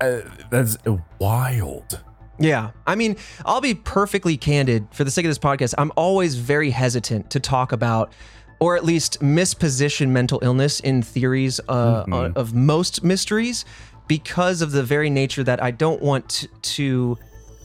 uh, 0.00 0.20
that's 0.50 0.76
wild. 1.18 2.00
Yeah. 2.38 2.70
I 2.86 2.94
mean, 2.94 3.16
I'll 3.44 3.60
be 3.60 3.74
perfectly 3.74 4.36
candid 4.38 4.88
for 4.92 5.04
the 5.04 5.10
sake 5.10 5.26
of 5.26 5.30
this 5.30 5.38
podcast. 5.38 5.74
I'm 5.76 5.92
always 5.94 6.36
very 6.36 6.70
hesitant 6.70 7.28
to 7.30 7.40
talk 7.40 7.72
about 7.72 8.12
or 8.60 8.76
at 8.76 8.84
least 8.84 9.20
misposition 9.20 10.08
mental 10.08 10.38
illness 10.42 10.80
in 10.80 11.00
theories 11.02 11.60
uh, 11.68 12.04
Mhm. 12.04 12.36
of 12.36 12.54
most 12.54 13.02
mysteries 13.04 13.64
because 14.10 14.60
of 14.60 14.72
the 14.72 14.82
very 14.82 15.08
nature 15.08 15.44
that 15.44 15.62
I 15.62 15.70
don't 15.70 16.02
want 16.02 16.48
to, 16.62 17.16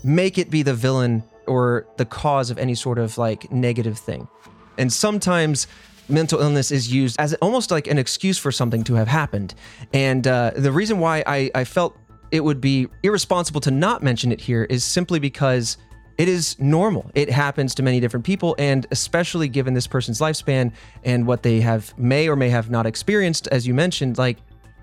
make 0.04 0.38
it 0.38 0.52
be 0.52 0.62
the 0.62 0.76
villain 0.76 1.24
or 1.48 1.88
the 1.98 2.06
cause 2.06 2.52
of 2.52 2.60
any 2.60 2.76
sort 2.76 3.00
of 3.00 3.18
like 3.18 3.52
negative 3.52 3.98
thing. 3.98 4.28
And 4.78 4.94
sometimes 4.94 5.66
mental 6.08 6.40
illness 6.40 6.70
is 6.70 6.94
used 6.94 7.20
as 7.20 7.34
almost 7.42 7.72
like 7.72 7.88
an 7.88 7.98
excuse 7.98 8.38
for 8.38 8.52
something 8.52 8.84
to 8.84 8.94
have 8.94 9.08
happened. 9.08 9.56
And 9.92 10.28
uh, 10.28 10.52
the 10.56 10.72
reason 10.72 11.00
why 11.00 11.24
I, 11.26 11.50
I 11.56 11.64
felt 11.64 11.98
it 12.30 12.42
would 12.42 12.62
be 12.62 12.86
irresponsible 13.02 13.62
to 13.62 13.72
not 13.72 14.04
mention 14.04 14.32
it 14.32 14.40
here 14.40 14.66
is 14.66 14.84
simply 14.84 15.18
because 15.18 15.78
it 16.20 16.28
is 16.28 16.56
normal. 16.60 17.10
It 17.16 17.32
happens 17.32 17.74
to 17.76 17.82
many 17.82 18.00
different 18.00 18.24
people, 18.24 18.56
and 18.60 18.86
especially 18.92 19.48
given 19.48 19.74
this 19.74 19.88
person's 19.88 20.20
lifespan 20.20 20.72
and 21.04 21.26
what 21.26 21.42
they 21.42 21.60
have 21.62 21.98
may 21.98 22.30
or 22.30 22.36
may 22.36 22.50
have 22.50 22.70
not 22.70 22.86
experienced, 22.86 23.48
as 23.48 23.66
you 23.66 23.74
mentioned, 23.74 24.20
like 24.20 24.38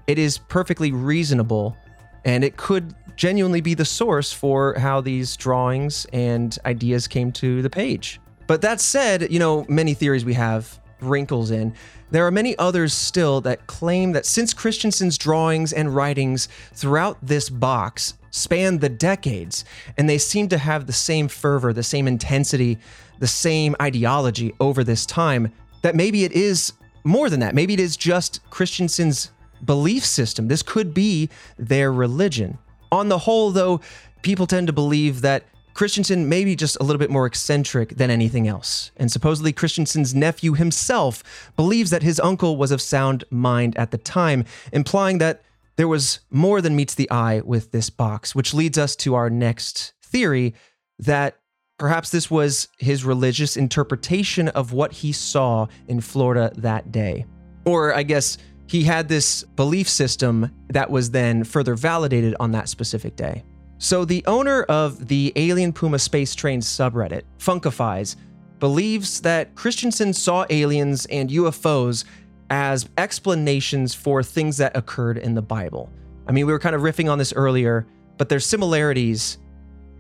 it 0.07 0.18
is 0.18 0.38
perfectly 0.38 0.92
reasonable 0.92 1.76
and 2.24 2.44
it 2.44 2.57
could 2.57 2.94
genuinely 3.16 3.61
be 3.61 3.74
the 3.74 3.84
source 3.84 4.32
for 4.32 4.74
how 4.78 5.00
these 5.00 5.36
drawings 5.36 6.07
and 6.12 6.59
ideas 6.64 7.07
came 7.07 7.32
to 7.32 7.62
the 7.62 7.70
page. 7.70 8.20
But 8.46 8.62
that 8.62 8.80
said, 8.80 9.30
you 9.30 9.38
know, 9.38 9.64
many 9.68 9.94
theories 9.94 10.24
we 10.24 10.34
have 10.34 10.80
wrinkles 11.00 11.50
in. 11.50 11.74
There 12.11 12.26
are 12.26 12.30
many 12.30 12.57
others 12.59 12.92
still 12.92 13.40
that 13.42 13.66
claim 13.66 14.12
that 14.12 14.26
since 14.26 14.55
Christensen's 14.55 15.18
drawings 15.18 15.72
and 15.72 15.94
writings 15.94 16.48
throughout 16.74 17.18
this 17.22 17.48
box 17.48 18.14
span 18.30 18.78
the 18.78 18.88
decades, 18.88 19.64
and 19.96 20.09
they 20.09 20.18
seem 20.18 20.48
to 20.48 20.59
have 20.59 20.86
the 20.86 20.92
same 20.92 21.28
fervor, 21.28 21.72
the 21.72 21.82
same 21.82 22.09
intensity, 22.09 22.78
the 23.18 23.26
same 23.26 23.76
ideology 23.80 24.55
over 24.59 24.82
this 24.82 25.05
time, 25.07 25.53
that 25.82 25.94
maybe 25.94 26.24
it 26.24 26.32
is 26.32 26.72
more 27.05 27.28
than 27.28 27.40
that. 27.40 27.55
Maybe 27.55 27.74
it 27.74 27.80
is 27.80 27.96
just 27.96 28.40
Christensen's 28.50 29.30
belief 29.64 30.04
system. 30.04 30.48
This 30.48 30.62
could 30.62 30.94
be 30.94 31.28
their 31.58 31.92
religion. 31.92 32.58
On 32.90 33.08
the 33.08 33.18
whole, 33.18 33.50
though, 33.50 33.80
people 34.22 34.46
tend 34.46 34.66
to 34.66 34.72
believe 34.72 35.20
that 35.22 35.44
Christensen 35.74 36.28
may 36.28 36.44
be 36.44 36.54
just 36.54 36.76
a 36.80 36.82
little 36.82 36.98
bit 36.98 37.10
more 37.10 37.26
eccentric 37.26 37.96
than 37.96 38.10
anything 38.10 38.46
else. 38.46 38.90
And 38.96 39.10
supposedly, 39.10 39.52
Christensen's 39.52 40.14
nephew 40.14 40.52
himself 40.52 41.22
believes 41.56 41.90
that 41.90 42.02
his 42.02 42.20
uncle 42.20 42.56
was 42.56 42.70
of 42.70 42.82
sound 42.82 43.24
mind 43.30 43.76
at 43.78 43.90
the 43.90 43.98
time, 43.98 44.44
implying 44.72 45.18
that 45.18 45.42
there 45.76 45.88
was 45.88 46.20
more 46.30 46.60
than 46.60 46.76
meets 46.76 46.94
the 46.94 47.10
eye 47.10 47.40
with 47.40 47.72
this 47.72 47.88
box, 47.88 48.34
which 48.34 48.52
leads 48.52 48.76
us 48.76 48.94
to 48.96 49.14
our 49.14 49.30
next 49.30 49.94
theory 50.02 50.54
that 50.98 51.38
perhaps 51.78 52.10
this 52.10 52.30
was 52.30 52.68
his 52.78 53.04
religious 53.04 53.56
interpretation 53.56 54.48
of 54.48 54.72
what 54.72 54.92
he 54.92 55.10
saw 55.10 55.66
in 55.88 56.00
Florida 56.00 56.52
that 56.56 56.92
day. 56.92 57.24
Or, 57.64 57.94
I 57.94 58.02
guess, 58.02 58.36
he 58.72 58.84
had 58.84 59.06
this 59.06 59.44
belief 59.44 59.86
system 59.86 60.50
that 60.70 60.90
was 60.90 61.10
then 61.10 61.44
further 61.44 61.74
validated 61.74 62.34
on 62.40 62.52
that 62.52 62.70
specific 62.70 63.16
day. 63.16 63.44
So, 63.76 64.06
the 64.06 64.24
owner 64.26 64.62
of 64.62 65.08
the 65.08 65.30
Alien 65.36 65.74
Puma 65.74 65.98
Space 65.98 66.34
Train 66.34 66.62
subreddit, 66.62 67.24
Funkifies, 67.38 68.16
believes 68.60 69.20
that 69.20 69.54
Christensen 69.56 70.14
saw 70.14 70.46
aliens 70.48 71.04
and 71.10 71.28
UFOs 71.28 72.06
as 72.48 72.88
explanations 72.96 73.94
for 73.94 74.22
things 74.22 74.56
that 74.56 74.74
occurred 74.74 75.18
in 75.18 75.34
the 75.34 75.42
Bible. 75.42 75.92
I 76.26 76.32
mean, 76.32 76.46
we 76.46 76.52
were 76.54 76.58
kind 76.58 76.74
of 76.74 76.80
riffing 76.80 77.12
on 77.12 77.18
this 77.18 77.34
earlier, 77.34 77.86
but 78.16 78.30
there's 78.30 78.46
similarities 78.46 79.36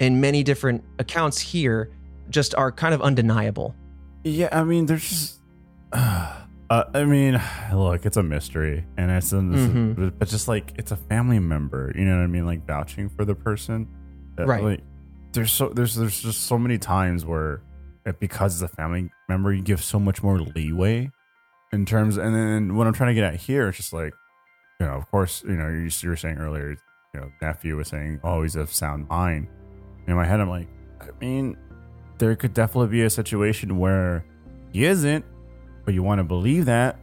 in 0.00 0.18
many 0.18 0.42
different 0.42 0.82
accounts 0.98 1.38
here 1.38 1.90
just 2.30 2.54
are 2.54 2.72
kind 2.72 2.94
of 2.94 3.02
undeniable. 3.02 3.74
Yeah, 4.24 4.48
I 4.50 4.64
mean, 4.64 4.86
there's 4.86 5.06
just. 5.06 5.40
Uh, 5.94 6.41
I 6.94 7.04
mean, 7.04 7.40
look, 7.72 8.06
it's 8.06 8.16
a 8.16 8.22
mystery, 8.22 8.84
and 8.96 9.10
it's, 9.10 9.32
a, 9.32 9.36
Mhm. 9.36 10.12
but 10.18 10.28
just 10.28 10.48
like 10.48 10.72
it's 10.76 10.92
a 10.92 10.96
family 10.96 11.38
member, 11.38 11.92
you 11.94 12.04
know 12.04 12.16
what 12.16 12.22
I 12.22 12.26
mean, 12.28 12.46
like 12.46 12.66
vouching 12.66 13.08
for 13.08 13.24
the 13.24 13.34
person. 13.34 13.88
That, 14.36 14.46
Right. 14.46 14.62
Like, 14.62 14.80
there's 15.32 15.50
so 15.52 15.68
there's 15.70 15.94
there's 15.94 16.20
just 16.22 16.42
so 16.42 16.58
many 16.58 16.78
times 16.78 17.24
where, 17.26 17.62
it, 18.06 18.20
because 18.20 18.62
it's 18.62 18.72
a 18.72 18.74
family 18.76 19.10
member, 19.28 19.52
you 19.52 19.62
give 19.62 19.82
so 19.82 19.98
much 19.98 20.22
more 20.22 20.38
leeway 20.40 21.10
in 21.72 21.84
terms. 21.84 22.16
And 22.16 22.34
then 22.34 22.76
what 22.76 22.86
I'm 22.86 22.92
trying 22.92 23.08
to 23.10 23.14
get 23.14 23.24
at 23.24 23.40
here, 23.40 23.68
it's 23.68 23.76
just 23.78 23.92
like, 23.92 24.12
you 24.80 24.86
know, 24.86 24.92
of 24.92 25.10
course, 25.10 25.42
you 25.46 25.56
know, 25.56 25.68
you, 25.68 25.88
you 26.00 26.08
were 26.08 26.16
saying 26.16 26.38
earlier, 26.38 26.76
you 27.14 27.20
know, 27.20 27.30
nephew 27.40 27.76
was 27.76 27.88
saying, 27.88 28.20
oh, 28.24 28.42
he's 28.42 28.56
of 28.56 28.72
sound 28.72 29.08
mind. 29.08 29.48
In 30.06 30.14
my 30.16 30.24
head, 30.26 30.40
I'm 30.40 30.48
like, 30.50 30.68
I 31.00 31.08
mean, 31.20 31.56
there 32.18 32.34
could 32.36 32.54
definitely 32.54 32.88
be 32.88 33.02
a 33.02 33.10
situation 33.10 33.78
where 33.78 34.24
he 34.72 34.84
isn't, 34.84 35.24
but 35.84 35.94
you 35.94 36.02
want 36.02 36.18
to 36.18 36.24
believe 36.24 36.66
that 36.66 36.98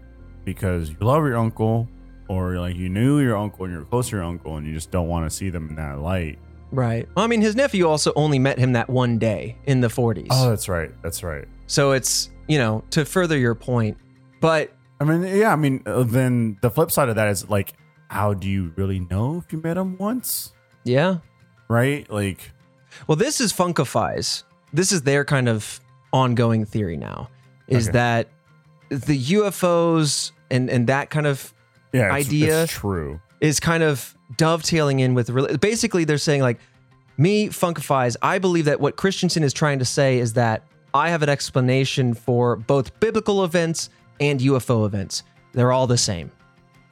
because 0.45 0.89
you 0.89 0.97
love 1.01 1.23
your 1.25 1.37
uncle 1.37 1.87
or 2.27 2.57
like 2.59 2.75
you 2.75 2.89
knew 2.89 3.19
your 3.19 3.35
uncle 3.37 3.65
and 3.65 3.73
you're 3.73 3.83
close 3.85 4.09
to 4.09 4.15
your 4.17 4.25
uncle 4.25 4.57
and 4.57 4.65
you 4.67 4.73
just 4.73 4.91
don't 4.91 5.07
want 5.07 5.29
to 5.29 5.35
see 5.35 5.49
them 5.49 5.69
in 5.69 5.75
that 5.75 5.99
light. 5.99 6.39
Right. 6.71 7.07
Well, 7.15 7.25
I 7.25 7.27
mean, 7.27 7.41
his 7.41 7.55
nephew 7.55 7.87
also 7.87 8.13
only 8.15 8.37
met 8.39 8.59
him 8.59 8.73
that 8.73 8.89
one 8.89 9.17
day 9.17 9.57
in 9.65 9.81
the 9.81 9.87
40s. 9.87 10.27
Oh, 10.29 10.49
that's 10.49 10.69
right. 10.69 10.91
That's 11.01 11.23
right. 11.23 11.45
so 11.67 11.91
it's, 11.93 12.29
you 12.47 12.57
know, 12.59 12.83
to 12.91 13.05
further 13.05 13.37
your 13.37 13.55
point. 13.55 13.97
But 14.41 14.71
I 15.01 15.03
mean, 15.05 15.23
yeah, 15.35 15.51
I 15.51 15.55
mean, 15.55 15.81
uh, 15.85 16.03
then 16.03 16.57
the 16.61 16.69
flip 16.69 16.91
side 16.91 17.09
of 17.09 17.15
that 17.15 17.27
is 17.29 17.49
like, 17.49 17.73
how 18.09 18.33
do 18.33 18.47
you 18.49 18.71
really 18.75 18.99
know 18.99 19.37
if 19.37 19.51
you 19.51 19.59
met 19.61 19.77
him 19.77 19.97
once? 19.97 20.53
yeah. 20.83 21.17
Right? 21.67 22.09
Like, 22.09 22.51
Well, 23.07 23.15
this 23.15 23.39
is 23.39 23.53
Funkifies. 23.53 24.43
This 24.73 24.91
is 24.91 25.03
their 25.03 25.23
kind 25.23 25.47
of 25.47 25.79
ongoing 26.11 26.65
theory 26.65 26.97
now 26.97 27.29
is 27.67 27.87
Okay. 27.89 27.93
that 27.93 28.27
the 28.89 29.17
UFOs 29.17 30.31
and, 30.51 30.69
and 30.69 30.87
that 30.87 31.09
kind 31.09 31.27
of 31.27 31.53
yeah, 31.93 32.15
it's, 32.15 32.27
Idea. 32.27 32.63
it's 32.63 32.73
true. 32.73 33.19
is 33.41 33.59
kind 33.59 33.83
of 33.83 34.15
dovetailing 34.37 34.99
in 34.99 35.13
with 35.13 35.59
basically 35.59 36.03
they're 36.03 36.17
saying 36.17 36.41
like 36.41 36.59
me 37.17 37.49
funkifies 37.49 38.15
i 38.21 38.37
believe 38.37 38.65
that 38.65 38.79
what 38.79 38.95
christensen 38.95 39.43
is 39.43 39.53
trying 39.53 39.79
to 39.79 39.85
say 39.85 40.19
is 40.19 40.33
that 40.33 40.63
i 40.93 41.09
have 41.09 41.23
an 41.23 41.29
explanation 41.29 42.13
for 42.13 42.55
both 42.55 42.97
biblical 42.99 43.43
events 43.43 43.89
and 44.19 44.39
ufo 44.41 44.85
events 44.85 45.23
they're 45.53 45.71
all 45.71 45.87
the 45.87 45.97
same 45.97 46.31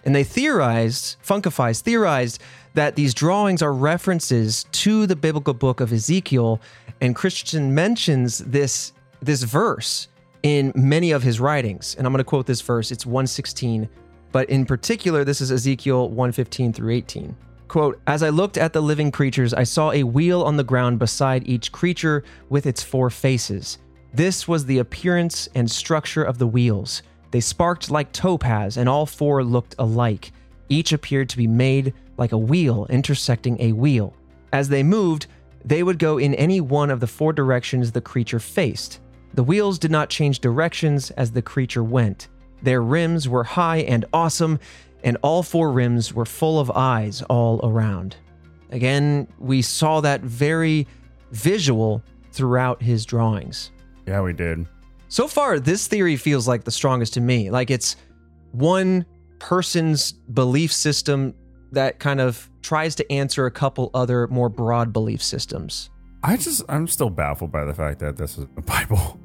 And 0.04 0.16
they 0.16 0.24
theorized, 0.24 1.18
Funkifies 1.22 1.82
theorized 1.82 2.42
that 2.74 2.96
these 2.96 3.14
drawings 3.14 3.62
are 3.62 3.74
references 3.74 4.66
to 4.72 5.06
the 5.06 5.16
biblical 5.16 5.54
book 5.54 5.82
of 5.82 5.92
Ezekiel, 5.92 6.62
and 7.02 7.14
Christian 7.14 7.76
mentions 7.76 8.38
this 8.40 8.94
this 9.22 9.44
verse 9.44 10.08
in 10.48 10.72
many 10.76 11.12
of 11.12 11.24
his 11.24 11.42
writings. 11.42 11.94
And 11.98 12.08
I'm 12.08 12.14
going 12.14 12.20
to 12.20 12.24
quote 12.24 12.46
this 12.46 12.62
verse. 12.62 12.90
It's 12.90 13.06
116, 13.06 13.90
but 14.32 14.50
in 14.50 14.66
particular, 14.66 15.26
this 15.26 15.42
is 15.42 15.52
Ezekiel 15.52 16.08
115 16.08 16.72
through 16.72 16.94
18. 16.94 17.36
Quote, 17.68 18.00
As 18.08 18.24
I 18.24 18.30
looked 18.30 18.58
at 18.58 18.72
the 18.72 18.82
living 18.82 19.12
creatures, 19.12 19.54
I 19.54 19.64
saw 19.64 19.92
a 19.92 20.04
wheel 20.04 20.44
on 20.44 20.56
the 20.56 20.64
ground 20.64 21.00
beside 21.00 21.46
each 21.50 21.74
creature 21.74 22.24
with 22.48 22.66
its 22.66 22.82
four 22.82 23.10
faces. 23.10 23.78
This 24.14 24.48
was 24.48 24.66
the 24.66 24.78
appearance 24.78 25.50
and 25.54 25.70
structure 25.70 26.24
of 26.24 26.38
the 26.38 26.48
wheels. 26.48 27.02
They 27.32 27.42
sparked 27.42 27.92
like 27.92 28.14
topaz, 28.14 28.78
and 28.78 28.88
all 28.88 29.06
four 29.06 29.44
looked 29.44 29.76
alike. 29.80 30.32
Each 30.70 30.94
appeared 30.94 31.28
to 31.28 31.38
be 31.38 31.48
made 31.48 31.94
like 32.18 32.32
a 32.32 32.38
wheel 32.38 32.88
intersecting 32.90 33.60
a 33.60 33.74
wheel. 33.74 34.16
As 34.54 34.70
they 34.70 34.82
moved, 34.82 35.28
they 35.66 35.84
would 35.84 36.00
go 36.00 36.18
in 36.18 36.34
any 36.36 36.62
one 36.62 36.90
of 36.90 37.02
the 37.02 37.08
four 37.08 37.34
directions 37.34 37.92
the 37.92 38.00
creature 38.00 38.40
faced. 38.40 39.02
The 39.38 39.44
wheels 39.44 39.78
did 39.78 39.92
not 39.92 40.10
change 40.10 40.40
directions 40.40 41.12
as 41.12 41.32
the 41.32 41.44
creature 41.44 41.84
went. 41.84 42.28
Their 42.64 42.82
rims 42.82 43.30
were 43.30 43.44
high 43.44 43.82
and 43.82 44.04
awesome, 44.12 44.60
and 45.04 45.16
all 45.22 45.44
four 45.44 45.72
rims 45.72 46.12
were 46.12 46.26
full 46.26 46.60
of 46.60 46.72
eyes 46.72 47.22
all 47.30 47.60
around. 47.64 48.16
Again, 48.72 49.28
we 49.38 49.62
saw 49.62 50.02
that 50.02 50.22
very 50.22 50.88
visual 51.30 52.02
throughout 52.32 52.82
his 52.82 53.06
drawings. 53.06 53.70
Yeah, 54.08 54.22
we 54.22 54.34
did. 54.34 54.66
So 55.08 55.28
far, 55.28 55.60
this 55.60 55.86
theory 55.86 56.16
feels 56.16 56.48
like 56.48 56.64
the 56.64 56.72
strongest 56.72 57.14
to 57.14 57.22
me. 57.22 57.52
Like 57.52 57.70
it's 57.70 57.96
one 58.54 59.06
person's 59.38 60.14
belief 60.14 60.74
system 60.74 61.36
that 61.74 62.00
kind 62.00 62.22
of 62.22 62.50
tries 62.64 62.96
to 62.96 63.12
answer 63.12 63.46
a 63.46 63.52
couple 63.52 63.92
other 63.94 64.26
more 64.30 64.50
broad 64.50 64.92
belief 64.92 65.22
systems. 65.22 65.92
I 66.24 66.38
just 66.38 66.64
I'm 66.68 66.88
still 66.88 67.12
baffled 67.12 67.52
by 67.52 67.66
the 67.66 67.74
fact 67.76 68.00
that 68.00 68.18
this 68.18 68.40
is 68.40 68.48
the 68.56 68.62
Bible. 68.62 69.20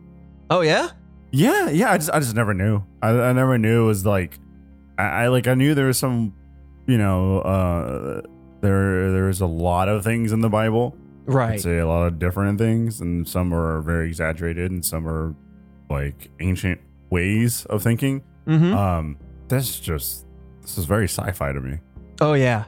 Oh 0.53 0.61
yeah? 0.61 0.90
Yeah, 1.30 1.70
yeah. 1.70 1.90
I 1.92 1.96
just 1.96 2.11
I 2.11 2.18
just 2.20 2.34
never 2.36 2.53
knew. 2.53 2.82
I, 3.00 3.09
I 3.09 3.32
never 3.32 3.57
knew 3.57 3.84
it 3.84 3.86
was 3.86 4.05
like 4.05 4.38
I, 4.98 5.05
I 5.24 5.28
like 5.28 5.46
I 5.46 5.55
knew 5.55 5.74
there 5.74 5.86
was 5.86 5.96
some 5.98 6.34
you 6.86 6.98
know 6.98 7.40
uh 7.40 8.20
there 8.61 9.11
there's 9.12 9.40
a 9.40 9.46
lot 9.46 9.88
of 9.88 10.05
things 10.05 10.30
in 10.32 10.40
the 10.40 10.50
Bible. 10.50 10.94
I'd 11.26 11.32
Right. 11.34 11.61
say 11.61 11.78
a 11.78 11.86
lot 11.86 12.07
of 12.07 12.18
different 12.18 12.59
things, 12.59 13.00
and 13.00 13.26
some 13.26 13.55
are 13.55 13.80
very 13.80 14.09
exaggerated, 14.09 14.70
and 14.72 14.84
some 14.84 15.07
are 15.09 15.34
like 15.88 16.30
ancient 16.40 16.80
ways 17.11 17.64
of 17.66 17.82
thinking. 17.82 18.22
Mhm. 18.46 18.74
Um, 18.76 19.16
that's 19.48 19.78
just 19.80 20.26
this 20.61 20.76
is 20.78 20.84
very 20.84 21.07
sci-fi 21.09 21.53
to 21.53 21.61
me. 21.61 21.78
Oh 22.20 22.34
yeah. 22.34 22.64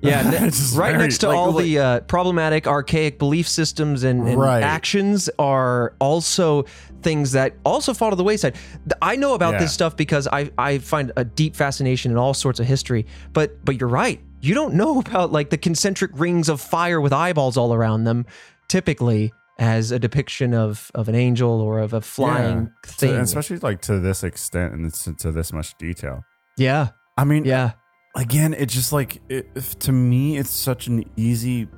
Yeah, 0.00 0.22
ne- 0.30 0.38
right 0.46 0.52
very- 0.92 0.98
next 0.98 1.18
to 1.18 1.28
like- 1.28 1.36
all 1.36 1.52
like- 1.52 1.64
the 1.64 1.78
uh, 1.78 2.00
problematic, 2.00 2.66
archaic 2.66 3.18
belief 3.18 3.48
systems 3.48 4.04
and, 4.04 4.28
and 4.28 4.38
Right. 4.40 4.62
actions 4.62 5.28
are 5.38 5.94
also 5.98 6.64
things 7.02 7.32
that 7.32 7.54
also 7.64 7.94
fall 7.94 8.10
to 8.10 8.16
the 8.16 8.24
wayside. 8.24 8.54
I 9.02 9.16
know 9.16 9.34
about 9.34 9.54
Yeah. 9.54 9.60
this 9.60 9.72
stuff 9.72 9.96
because 9.96 10.28
I 10.32 10.50
I 10.58 10.78
find 10.78 11.12
a 11.16 11.24
deep 11.24 11.56
fascination 11.56 12.12
in 12.12 12.18
all 12.18 12.34
sorts 12.34 12.60
of 12.60 12.66
history. 12.66 13.06
But 13.32 13.64
but 13.64 13.80
you're 13.80 13.88
right. 13.88 14.20
You 14.40 14.54
don't 14.54 14.74
know 14.74 15.00
about 15.06 15.32
like 15.32 15.50
the 15.50 15.58
concentric 15.58 16.12
rings 16.14 16.48
of 16.48 16.60
fire 16.60 17.00
with 17.00 17.12
eyeballs 17.12 17.56
all 17.56 17.74
around 17.74 18.04
them, 18.04 18.24
typically 18.68 19.32
as 19.58 19.90
a 19.90 19.98
depiction 19.98 20.54
of 20.54 20.90
of 20.94 21.08
an 21.08 21.14
angel 21.16 21.60
or 21.60 21.80
of 21.80 21.92
a 21.92 22.00
flying 22.00 22.70
To- 22.84 22.92
thing. 22.92 23.16
especially 23.16 23.58
like 23.58 23.80
to 23.82 23.98
this 23.98 24.22
extent 24.22 24.74
and 24.74 24.92
to 25.18 25.32
this 25.32 25.52
much 25.52 25.76
detail. 25.78 26.22
yeah, 26.56 26.88
I 27.16 27.24
mean, 27.24 27.44
yeah, 27.44 27.72
again, 28.18 28.52
it's 28.52 28.74
just 28.74 28.92
like 28.92 29.22
it, 29.30 29.54
to 29.80 29.92
me, 29.92 30.36
it's 30.36 30.50
such 30.50 30.86
an 30.88 31.04
easy 31.16 31.68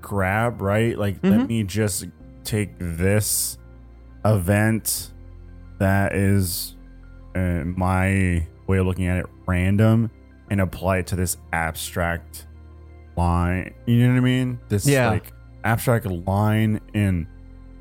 grab, 0.00 0.62
right? 0.62 0.96
Like, 0.98 1.20
Mhm. 1.20 1.30
let 1.38 1.48
me 1.48 1.62
just 1.64 2.06
take 2.44 2.70
this 2.78 3.58
event 4.24 5.12
that 5.78 6.14
is 6.14 6.76
uh, 7.34 7.62
my 7.64 8.46
way 8.66 8.78
of 8.78 8.86
looking 8.86 9.06
at 9.06 9.18
it 9.18 9.26
random 9.46 10.10
and 10.50 10.60
apply 10.60 10.98
it 10.98 11.06
to 11.08 11.16
this 11.16 11.36
abstract 11.52 12.46
line. 13.16 13.72
You 13.86 14.06
know 14.06 14.14
what 14.14 14.18
I 14.18 14.20
mean? 14.20 14.58
This 14.68 14.86
Yeah. 14.86 15.10
like 15.10 15.32
abstract 15.64 16.06
line 16.06 16.80
in 16.94 17.26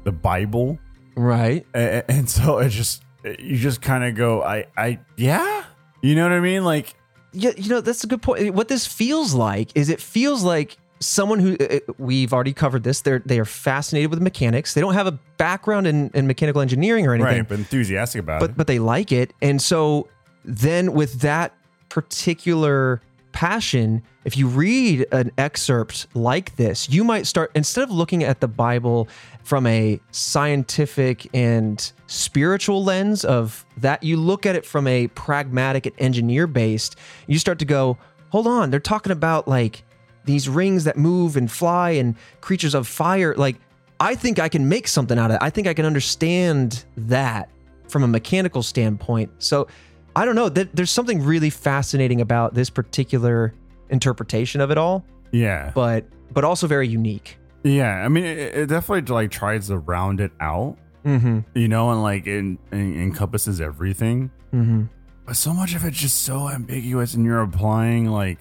the 0.03 0.11
Bible, 0.11 0.77
right. 1.15 1.65
A- 1.73 1.97
a- 1.99 2.11
and 2.11 2.29
so 2.29 2.59
it 2.59 2.69
just 2.69 3.03
you 3.39 3.57
just 3.57 3.81
kind 3.81 4.03
of 4.03 4.15
go, 4.15 4.43
I, 4.43 4.65
I, 4.77 4.99
yeah, 5.17 5.63
you 6.01 6.15
know 6.15 6.23
what 6.23 6.31
I 6.31 6.39
mean? 6.39 6.63
Like, 6.63 6.93
Yeah, 7.31 7.51
you 7.57 7.69
know 7.69 7.81
that's 7.81 8.03
a 8.03 8.07
good 8.07 8.21
point. 8.21 8.53
What 8.53 8.67
this 8.67 8.87
feels 8.87 9.33
like 9.33 9.71
is 9.75 9.89
it 9.89 10.01
feels 10.01 10.43
like 10.43 10.77
someone 10.99 11.39
who 11.39 11.55
uh, 11.59 11.79
we've 11.97 12.33
already 12.33 12.53
covered 12.53 12.83
this. 12.83 13.01
They're 13.01 13.19
they 13.19 13.39
are 13.39 13.45
fascinated 13.45 14.09
with 14.09 14.21
mechanics. 14.21 14.73
They 14.73 14.81
don't 14.81 14.93
have 14.93 15.07
a 15.07 15.17
background 15.37 15.87
in, 15.87 16.11
in 16.13 16.27
mechanical 16.27 16.61
engineering 16.61 17.05
or 17.07 17.13
anything, 17.13 17.39
right, 17.39 17.47
but 17.47 17.59
enthusiastic 17.59 18.19
about 18.19 18.41
but 18.41 18.51
it. 18.51 18.57
but 18.57 18.67
they 18.67 18.79
like 18.79 19.11
it. 19.11 19.33
And 19.41 19.61
so 19.61 20.07
then 20.43 20.93
with 20.93 21.21
that 21.21 21.53
particular 21.89 23.01
passion, 23.31 24.03
if 24.25 24.37
you 24.37 24.47
read 24.47 25.05
an 25.11 25.31
excerpt 25.37 26.07
like 26.13 26.55
this, 26.55 26.89
you 26.89 27.03
might 27.03 27.27
start 27.27 27.51
instead 27.55 27.83
of 27.83 27.91
looking 27.91 28.23
at 28.23 28.41
the 28.41 28.47
Bible 28.47 29.07
from 29.49 29.65
a 29.65 29.99
scientific 30.11 31.27
and 31.33 31.91
spiritual 32.05 32.83
lens 32.83 33.25
of 33.25 33.65
that, 33.77 34.03
you 34.03 34.15
look 34.15 34.45
at 34.45 34.55
it 34.55 34.63
from 34.63 34.85
a 34.85 35.07
pragmatic 35.07 35.87
and 35.87 35.95
engineer 35.97 36.45
based. 36.45 36.97
You 37.25 37.39
start 37.39 37.57
to 37.57 37.65
go, 37.65 37.97
hold 38.29 38.45
on, 38.45 38.69
they're 38.69 38.79
talking 38.79 39.11
about 39.11 39.47
like 39.47 39.83
these 40.25 40.47
rings 40.47 40.83
that 40.83 40.97
move 40.97 41.35
and 41.35 41.51
fly 41.51 41.89
and 41.89 42.13
creatures 42.41 42.75
of 42.75 42.87
fire. 42.87 43.33
Like, 43.33 43.55
I 43.99 44.13
think 44.13 44.37
I 44.37 44.49
can 44.49 44.69
make 44.69 44.87
something 44.87 45.17
out 45.17 45.31
of 45.31 45.37
it. 45.37 45.39
I 45.41 45.49
think 45.49 45.65
I 45.65 45.73
can 45.73 45.83
understand 45.85 46.85
that 46.95 47.49
from 47.87 48.03
a 48.03 48.07
mechanical 48.07 48.61
standpoint. 48.61 49.31
So 49.39 49.67
I 50.15 50.25
don't 50.25 50.35
know. 50.35 50.47
Th- 50.49 50.69
There's 50.75 50.91
something 50.91 51.23
really 51.23 51.49
fascinating 51.49 52.21
about 52.21 52.53
this 52.53 52.69
particular 52.69 53.55
interpretation 53.89 54.61
of 54.61 54.69
it 54.69 54.77
all, 54.77 55.03
yeah, 55.31 55.71
but 55.73 56.05
but 56.31 56.43
also 56.43 56.67
very 56.67 56.87
unique. 56.87 57.39
Yeah. 57.69 58.03
I 58.03 58.07
mean, 58.07 58.23
it, 58.25 58.37
it 58.55 58.65
definitely 58.67 59.13
like 59.13 59.31
tries 59.31 59.67
to 59.67 59.77
round 59.77 60.19
it 60.21 60.31
out, 60.39 60.77
Mm-hmm. 61.05 61.39
you 61.57 61.67
know, 61.69 61.91
and 61.91 62.01
like 62.03 62.27
it, 62.27 62.57
it 62.71 62.75
encompasses 62.75 63.61
everything. 63.61 64.31
Mm-hmm. 64.53 64.83
But 65.25 65.35
so 65.37 65.53
much 65.53 65.75
of 65.75 65.85
it's 65.85 65.97
just 65.97 66.23
so 66.23 66.49
ambiguous, 66.49 67.13
and 67.13 67.23
you're 67.23 67.41
applying 67.41 68.07
like 68.07 68.39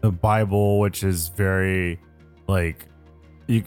the 0.00 0.12
Bible, 0.12 0.78
which 0.78 1.02
is 1.02 1.28
very 1.30 1.98
like 2.46 2.86
you 3.46 3.64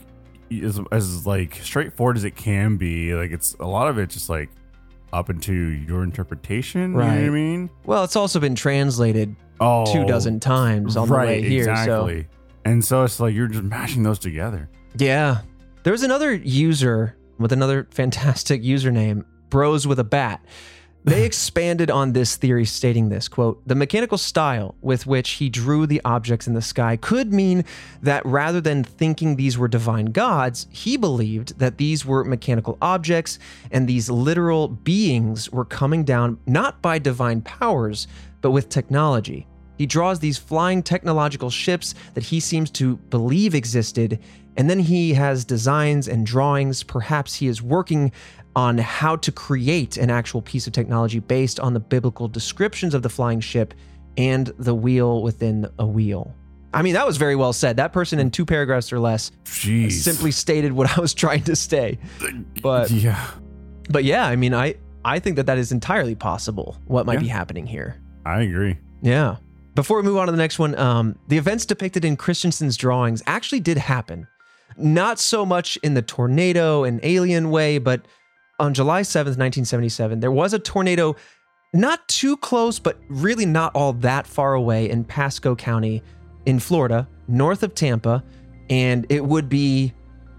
as, 0.64 0.80
as 0.92 1.26
like 1.28 1.56
straightforward 1.56 2.16
as 2.18 2.24
it 2.24 2.36
can 2.36 2.78
be. 2.78 3.14
Like 3.14 3.32
it's 3.32 3.56
a 3.60 3.68
lot 3.68 3.88
of 3.88 3.98
it 3.98 4.10
just 4.10 4.30
like 4.30 4.50
up 5.12 5.30
into 5.30 5.54
your 5.54 6.04
interpretation. 6.04 6.94
You 6.94 6.98
know 7.00 7.06
what 7.06 7.08
I 7.08 7.30
mean? 7.30 7.70
Well, 7.86 8.04
it's 8.04 8.16
also 8.16 8.40
been 8.40 8.56
translated 8.56 9.36
Oh, 9.60 9.92
two 9.92 10.06
dozen 10.06 10.40
times 10.40 10.98
on 10.98 11.10
right, 11.10 11.26
the 11.26 11.42
way 11.44 11.50
here. 11.50 11.76
So. 11.86 12.24
And 12.66 12.84
so 12.84 13.04
it's 13.04 13.20
like 13.20 13.34
you're 13.36 13.48
just 13.48 13.64
mashing 13.64 14.04
those 14.04 14.20
together. 14.20 14.70
Yeah, 14.98 15.42
there 15.84 15.92
was 15.92 16.04
another 16.04 16.34
user 16.34 17.18
with 17.38 17.52
another 17.52 17.88
fantastic 17.92 18.62
username, 18.62 19.26
Bros 19.50 19.88
with 19.88 20.00
a 20.00 20.04
Bat. 20.04 20.44
They 21.06 21.26
expanded 21.26 21.92
on 21.92 22.14
this 22.14 22.36
theory, 22.38 22.66
stating 22.66 23.10
this 23.10 23.28
quote, 23.28 23.62
the 23.68 23.76
mechanical 23.76 24.18
style 24.18 24.76
with 24.82 25.06
which 25.06 25.32
he 25.32 25.50
drew 25.50 25.86
the 25.86 26.02
objects 26.06 26.48
in 26.48 26.54
the 26.54 26.62
sky 26.62 26.96
could 26.96 27.34
mean 27.34 27.66
that 28.02 28.26
rather 28.26 28.62
than 28.62 28.84
thinking 28.84 29.36
these 29.36 29.58
were 29.58 29.68
divine 29.68 30.06
gods, 30.06 30.68
he 30.70 30.96
believed 30.96 31.60
that 31.60 31.78
these 31.78 32.06
were 32.06 32.24
mechanical 32.24 32.78
objects 32.82 33.40
and 33.72 33.88
these 33.88 34.10
literal 34.10 34.68
beings 34.68 35.52
were 35.52 35.66
coming 35.66 36.04
down 36.04 36.38
not 36.46 36.82
by 36.82 37.00
divine 37.00 37.42
powers, 37.42 38.08
but 38.42 38.52
with 38.52 38.70
technology. 38.70 39.48
He 39.78 39.86
draws 39.86 40.20
these 40.20 40.38
flying 40.38 40.84
technological 40.84 41.50
ships 41.50 41.96
that 42.14 42.24
he 42.24 42.40
seems 42.40 42.70
to 42.72 42.96
believe 42.96 43.56
existed, 43.56 44.20
and 44.58 44.70
then 44.70 44.80
he 44.80 45.14
has 45.14 45.46
designs 45.46 46.08
and 46.08 46.26
drawings. 46.26 46.84
Perhaps 46.84 47.36
he 47.36 47.48
is 47.48 47.62
working 47.62 48.12
on 48.56 48.78
how 48.78 49.16
to 49.16 49.32
create 49.32 49.98
an 49.98 50.10
actual 50.12 50.42
piece 50.42 50.68
of 50.68 50.74
technology 50.74 51.20
based 51.20 51.60
on 51.60 51.74
the 51.74 51.80
biblical 51.80 52.28
descriptions 52.28 52.94
of 52.94 53.02
the 53.02 53.10
flying 53.10 53.40
ship 53.40 53.74
and 54.16 54.48
the 54.60 54.76
wheel 54.76 55.24
within 55.24 55.68
a 55.80 55.86
wheel. 55.88 56.34
I 56.72 56.82
mean, 56.82 56.94
that 56.94 57.06
was 57.06 57.18
very 57.18 57.36
well 57.36 57.54
said. 57.54 57.78
That 57.78 57.94
person 57.94 58.20
in 58.20 58.32
two 58.32 58.46
paragraphs 58.46 58.92
or 58.94 59.00
less 59.00 59.32
Jeez. 59.46 59.92
simply 59.94 60.32
stated 60.32 60.72
what 60.72 60.96
I 60.98 61.02
was 61.02 61.14
trying 61.14 61.44
to 61.44 61.56
say. 61.56 61.98
But 62.62 62.90
yeah, 62.92 63.28
but 63.90 64.04
yeah, 64.04 64.26
I 64.26 64.36
mean, 64.36 64.54
I 64.54 64.76
I 65.06 65.20
think 65.20 65.36
that 65.36 65.48
that 65.48 65.58
is 65.58 65.72
entirely 65.72 66.16
possible. 66.16 66.78
What 66.86 67.06
might 67.06 67.16
Yeah. 67.16 67.20
be 67.22 67.28
happening 67.28 67.66
here? 67.68 68.00
I 68.26 68.42
agree. 68.42 68.78
Yeah. 69.02 69.38
Before 69.76 69.98
we 69.98 70.04
move 70.04 70.18
on 70.18 70.28
to 70.28 70.32
the 70.32 70.38
next 70.38 70.60
one, 70.60 70.76
um, 70.78 71.16
the 71.28 71.38
events 71.38 71.66
depicted 71.66 72.06
in 72.06 72.16
Christensen's 72.16 72.78
drawings 72.78 73.22
actually 73.26 73.60
did 73.60 73.78
happen. 73.78 74.28
Not 74.78 75.20
so 75.20 75.46
much 75.46 75.78
in 75.78 75.94
the 75.94 76.02
tornado 76.02 76.84
and 76.84 77.00
alien 77.04 77.50
way, 77.50 77.78
but 77.78 78.06
on 78.60 78.74
July 78.74 79.02
7th, 79.02 79.38
1977, 79.38 80.20
there 80.20 80.32
was 80.32 80.54
a 80.54 80.60
tornado 80.60 81.16
not 81.74 82.08
too 82.08 82.38
close, 82.38 82.78
but 82.80 83.00
really 83.10 83.46
not 83.46 83.74
all 83.76 83.94
that 83.94 84.28
far 84.28 84.54
away 84.54 84.90
in 84.90 85.04
Pasco 85.04 85.56
County 85.56 86.04
in 86.46 86.60
Florida, 86.60 87.08
north 87.28 87.64
of 87.64 87.74
Tampa. 87.74 88.24
And 88.70 89.06
it 89.10 89.26
would 89.26 89.50
be 89.50 89.94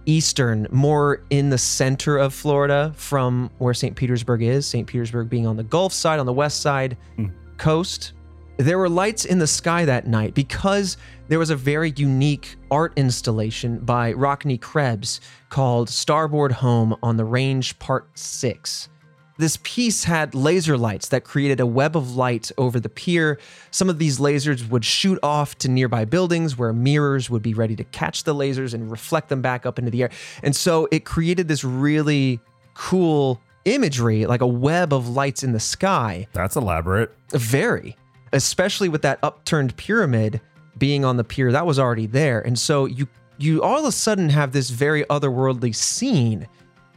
eastern, 0.06 0.66
more 0.70 1.24
in 1.30 1.50
the 1.50 1.58
center 1.58 2.16
of 2.18 2.32
Florida 2.34 2.92
from 2.94 3.50
where 3.58 3.74
St. 3.74 3.96
Petersburg 3.96 4.42
is. 4.42 4.66
St. 4.66 4.86
Petersburg 4.86 5.28
being 5.28 5.46
on 5.46 5.56
the 5.56 5.62
Gulf 5.64 5.92
side, 5.92 6.20
on 6.20 6.26
the 6.26 6.32
west 6.32 6.60
side 6.60 6.96
Hmm. 7.16 7.26
coast. 7.58 8.12
There 8.56 8.78
were 8.78 8.88
lights 8.88 9.24
in 9.24 9.40
the 9.40 9.48
sky 9.48 9.84
that 9.84 10.06
night 10.06 10.32
because 10.34 10.96
there 11.26 11.40
was 11.40 11.50
a 11.50 11.56
very 11.56 11.92
unique 11.96 12.54
art 12.70 12.92
installation 12.94 13.80
by 13.80 14.12
Rockne 14.12 14.60
Krebs 14.60 15.20
called 15.48 15.88
Starboard 15.88 16.52
Home 16.52 16.96
on 17.02 17.16
the 17.16 17.24
Range 17.24 17.76
Part 17.80 18.16
6. 18.16 18.88
This 19.38 19.58
piece 19.64 20.04
had 20.04 20.36
laser 20.36 20.78
lights 20.78 21.08
that 21.08 21.24
created 21.24 21.58
a 21.58 21.66
web 21.66 21.96
of 21.96 22.14
light 22.14 22.52
over 22.56 22.78
the 22.78 22.88
pier. 22.88 23.40
Some 23.72 23.90
of 23.90 23.98
these 23.98 24.20
lasers 24.20 24.68
would 24.68 24.84
shoot 24.84 25.18
off 25.24 25.58
to 25.58 25.68
nearby 25.68 26.04
buildings 26.04 26.56
where 26.56 26.72
mirrors 26.72 27.28
would 27.28 27.42
be 27.42 27.54
ready 27.54 27.74
to 27.74 27.82
catch 27.82 28.22
the 28.22 28.34
lasers 28.36 28.72
and 28.72 28.88
reflect 28.88 29.30
them 29.30 29.42
back 29.42 29.66
up 29.66 29.80
into 29.80 29.90
the 29.90 30.04
air. 30.04 30.10
And 30.44 30.54
so 30.54 30.86
it 30.92 31.04
created 31.04 31.48
this 31.48 31.64
really 31.64 32.38
cool 32.74 33.40
imagery, 33.64 34.26
like 34.26 34.42
a 34.42 34.46
web 34.46 34.92
of 34.92 35.08
lights 35.08 35.42
in 35.42 35.50
the 35.50 35.60
sky. 35.60 36.28
That's 36.32 36.54
elaborate. 36.54 37.12
Very, 37.30 37.96
especially 38.34 38.88
with 38.90 39.00
that 39.02 39.18
upturned 39.22 39.74
pyramid 39.76 40.40
being 40.76 41.04
on 41.04 41.16
the 41.16 41.24
pier 41.24 41.52
that 41.52 41.64
was 41.66 41.78
already 41.78 42.06
there. 42.06 42.40
And 42.40 42.58
so 42.58 42.84
you 42.84 43.08
you 43.38 43.62
all 43.62 43.78
of 43.78 43.84
a 43.84 43.92
sudden 43.92 44.28
have 44.28 44.52
this 44.52 44.70
very 44.70 45.04
otherworldly 45.04 45.74
scene. 45.74 46.46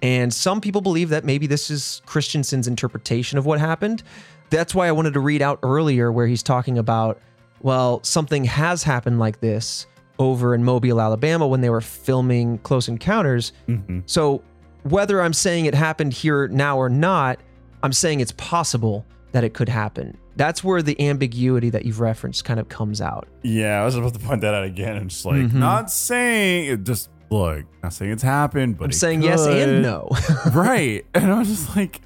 And 0.01 0.31
some 0.31 0.61
people 0.61 0.81
believe 0.81 1.09
that 1.09 1.25
maybe 1.25 1.47
this 1.47 1.71
is 1.71 2.01
Christensen's 2.05 2.67
interpretation 2.67 3.38
of 3.39 3.45
what 3.45 3.59
happened. 3.59 4.03
That's 4.51 4.75
why 4.75 4.88
I 4.88 4.91
wanted 4.91 5.13
to 5.13 5.19
read 5.19 5.41
out 5.41 5.59
earlier 5.63 6.11
where 6.11 6.27
he's 6.27 6.43
talking 6.43 6.77
about, 6.77 7.19
well, 7.61 8.03
something 8.03 8.43
has 8.45 8.83
happened 8.83 9.17
like 9.17 9.39
this 9.39 9.88
over 10.19 10.53
in 10.53 10.63
Mobile, 10.63 11.01
Alabama 11.01 11.47
when 11.47 11.61
they 11.61 11.69
were 11.71 11.81
filming 11.81 12.59
Close 12.59 12.88
Encounters. 12.88 13.51
Mhm. 13.67 14.03
So, 14.05 14.43
whether 14.83 15.21
I'm 15.21 15.33
saying 15.33 15.65
it 15.65 15.73
happened 15.75 16.13
here 16.13 16.47
now 16.47 16.77
or 16.77 16.89
not, 16.89 17.39
I'm 17.83 17.93
saying 17.93 18.19
it's 18.19 18.31
possible 18.33 19.05
that 19.31 19.43
it 19.43 19.53
could 19.53 19.69
happen. 19.69 20.17
That's 20.38 20.63
where 20.63 20.81
the 20.81 20.99
ambiguity 21.01 21.69
that 21.71 21.83
you've 21.85 21.99
referenced 21.99 22.45
kind 22.45 22.59
of 22.59 22.69
comes 22.69 23.01
out. 23.01 23.27
Yeah, 23.43 23.81
I 23.81 23.85
was 23.85 23.95
about 23.95 24.13
to 24.13 24.19
point 24.19 24.41
that 24.41 24.53
out 24.53 24.63
again. 24.63 24.95
and 24.95 25.09
just 25.09 25.25
like, 25.25 25.35
Mhm. 25.38 25.53
not 25.55 25.91
saying 25.91 26.71
it 26.71 26.83
just 26.83 27.09
look, 27.29 27.65
not 27.83 27.91
saying 27.93 28.11
it's 28.11 28.23
happened, 28.23 28.77
but 28.77 28.85
I'm 28.85 28.89
it 28.91 28.93
saying 28.93 29.21
yes 29.23 29.45
and 29.45 29.81
no. 29.81 30.07
right. 30.53 31.05
And 31.13 31.31
I 31.31 31.39
was 31.39 31.47
just 31.49 31.75
like, 31.75 32.01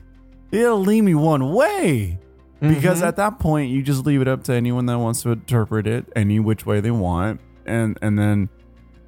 it'll 0.51 0.79
lean 0.79 1.05
me 1.05 1.13
one 1.13 1.53
way. 1.53 2.17
Because 2.59 3.01
Mhm. 3.01 3.07
at 3.07 3.15
that 3.17 3.37
point 3.39 3.69
you 3.71 3.81
just 3.83 4.05
leave 4.05 4.21
it 4.21 4.27
up 4.27 4.43
to 4.45 4.53
anyone 4.53 4.85
that 4.87 4.97
wants 4.99 5.21
to 5.23 5.31
interpret 5.31 5.85
it 5.87 6.05
any 6.15 6.39
which 6.39 6.65
way 6.65 6.79
they 6.79 6.91
want. 6.91 7.39
And 7.65 7.97
and 8.01 8.17
then 8.17 8.49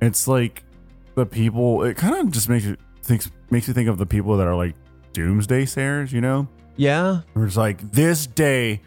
it's 0.02 0.28
like 0.28 0.64
the 1.16 1.26
people 1.26 1.84
it 1.84 1.96
kind 1.96 2.16
of 2.16 2.32
just 2.32 2.50
makes 2.50 2.66
you 2.66 2.76
think 3.04 3.24
makes 3.52 3.68
you 3.68 3.74
think 3.74 3.88
of 3.90 3.98
the 4.00 4.06
people 4.06 4.38
that 4.38 4.48
are 4.48 4.56
like 4.56 4.76
doomsday 5.14 5.66
sayers, 5.66 6.12
you 6.12 6.20
know? 6.22 6.48
yeah, 6.76 7.20
Where 7.34 7.46
it's 7.46 7.56
like 7.58 7.92
this 7.92 8.26
day, 8.26 8.82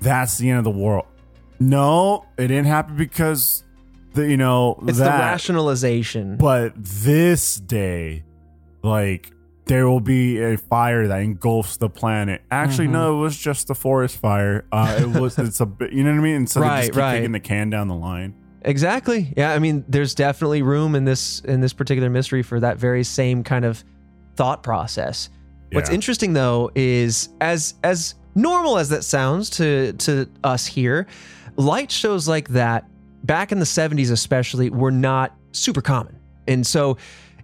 that's 0.00 0.38
the 0.38 0.48
end 0.50 0.58
of 0.58 0.64
the 0.64 0.70
world. 0.78 1.06
No, 1.58 2.26
it 2.36 2.48
didn't 2.48 2.66
happen 2.66 2.96
because 2.96 3.64
the 4.14 4.28
you 4.28 4.36
know 4.36 4.78
it's 4.86 4.98
the 4.98 5.04
that. 5.04 5.20
rationalization. 5.20 6.36
But 6.36 6.72
this 6.76 7.56
day, 7.56 8.24
like 8.82 9.32
there 9.66 9.88
will 9.88 10.00
be 10.00 10.40
a 10.40 10.56
fire 10.56 11.08
that 11.08 11.18
engulfs 11.22 11.76
the 11.76 11.88
planet. 11.88 12.40
Actually, 12.50 12.86
Mhm. 12.88 12.92
no, 12.92 13.18
it 13.18 13.20
was 13.22 13.36
just 13.36 13.66
the 13.68 13.74
forest 13.74 14.16
fire. 14.18 14.64
Uh, 14.70 14.98
it 15.00 15.08
was 15.20 15.38
it's 15.38 15.60
a 15.60 15.66
bit, 15.66 15.92
you 15.92 16.04
know 16.04 16.12
what 16.12 16.18
I 16.18 16.22
mean. 16.22 16.36
Instead 16.36 16.60
of 16.60 16.66
Right, 16.68 16.80
just 16.82 16.92
keep 16.92 17.00
right. 17.00 17.16
kicking 17.16 17.32
the 17.32 17.40
can 17.40 17.70
down 17.70 17.88
the 17.88 17.94
line. 17.94 18.34
Exactly. 18.62 19.32
Yeah, 19.36 19.52
I 19.52 19.58
mean, 19.58 19.84
there's 19.88 20.14
definitely 20.14 20.62
room 20.62 20.94
in 20.94 21.04
this 21.04 21.40
in 21.40 21.60
this 21.60 21.72
particular 21.72 22.10
mystery 22.10 22.42
for 22.42 22.60
that 22.60 22.78
very 22.78 23.02
same 23.04 23.42
kind 23.42 23.64
of 23.64 23.82
thought 24.36 24.62
process. 24.62 25.30
What's 25.72 25.90
interesting 25.90 26.32
though 26.32 26.70
is 26.74 27.28
as 27.40 27.74
as 27.82 28.14
normal 28.36 28.78
as 28.78 28.90
that 28.90 29.02
sounds 29.02 29.50
to 29.50 29.94
to 29.94 30.28
us 30.44 30.66
here, 30.66 31.06
light 31.56 31.90
shows 31.90 32.28
like 32.28 32.48
that 32.50 32.84
back 33.24 33.50
in 33.50 33.58
the 33.58 33.64
70s 33.64 34.12
especially 34.12 34.70
were 34.70 34.92
not 34.92 35.36
super 35.50 35.80
common. 35.80 36.16
And 36.46 36.64
so 36.64 36.96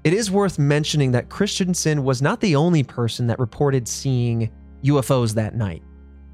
it 0.05 0.15
is 0.15 0.31
worth 0.31 0.59
mentioning 0.59 1.13
that 1.13 1.29
Christensen 1.29 2.05
was 2.05 2.23
not 2.23 2.41
the 2.41 2.55
only 2.55 2.83
person 2.83 3.27
that 3.29 3.39
reported 3.39 3.89
seeing 3.89 4.51
UFOs 4.85 5.35
that 5.35 5.55
night. 5.55 5.83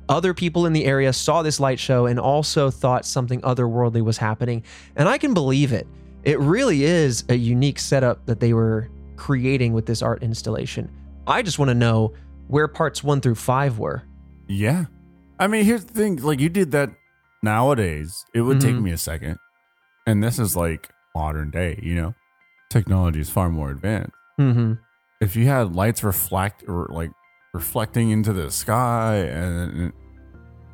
Other 0.09 0.33
people 0.33 0.65
in 0.65 0.73
the 0.73 0.87
area 0.87 1.13
saw 1.13 1.43
this 1.43 1.61
light 1.61 1.79
show 1.79 2.07
and 2.07 2.19
also 2.19 2.71
thought 2.71 3.05
something 3.05 3.41
otherworldly 3.43 4.03
was 4.03 4.17
happening. 4.17 4.65
And 4.97 5.09
I 5.09 5.19
can 5.19 5.35
believe 5.35 5.73
it. 5.73 5.87
It 6.25 6.41
really 6.41 6.85
is 6.85 7.25
a 7.29 7.35
unique 7.35 7.79
setup 7.79 8.25
that 8.27 8.41
they 8.41 8.55
were 8.55 8.91
creating 9.17 9.75
with 9.75 9.85
this 9.85 10.01
art 10.01 10.23
installation. 10.23 10.91
I 11.27 11.43
just 11.43 11.59
want 11.59 11.69
to 11.69 11.75
know 11.75 12.15
where 12.47 12.69
parts 12.69 13.05
one 13.05 13.21
through 13.21 13.35
five 13.35 13.79
were. 13.79 14.03
Yeah, 14.49 14.87
I 15.39 15.47
mean, 15.47 15.65
here's 15.65 15.85
the 15.85 15.93
thing: 15.95 16.17
like 16.17 16.41
you 16.41 16.49
did 16.49 16.71
that 16.73 16.91
nowadays, 17.43 18.25
it 18.35 18.41
would 18.43 18.61
take 18.61 18.75
Mhm. 18.77 18.83
me 18.83 18.91
a 18.93 18.99
second, 18.99 19.39
and 20.07 20.23
this 20.23 20.39
is 20.39 20.57
like 20.57 20.89
modern 21.15 21.51
day. 21.51 21.79
You 21.83 21.95
know, 21.97 22.15
technology 22.71 23.21
is 23.21 23.31
far 23.31 23.49
more 23.49 23.71
advanced. 23.71 24.13
Mm-hmm. 24.41 24.75
if 25.21 25.35
you 25.35 25.47
had 25.49 25.75
lights 25.75 26.05
reflect 26.05 26.63
or 26.69 26.87
like 26.91 27.11
reflecting 27.53 28.11
into 28.11 28.33
the 28.33 28.53
sky 28.53 29.17
and 29.17 29.93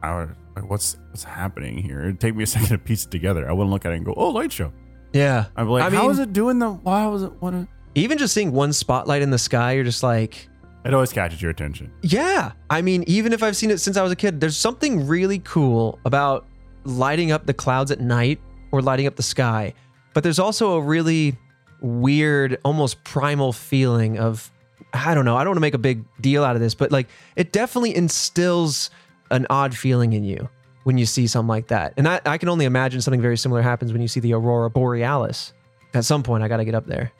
I 0.03 0.14
was 0.16 0.29
like, 0.55 0.68
what's 0.68 0.99
what's 1.09 1.25
happening 1.25 1.79
here? 1.79 2.03
It'd 2.03 2.20
take 2.20 2.37
me 2.37 2.43
a 2.45 2.47
second 2.55 2.68
to 2.68 2.79
piece 2.79 3.07
it 3.07 3.11
together. 3.11 3.49
I 3.49 3.53
wouldn't 3.55 3.70
look 3.70 3.87
at 3.87 3.93
it 3.93 3.97
and 3.97 4.05
go, 4.05 4.12
oh, 4.18 4.29
light 4.29 4.53
show. 4.53 4.70
Yeah. 5.14 5.47
I'd 5.57 5.64
be 5.64 5.70
like, 5.70 5.85
I 5.85 5.97
how 5.97 6.03
mean- 6.03 6.11
is 6.11 6.18
it 6.18 6.35
doing 6.35 6.59
the? 6.59 6.70
Why 6.72 7.07
was 7.07 7.22
it? 7.22 7.33
What? 7.41 7.55
A, 7.55 7.66
Even 7.95 8.18
just 8.18 8.35
seeing 8.35 8.53
one 8.53 8.75
spotlight 8.75 9.22
in 9.22 9.31
the 9.31 9.39
sky, 9.39 9.72
you're 9.72 9.85
just 9.85 10.03
like, 10.03 10.51
it 10.85 10.93
always 10.93 11.12
catches 11.12 11.41
your 11.41 11.51
attention. 11.51 11.91
Yeah. 12.03 12.53
I 12.68 12.82
mean, 12.82 13.05
even 13.07 13.32
if 13.32 13.43
I've 13.43 13.57
seen 13.57 13.70
it 13.70 13.78
since 13.78 13.97
I 13.97 14.03
was 14.03 14.12
a 14.12 14.16
kid, 14.16 14.41
there's 14.41 14.57
something 14.57 15.07
really 15.07 15.39
cool 15.41 15.99
about 16.05 16.47
lighting 16.85 17.32
up 17.32 17.47
the 17.47 17.55
clouds 17.55 17.91
at 17.91 18.01
night 18.01 18.41
or 18.70 18.82
lighting 18.82 19.07
up 19.07 19.16
the 19.16 19.22
sky. 19.22 19.72
But 20.12 20.22
there's 20.22 20.39
also 20.39 20.74
a 20.74 20.80
really 20.80 21.37
weird, 21.80 22.59
almost 22.64 23.03
primal 23.05 23.53
feeling 23.53 24.18
of, 24.18 24.51
I 24.93 25.14
don't 25.14 25.24
know, 25.24 25.37
I 25.37 25.45
don't 25.45 25.51
want 25.51 25.57
to 25.57 25.62
make 25.62 25.74
a 25.74 25.78
big 25.78 26.05
deal 26.20 26.45
out 26.45 26.55
of 26.55 26.61
this, 26.61 26.74
but 26.74 26.93
like 26.93 27.09
it 27.37 27.53
definitely 27.53 27.97
instills 27.97 28.91
an 29.30 29.47
odd 29.51 29.76
feeling 29.76 30.12
in 30.12 30.22
you 30.22 30.49
when 30.85 30.99
you 30.99 31.07
see 31.07 31.26
something 31.26 31.49
like 31.49 31.68
that. 31.68 31.95
And 31.97 32.07
I, 32.07 32.20
I 32.26 32.39
can 32.39 32.49
only 32.49 32.66
imagine 32.66 33.01
something 33.01 33.22
very 33.22 33.39
similar 33.39 33.62
happens 33.62 33.93
when 33.93 34.03
you 34.03 34.09
see 34.09 34.20
the 34.20 34.35
Aurora 34.35 34.70
Borealis. 34.70 35.53
At 35.95 36.05
some 36.05 36.22
point, 36.22 36.43
I 36.43 36.49
got 36.49 36.59
to 36.59 36.64
get 36.64 36.74
up 36.74 36.87
there, 36.87 37.11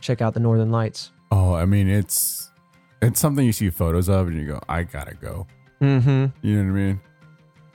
check 0.00 0.22
out 0.22 0.34
the 0.34 0.40
Northern 0.40 0.70
Lights. 0.70 1.10
Oh, 1.30 1.54
I 1.54 1.64
mean, 1.64 1.88
it's 1.88 2.43
it's 3.04 3.20
something 3.20 3.44
you 3.44 3.52
see 3.52 3.70
photos 3.70 4.08
of 4.08 4.28
and 4.28 4.36
you 4.40 4.46
go, 4.46 4.60
I 4.68 4.82
gotta 4.84 5.14
go. 5.14 5.46
Mm 5.80 6.02
hmm. 6.02 6.46
You 6.46 6.62
know 6.62 6.72
what 6.72 6.78
I 6.78 6.82
mean? 6.82 7.00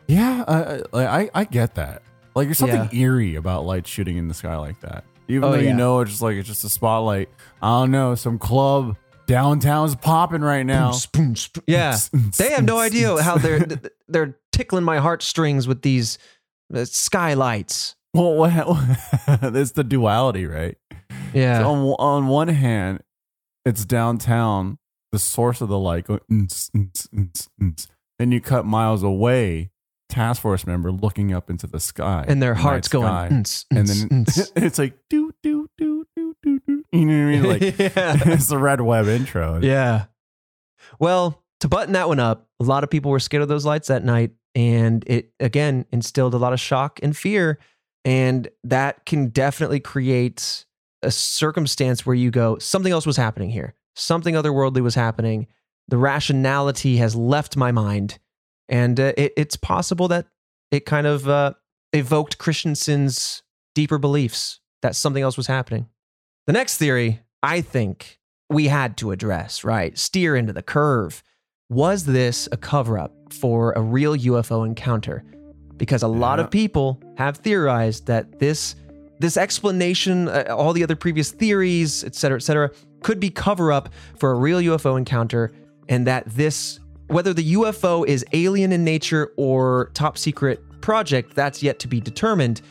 Yeah, 0.08 0.44
I 0.48 0.82
I, 0.94 1.30
I, 1.34 1.44
get 1.44 1.76
that. 1.76 2.02
Like, 2.36 2.48
there's 2.48 2.58
something 2.58 2.90
eerie 2.92 3.36
about 3.36 3.66
light 3.66 3.86
shooting 3.86 4.18
in 4.18 4.28
the 4.28 4.34
sky 4.34 4.56
like 4.58 4.80
that. 4.82 5.04
Even 5.28 5.44
Oh, 5.44 5.52
though 5.52 5.60
yeah. 5.60 5.70
you 5.70 5.76
know 5.76 6.00
it's 6.00 6.12
just 6.12 6.22
like 6.24 6.36
it's 6.36 6.48
just 6.48 6.64
a 6.64 6.70
spotlight. 6.70 7.30
I 7.62 7.82
don't 7.82 7.92
know, 7.92 8.16
some 8.16 8.40
club 8.40 8.98
downtown's 9.28 9.96
popping 9.96 10.42
right 10.42 10.66
now. 10.66 10.94
Yeah. 11.68 11.98
They 12.38 12.50
have 12.52 12.66
no 12.66 12.80
idea 12.80 13.22
how 13.22 13.38
they're 13.38 13.66
they're 14.08 14.38
tickling 14.52 14.84
my 14.84 14.98
heartstrings 14.98 15.68
with 15.68 15.84
these 15.84 16.18
uh, 16.74 16.86
skylights. 16.86 17.96
Well, 18.16 18.34
what? 18.34 18.52
it's 19.28 19.74
the 19.74 19.84
duality, 19.84 20.48
right? 20.48 20.78
Yeah. 21.32 21.60
So 21.60 21.70
on 21.70 21.80
on 22.00 22.28
one 22.28 22.48
hand, 22.48 23.04
it's 23.66 23.86
downtown, 23.86 24.79
the 25.12 25.20
source 25.20 25.62
of 25.62 25.70
the 25.70 25.80
light. 25.80 26.06
Going, 26.06 26.22
"Ns, 26.32 26.72
ns, 26.76 27.08
ns, 27.16 27.50
ns." 27.62 27.88
Then 28.18 28.32
you 28.32 28.42
cut 28.42 28.66
miles 28.66 29.04
away, 29.04 29.72
task 30.10 30.42
force 30.42 30.68
member 30.68 30.92
looking 30.92 31.34
up 31.34 31.50
into 31.50 31.68
the 31.68 31.80
sky, 31.80 32.26
and 32.28 32.42
their 32.42 32.56
hearts 32.56 32.88
going. 32.88 33.06
"Nts, 33.08 33.66
and 33.72 33.88
then 33.88 34.26
nts." 34.26 34.52
it's 34.56 34.80
like 34.80 34.98
do 35.10 35.32
do 35.42 35.68
do 35.78 36.06
do 36.16 36.36
do 36.44 36.60
do. 36.68 36.84
You 36.92 37.06
know 37.06 37.26
what 37.26 37.36
I 37.36 37.40
mean? 37.40 37.44
Like 37.44 37.80
yeah. 37.96 38.34
it's 38.34 38.48
the 38.48 38.58
red 38.58 38.82
web 38.82 39.08
intro. 39.08 39.60
yeah. 39.62 40.06
Well, 41.00 41.44
to 41.60 41.68
button 41.68 41.94
that 41.94 42.08
one 42.08 42.20
up, 42.20 42.48
a 42.60 42.64
lot 42.64 42.84
of 42.84 42.90
people 42.90 43.12
were 43.12 43.20
scared 43.20 43.44
of 43.44 43.50
those 43.50 43.66
lights 43.66 43.88
that 43.90 44.04
night, 44.04 44.32
and 44.56 45.04
it 45.08 45.32
again 45.40 45.86
instilled 45.92 46.34
a 46.34 46.38
lot 46.38 46.54
of 46.54 46.60
shock 46.60 47.00
and 47.04 47.16
fear, 47.16 47.60
and 48.06 48.50
that 48.64 49.06
can 49.06 49.30
definitely 49.30 49.80
create 49.80 50.66
a 51.02 51.12
circumstance 51.12 52.06
where 52.06 52.16
you 52.16 52.32
go, 52.32 52.58
something 52.58 52.92
else 52.92 53.06
was 53.06 53.18
happening 53.18 53.50
here, 53.50 53.74
something 54.00 54.36
otherworldly 54.36 54.82
was 54.82 54.96
happening. 54.96 55.48
The 55.88 55.98
rationality 55.98 56.98
has 56.98 57.16
left 57.16 57.58
my 57.58 57.72
mind, 57.72 58.20
and 58.68 59.00
uh, 59.00 59.14
it, 59.18 59.34
it's 59.36 59.58
possible 59.58 60.08
that 60.10 60.28
it 60.72 60.86
kind 60.86 61.08
of 61.08 61.28
uh, 61.28 61.54
evoked 61.94 62.38
Christensen's 62.38 63.44
deeper 63.76 63.98
beliefs 63.98 64.60
that 64.82 64.96
something 64.96 65.24
else 65.24 65.38
was 65.38 65.48
happening. 65.48 65.88
The 66.48 66.54
next 66.54 66.78
theory, 66.78 67.22
I 67.44 67.62
think, 67.62 68.20
we 68.50 68.68
had 68.68 68.98
to 68.98 69.12
address, 69.12 69.64
right? 69.64 69.98
Steer 69.98 70.36
into 70.36 70.54
the 70.54 70.64
curve. 70.64 71.24
was 71.70 72.06
this 72.06 72.50
a 72.52 72.58
cover 72.58 72.98
up 72.98 73.14
for 73.32 73.74
a 73.74 73.82
real 73.82 74.16
UFO 74.16 74.66
encounter? 74.66 75.24
Because 75.78 76.02
a 76.04 76.08
lot 76.08 76.40
of 76.40 76.50
people 76.50 77.02
have 77.18 77.38
theorized 77.38 78.08
that 78.08 78.40
this 78.40 78.76
this 79.20 79.36
explanation, 79.38 80.30
uh, 80.30 80.46
all 80.50 80.72
the 80.72 80.84
other 80.84 80.96
previous 80.96 81.32
theories, 81.32 82.06
et 82.06 82.16
cetera, 82.16 82.38
et 82.38 82.42
cetera, 82.42 82.72
could 83.02 83.20
be 83.20 83.30
cover 83.30 83.72
up 83.72 83.90
for 84.18 84.32
a 84.32 84.36
real 84.36 84.60
UFO 84.60 84.98
encounter, 84.98 85.52
and 85.88 86.06
that 86.08 86.26
this, 86.28 86.80
whether 87.08 87.34
the 87.34 87.54
UFO 87.54 88.06
is 88.06 88.26
alien 88.34 88.72
in 88.72 88.84
nature 88.84 89.32
or 89.38 89.92
top 89.94 90.18
secret 90.18 90.64
project, 90.82 91.36
that's 91.36 91.62
yet 91.64 91.80
to 91.80 91.88
be 91.88 92.00
determined. 92.00 92.62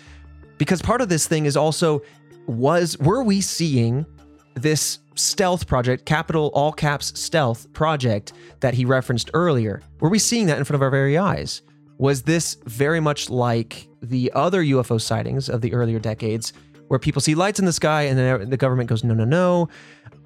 Because 0.58 0.82
part 0.82 1.00
of 1.00 1.08
this 1.08 1.26
thing 1.26 1.46
is 1.46 1.56
also, 1.56 2.02
was 2.46 2.98
were 2.98 3.22
we 3.22 3.40
seeing 3.40 4.06
this 4.54 4.98
stealth 5.14 5.66
project, 5.66 6.06
capital 6.06 6.50
all 6.54 6.72
caps 6.72 7.18
stealth 7.18 7.72
project 7.72 8.32
that 8.60 8.74
he 8.74 8.84
referenced 8.84 9.30
earlier? 9.34 9.82
Were 10.00 10.08
we 10.08 10.18
seeing 10.18 10.46
that 10.46 10.58
in 10.58 10.64
front 10.64 10.76
of 10.76 10.82
our 10.82 10.90
very 10.90 11.18
eyes? 11.18 11.62
Was 11.98 12.22
this 12.22 12.56
very 12.64 13.00
much 13.00 13.28
like 13.28 13.88
the 14.02 14.30
other 14.34 14.62
UFO 14.62 15.00
sightings 15.00 15.48
of 15.48 15.60
the 15.60 15.72
earlier 15.72 15.98
decades, 15.98 16.52
where 16.86 16.98
people 16.98 17.20
see 17.20 17.34
lights 17.34 17.58
in 17.58 17.64
the 17.64 17.72
sky 17.72 18.02
and 18.02 18.18
then 18.18 18.50
the 18.50 18.56
government 18.56 18.88
goes, 18.88 19.04
no, 19.04 19.14
no, 19.14 19.24
no. 19.24 19.68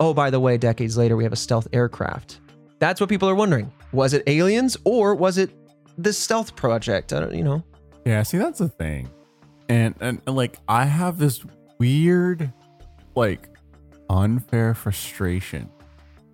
Oh, 0.00 0.14
by 0.14 0.30
the 0.30 0.40
way, 0.40 0.56
decades 0.56 0.96
later, 0.96 1.16
we 1.16 1.24
have 1.24 1.32
a 1.32 1.36
stealth 1.36 1.68
aircraft. 1.72 2.40
That's 2.78 3.00
what 3.00 3.08
people 3.08 3.28
are 3.28 3.34
wondering. 3.34 3.72
Was 3.92 4.12
it 4.14 4.22
aliens 4.26 4.76
or 4.84 5.14
was 5.14 5.38
it 5.38 5.50
this 5.96 6.18
stealth 6.18 6.56
project? 6.56 7.12
I 7.12 7.20
don't, 7.20 7.34
you 7.34 7.44
know. 7.44 7.62
Yeah, 8.04 8.22
see 8.22 8.38
that's 8.38 8.58
the 8.58 8.68
thing. 8.68 9.08
And, 9.68 9.94
and 10.00 10.20
and, 10.26 10.36
like 10.36 10.58
I 10.68 10.84
have 10.84 11.18
this 11.18 11.44
weird 11.78 12.52
like 13.14 13.48
unfair 14.10 14.74
frustration 14.74 15.70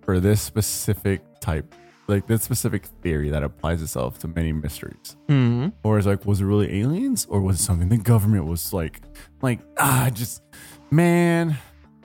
for 0.01 0.19
this 0.19 0.41
specific 0.41 1.21
type 1.39 1.73
like 2.09 2.25
this 2.25 2.41
specific 2.41 2.85
theory 3.03 3.29
that 3.29 3.43
applies 3.43 3.81
itself 3.83 4.17
to 4.19 4.27
many 4.27 4.51
mysteries. 4.51 5.15
Hmm. 5.27 5.67
Or 5.83 5.99
it's 5.99 6.07
like, 6.07 6.25
was 6.25 6.41
it 6.41 6.45
really 6.45 6.81
aliens? 6.81 7.27
Or 7.29 7.39
was 7.39 7.59
it 7.59 7.63
something 7.63 7.87
the 7.87 7.97
government 7.97 8.45
was 8.45 8.73
like 8.73 9.01
like 9.41 9.59
ah 9.77 10.09
just 10.11 10.41
man, 10.89 11.55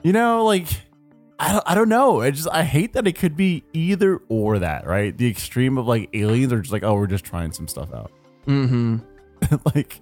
you 0.03 0.13
know, 0.13 0.45
like 0.45 0.67
I 1.37 1.51
don't, 1.51 1.63
I 1.65 1.75
don't 1.75 1.89
know. 1.89 2.21
I 2.21 2.31
just 2.31 2.47
I 2.51 2.63
hate 2.63 2.93
that 2.93 3.07
it 3.07 3.13
could 3.13 3.35
be 3.35 3.63
either 3.73 4.21
or 4.29 4.59
that, 4.59 4.85
right? 4.87 5.15
The 5.17 5.29
extreme 5.29 5.77
of 5.77 5.85
like 5.87 6.09
aliens 6.13 6.53
are 6.53 6.61
just 6.61 6.71
like, 6.71 6.83
oh, 6.83 6.95
we're 6.95 7.07
just 7.07 7.25
trying 7.25 7.51
some 7.51 7.67
stuff 7.67 7.93
out. 7.93 8.11
Mm-hmm. 8.47 8.97
like 9.75 9.99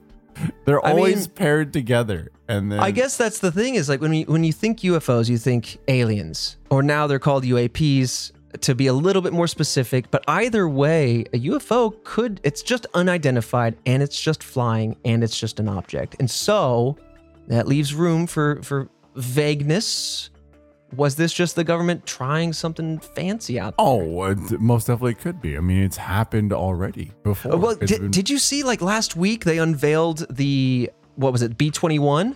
they're 0.66 0.84
I 0.86 0.92
always 0.92 1.28
mean- 1.28 1.36
paired 1.36 1.74
together 1.74 2.32
and 2.48 2.72
then 2.72 2.80
I 2.80 2.92
guess 2.92 3.18
that's 3.18 3.40
the 3.40 3.52
thing 3.52 3.76
is 3.76 3.88
like 3.90 4.02
when 4.02 4.14
you 4.14 4.26
when 4.26 4.44
you 4.44 4.52
think 4.54 4.82
UFOs, 4.82 5.30
you 5.30 5.38
think 5.38 5.78
aliens, 5.88 6.58
or 6.70 6.84
now 6.84 7.08
they're 7.08 7.20
called 7.20 7.44
UAPs 7.46 8.32
to 8.62 8.76
be 8.76 8.86
a 8.88 8.94
little 8.94 9.22
bit 9.22 9.34
more 9.34 9.48
specific. 9.48 10.12
But 10.12 10.24
either 10.28 10.68
way, 10.70 11.22
a 11.34 11.40
UFO 11.40 12.04
could 12.04 12.40
it's 12.44 12.62
just 12.62 12.86
unidentified 12.94 13.76
and 13.86 14.04
it's 14.04 14.20
just 14.22 14.44
flying 14.44 14.96
and 15.06 15.24
it's 15.24 15.40
just 15.40 15.60
an 15.60 15.68
object, 15.70 16.16
and 16.20 16.30
so 16.30 16.98
that 17.48 17.68
leaves 17.68 17.96
room 17.96 18.28
for 18.28 18.62
for 18.62 18.90
vagueness. 19.16 20.30
Was 20.96 21.16
this 21.16 21.34
just 21.34 21.56
the 21.56 21.64
government 21.64 22.06
trying 22.06 22.54
something 22.54 23.00
fancy 23.00 23.60
out 23.60 23.76
there? 23.78 23.86
Oh, 23.86 24.24
it 24.26 24.60
most 24.62 24.88
definitely 24.88 25.16
could 25.16 25.42
be. 25.42 25.58
I 25.58 25.60
mean, 25.60 25.84
it's 25.84 25.98
happened 25.98 26.54
already 26.54 27.12
before. 27.24 27.58
Well, 27.58 27.76
did, 27.76 28.02
been- 28.02 28.12
did 28.12 28.30
you 28.30 28.38
see 28.38 28.64
like 28.64 28.82
last 28.82 29.16
week 29.16 29.44
they 29.46 29.58
unveiled 29.60 30.26
the 30.36 30.90
what 31.16 31.32
was 31.32 31.42
it 31.42 31.58
B 31.58 31.70
twenty 31.72 32.00
one, 32.00 32.36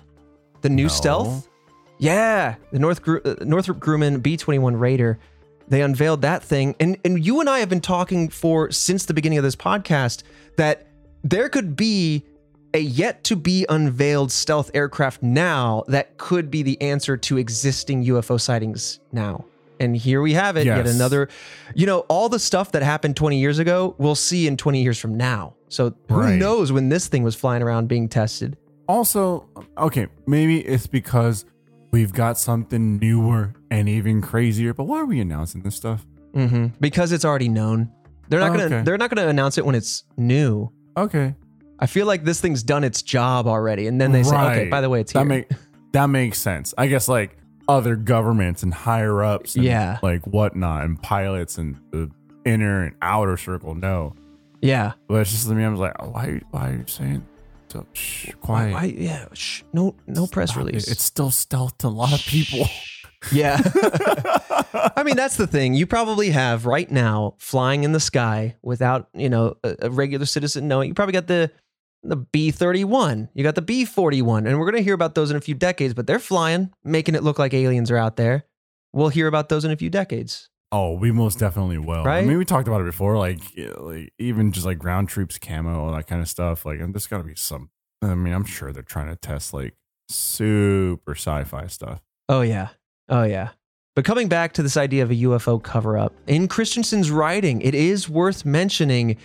the 0.62 0.70
new 0.70 0.84
No. 0.84 0.90
stealth? 0.90 1.48
Yeah, 2.00 2.56
the 2.72 2.80
North 2.80 3.08
uh, 3.08 3.36
Northrop 3.42 3.80
Grumman 3.80 4.22
B 4.22 4.38
twenty 4.38 4.60
one 4.60 4.76
Raider. 4.76 5.18
They 5.70 5.82
unveiled 5.82 6.22
that 6.22 6.44
thing, 6.44 6.76
and 6.80 6.98
and 7.04 7.26
you 7.26 7.40
and 7.42 7.50
I 7.50 7.60
have 7.60 7.70
been 7.70 7.82
talking 7.82 8.30
for 8.30 8.72
since 8.72 9.06
the 9.06 9.14
beginning 9.14 9.38
of 9.40 9.44
this 9.44 9.56
podcast 9.56 10.24
that 10.58 10.88
there 11.24 11.50
could 11.50 11.76
be 11.76 12.24
a 12.74 12.80
yet 12.80 13.24
to 13.26 13.36
be 13.36 13.66
unveiled 13.70 14.32
stealth 14.32 14.70
aircraft 14.74 15.24
now 15.24 15.84
that 15.88 16.18
could 16.18 16.52
be 16.52 16.64
the 16.64 16.80
answer 16.82 17.18
to 17.18 17.38
existing 17.38 18.04
UFO 18.06 18.40
sightings 18.40 19.00
now. 19.12 19.46
And 19.80 19.96
here 19.96 20.22
we 20.24 20.34
have 20.34 20.58
it, 20.58 20.66
yet 20.66 20.88
another. 20.88 21.30
You 21.76 21.86
know, 21.86 22.00
all 22.10 22.30
the 22.30 22.40
stuff 22.40 22.72
that 22.72 22.82
happened 22.82 23.16
20 23.16 23.38
years 23.40 23.60
ago, 23.60 23.94
we'll 24.00 24.16
see 24.16 24.48
in 24.48 24.58
20 24.58 24.82
years 24.82 24.98
from 24.98 25.16
now. 25.16 25.54
So 25.70 25.94
who 26.10 26.16
Right. 26.16 26.36
knows 26.40 26.72
when 26.72 26.90
this 26.90 27.08
thing 27.08 27.22
was 27.24 27.36
flying 27.36 27.62
around 27.62 27.88
being 27.88 28.08
tested? 28.10 28.58
also 28.90 29.46
okay. 29.78 30.08
Maybe 30.26 30.60
it's 30.62 30.88
because 30.88 31.44
we've 31.92 32.14
got 32.14 32.38
something 32.38 32.98
newer 33.00 33.54
and 33.70 33.90
even 33.90 34.22
crazier. 34.22 34.74
But 34.74 34.86
why 34.86 35.00
are 35.00 35.06
we 35.06 35.20
announcing 35.20 35.62
this 35.62 35.76
stuff? 35.76 36.06
hmm 36.34 36.68
Because 36.80 37.12
it's 37.12 37.26
already 37.26 37.50
known. 37.50 37.90
They're 38.30 38.40
not 38.40 38.52
gonna. 38.52 38.64
Okay. 38.66 38.82
They're 38.84 38.98
not 38.98 39.10
gonna 39.10 39.28
announce 39.28 39.58
it 39.58 39.66
when 39.66 39.76
it's 39.76 40.06
new. 40.18 40.72
Okay, 40.96 41.36
I 41.80 41.86
feel 41.86 42.08
like 42.08 42.24
this 42.24 42.42
thing's 42.42 42.64
done 42.64 42.84
its 42.84 43.02
job 43.02 43.48
already, 43.48 43.88
and 43.88 44.00
then 44.02 44.12
they 44.12 44.24
say, 44.24 44.36
"Okay, 44.36 44.60
Right. 44.64 44.70
by 44.72 44.82
the 44.82 44.90
way, 44.90 45.02
it's 45.02 45.12
here." 45.12 45.22
that 45.22 45.26
make 45.28 45.50
that 45.94 46.08
makes 46.08 46.40
sense. 46.40 46.74
I 46.78 46.88
guess 46.88 47.08
like 47.08 47.38
other 47.68 47.96
governments 47.96 48.64
and 48.64 48.74
higher 48.74 49.24
ups, 49.24 49.56
and 49.56 49.64
Yeah. 49.66 50.00
like 50.02 50.26
whatnot, 50.26 50.86
and 50.86 51.02
pilots 51.02 51.58
and 51.58 51.78
the 51.92 52.10
inner 52.46 52.84
and 52.86 52.96
outer 53.02 53.38
circle 53.38 53.76
know. 53.76 54.16
yeah. 54.62 54.94
But 55.08 55.16
it's 55.22 55.32
just 55.32 55.48
to 55.48 55.54
me, 55.54 55.64
I 55.66 55.70
was 55.70 55.80
like, 55.80 55.94
oh, 56.00 56.10
why? 56.10 56.42
Why 56.52 56.70
are 56.70 56.74
you 56.74 56.84
saying 56.88 57.26
so? 57.70 57.86
Shh, 57.94 58.32
quiet. 58.42 58.74
why, 58.74 58.84
yeah. 58.86 59.26
Shh, 59.34 59.64
no. 59.74 59.96
No 60.08 60.26
press 60.28 60.52
Stop 60.52 60.62
it. 60.64 60.66
release. 60.68 60.88
It's 60.88 61.04
still 61.04 61.30
stealth 61.30 61.78
to 61.80 61.88
a 61.88 61.90
lot 61.90 62.14
of 62.14 62.22
people. 62.26 62.66
Yeah. 63.32 63.60
I 64.96 65.04
mean, 65.04 65.16
that's 65.16 65.38
the 65.38 65.48
thing. 65.48 65.74
You 65.74 65.86
probably 65.88 66.30
have 66.32 66.66
right 66.66 66.90
now 66.90 67.36
flying 67.40 67.84
in 67.84 67.92
the 67.92 68.00
sky 68.00 68.56
without, 68.62 69.10
you 69.14 69.30
know, 69.30 69.56
a, 69.64 69.76
a 69.84 69.90
regular 69.90 70.26
citizen 70.26 70.68
knowing. 70.68 70.88
You 70.90 70.94
probably 70.94 71.14
got 71.14 71.28
the 71.28 71.52
the 72.10 72.18
B31. 72.18 73.30
You 73.34 73.44
got 73.44 73.56
the 73.56 73.62
B41. 73.62 74.48
And 74.48 74.60
we're 74.60 74.70
going 74.70 74.78
to 74.78 74.84
hear 74.84 74.94
about 74.94 75.16
those 75.16 75.32
in 75.32 75.38
a 75.38 75.42
few 75.42 75.56
decades, 75.56 75.94
but 75.94 76.08
they're 76.08 76.20
flying, 76.20 76.72
making 76.84 77.16
it 77.16 77.24
look 77.24 77.40
like 77.40 77.54
aliens 77.54 77.92
are 77.92 77.98
out 77.98 78.16
there. 78.16 78.46
We'll 78.94 79.10
hear 79.10 79.28
about 79.28 79.50
those 79.50 79.66
in 79.66 79.72
a 79.72 79.76
few 79.76 79.90
decades. 79.90 80.50
Oh, 80.72 80.94
we 80.94 81.12
most 81.12 81.40
definitely 81.40 81.78
will. 81.78 82.06
I 82.08 82.24
mean, 82.24 82.38
we 82.38 82.44
talked 82.44 82.68
about 82.68 82.82
it 82.82 82.86
before, 82.86 83.18
like, 83.18 83.40
like 83.78 84.12
even 84.20 84.52
just 84.52 84.66
like 84.66 84.78
ground 84.78 85.08
troops 85.08 85.38
camo, 85.38 85.80
all 85.80 85.94
that 85.94 86.08
kind 86.08 86.22
of 86.22 86.28
stuff. 86.28 86.66
Like, 86.66 86.80
there's 86.80 87.08
got 87.08 87.20
to 87.20 87.24
be 87.24 87.36
some. 87.36 87.70
I 88.02 88.16
mean, 88.16 88.34
I'm 88.34 88.44
sure 88.44 88.74
they're 88.74 88.84
trying 88.84 89.08
to 89.08 89.16
test 89.16 89.54
like 89.54 89.76
super 90.10 91.16
sci-fi 91.16 91.68
stuff. 91.68 92.02
Oh, 92.28 92.42
yeah. 92.42 92.70
Oh, 93.08 93.24
yeah. 93.24 93.52
But 93.96 94.06
coming 94.06 94.28
back 94.28 94.54
to 94.54 94.62
this 94.62 94.78
idea 94.78 95.04
of 95.04 95.10
a 95.10 95.16
UFO 95.16 95.62
cover 95.64 95.98
up, 95.98 96.14
in 96.28 96.48
Christensen's 96.48 97.10
writing, 97.10 97.62
it 97.62 97.74
is 97.74 98.08
worth 98.10 98.46
mentioning 98.46 99.18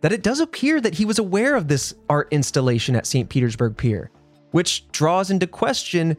that 0.00 0.12
it 0.12 0.22
does 0.22 0.40
appear 0.40 0.80
that 0.80 0.94
he 0.94 1.04
was 1.04 1.18
aware 1.18 1.54
of 1.56 1.68
this 1.68 1.94
art 2.08 2.28
installation 2.30 2.94
at 2.96 3.06
St. 3.06 3.28
Petersburg 3.28 3.76
Pier, 3.76 4.10
which 4.50 4.86
draws 4.92 5.30
into 5.30 5.46
question 5.46 6.16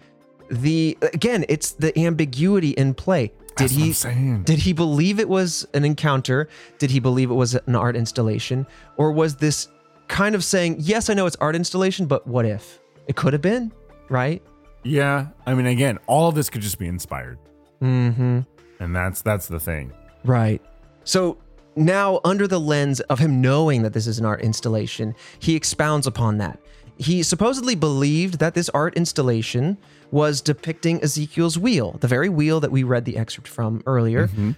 the 0.50 0.98
again, 1.02 1.46
it's 1.50 1.72
the 1.74 1.98
ambiguity 2.00 2.70
in 2.72 2.94
play. 2.94 3.32
Did 3.58 3.70
That's 3.72 4.04
he 4.04 4.38
did 4.44 4.60
he 4.60 4.72
believe 4.74 5.20
it 5.20 5.28
was 5.28 5.68
an 5.74 5.84
encounter? 5.84 6.48
Did 6.78 6.92
he 6.92 7.00
believe 7.00 7.32
it 7.32 7.36
was 7.36 7.56
an 7.56 7.76
art 7.76 7.96
installation? 7.96 8.66
Or 8.98 9.12
was 9.12 9.36
this 9.38 9.68
kind 10.08 10.36
of 10.36 10.44
saying, 10.44 10.78
yes, 10.80 11.10
I 11.10 11.16
know 11.16 11.26
it's 11.26 11.36
art 11.38 11.56
installation, 11.56 12.06
but 12.06 12.26
what 12.28 12.46
if? 12.46 12.80
It 13.08 13.16
could 13.16 13.34
have 13.34 13.42
been, 13.42 13.72
right? 14.10 14.42
yeah, 14.84 15.28
I 15.46 15.54
mean, 15.54 15.66
again, 15.66 15.98
all 16.08 16.30
of 16.30 16.36
this 16.36 16.50
could 16.50 16.62
just 16.62 16.78
be 16.80 16.88
inspired, 16.88 17.38
Mm-hmm. 17.82 18.40
and 18.80 18.96
that's 18.96 19.22
that's 19.22 19.48
the 19.48 19.60
thing. 19.60 19.92
Right. 20.24 20.62
So 21.04 21.38
now, 21.78 22.20
under 22.24 22.48
the 22.48 22.60
lens 22.60 23.00
of 23.02 23.20
him 23.20 23.42
knowing 23.42 23.84
that 23.84 23.94
this 23.94 24.08
is 24.08 24.20
an 24.20 24.26
art 24.26 24.42
installation, 24.42 25.16
he 25.40 25.56
expounds 25.56 26.08
upon 26.08 26.38
that. 26.40 26.60
He 26.98 27.22
supposedly 27.24 27.76
believed 27.76 28.40
that 28.40 28.56
this 28.56 28.70
art 28.70 28.96
installation 28.96 29.78
was 30.10 30.42
depicting 30.42 31.04
Ezekiel's 31.04 31.58
wheel, 31.58 31.98
the 32.00 32.08
very 32.08 32.30
wheel 32.30 32.60
that 32.60 32.72
we 32.72 32.84
read 32.84 33.06
the 33.06 33.18
excerpt 33.18 33.48
from 33.48 33.84
earlier. 33.86 34.28
Mm-hmm. 34.28 34.52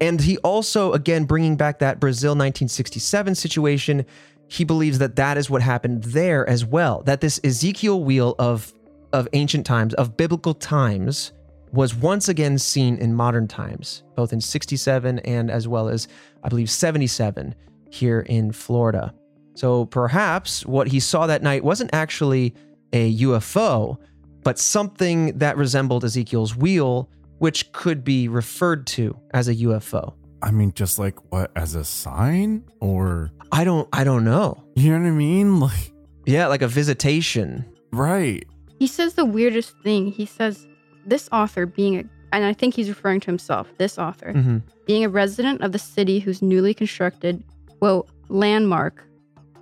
And 0.00 0.20
he 0.20 0.38
also, 0.38 0.92
again, 0.92 1.24
bringing 1.24 1.56
back 1.56 1.78
that 1.78 2.00
Brazil 2.00 2.32
1967 2.32 3.36
situation, 3.36 4.04
he 4.48 4.64
believes 4.64 4.98
that 4.98 5.16
that 5.16 5.38
is 5.38 5.48
what 5.48 5.62
happened 5.62 6.02
there 6.04 6.48
as 6.48 6.64
well. 6.64 7.02
That 7.04 7.20
this 7.20 7.40
Ezekiel 7.44 8.02
wheel 8.02 8.34
of 8.38 8.74
of 9.12 9.28
ancient 9.32 9.64
times, 9.64 9.94
of 9.94 10.16
biblical 10.16 10.54
times, 10.54 11.32
was 11.74 11.94
once 11.94 12.28
again 12.28 12.56
seen 12.58 12.96
in 12.98 13.14
modern 13.14 13.48
times, 13.48 14.02
both 14.16 14.32
in 14.32 14.40
67 14.40 15.18
and 15.20 15.50
as 15.50 15.66
well 15.68 15.88
as, 15.88 16.06
I 16.42 16.48
believe, 16.48 16.70
77 16.70 17.54
here 17.90 18.20
in 18.20 18.52
Florida. 18.52 19.12
So 19.54 19.84
perhaps 19.86 20.64
what 20.66 20.88
he 20.88 21.00
saw 21.00 21.26
that 21.26 21.42
night 21.42 21.64
wasn't 21.64 21.90
actually 21.92 22.54
a 22.92 23.16
UFO, 23.18 23.96
but 24.42 24.58
something 24.58 25.36
that 25.38 25.56
resembled 25.56 26.04
Ezekiel's 26.04 26.56
wheel, 26.56 27.08
which 27.38 27.72
could 27.72 28.04
be 28.04 28.28
referred 28.28 28.86
to 28.88 29.16
as 29.32 29.48
a 29.48 29.54
UFO. 29.56 30.14
I 30.42 30.50
mean, 30.50 30.72
just 30.74 30.98
like 30.98 31.32
what 31.32 31.50
as 31.56 31.74
a 31.74 31.84
sign, 31.84 32.64
or 32.80 33.30
I 33.50 33.64
don't 33.64 33.88
I 33.92 34.04
don't 34.04 34.24
know. 34.24 34.62
you 34.76 34.92
know 34.92 35.00
what 35.00 35.08
I 35.08 35.10
mean? 35.10 35.60
Like, 35.60 35.92
Yeah, 36.26 36.46
like 36.48 36.62
a 36.62 36.68
visitation. 36.68 37.64
right? 37.92 38.44
He 38.78 38.86
says 38.86 39.14
the 39.14 39.24
weirdest 39.24 39.74
thing. 39.82 40.08
He 40.12 40.26
says 40.26 40.66
this 41.06 41.28
author, 41.32 41.66
being 41.66 41.98
a 41.98 42.04
and 42.32 42.44
I 42.44 42.52
think 42.52 42.74
he's 42.74 42.88
referring 42.88 43.20
to 43.20 43.26
himself, 43.26 43.68
this 43.78 43.96
author, 43.96 44.32
Mhm. 44.34 44.62
being 44.86 45.04
a 45.04 45.08
resident 45.08 45.60
of 45.60 45.70
the 45.70 45.78
city 45.78 46.18
whose 46.18 46.42
newly 46.42 46.74
constructed, 46.74 47.44
quote, 47.78 48.08
landmark 48.28 49.04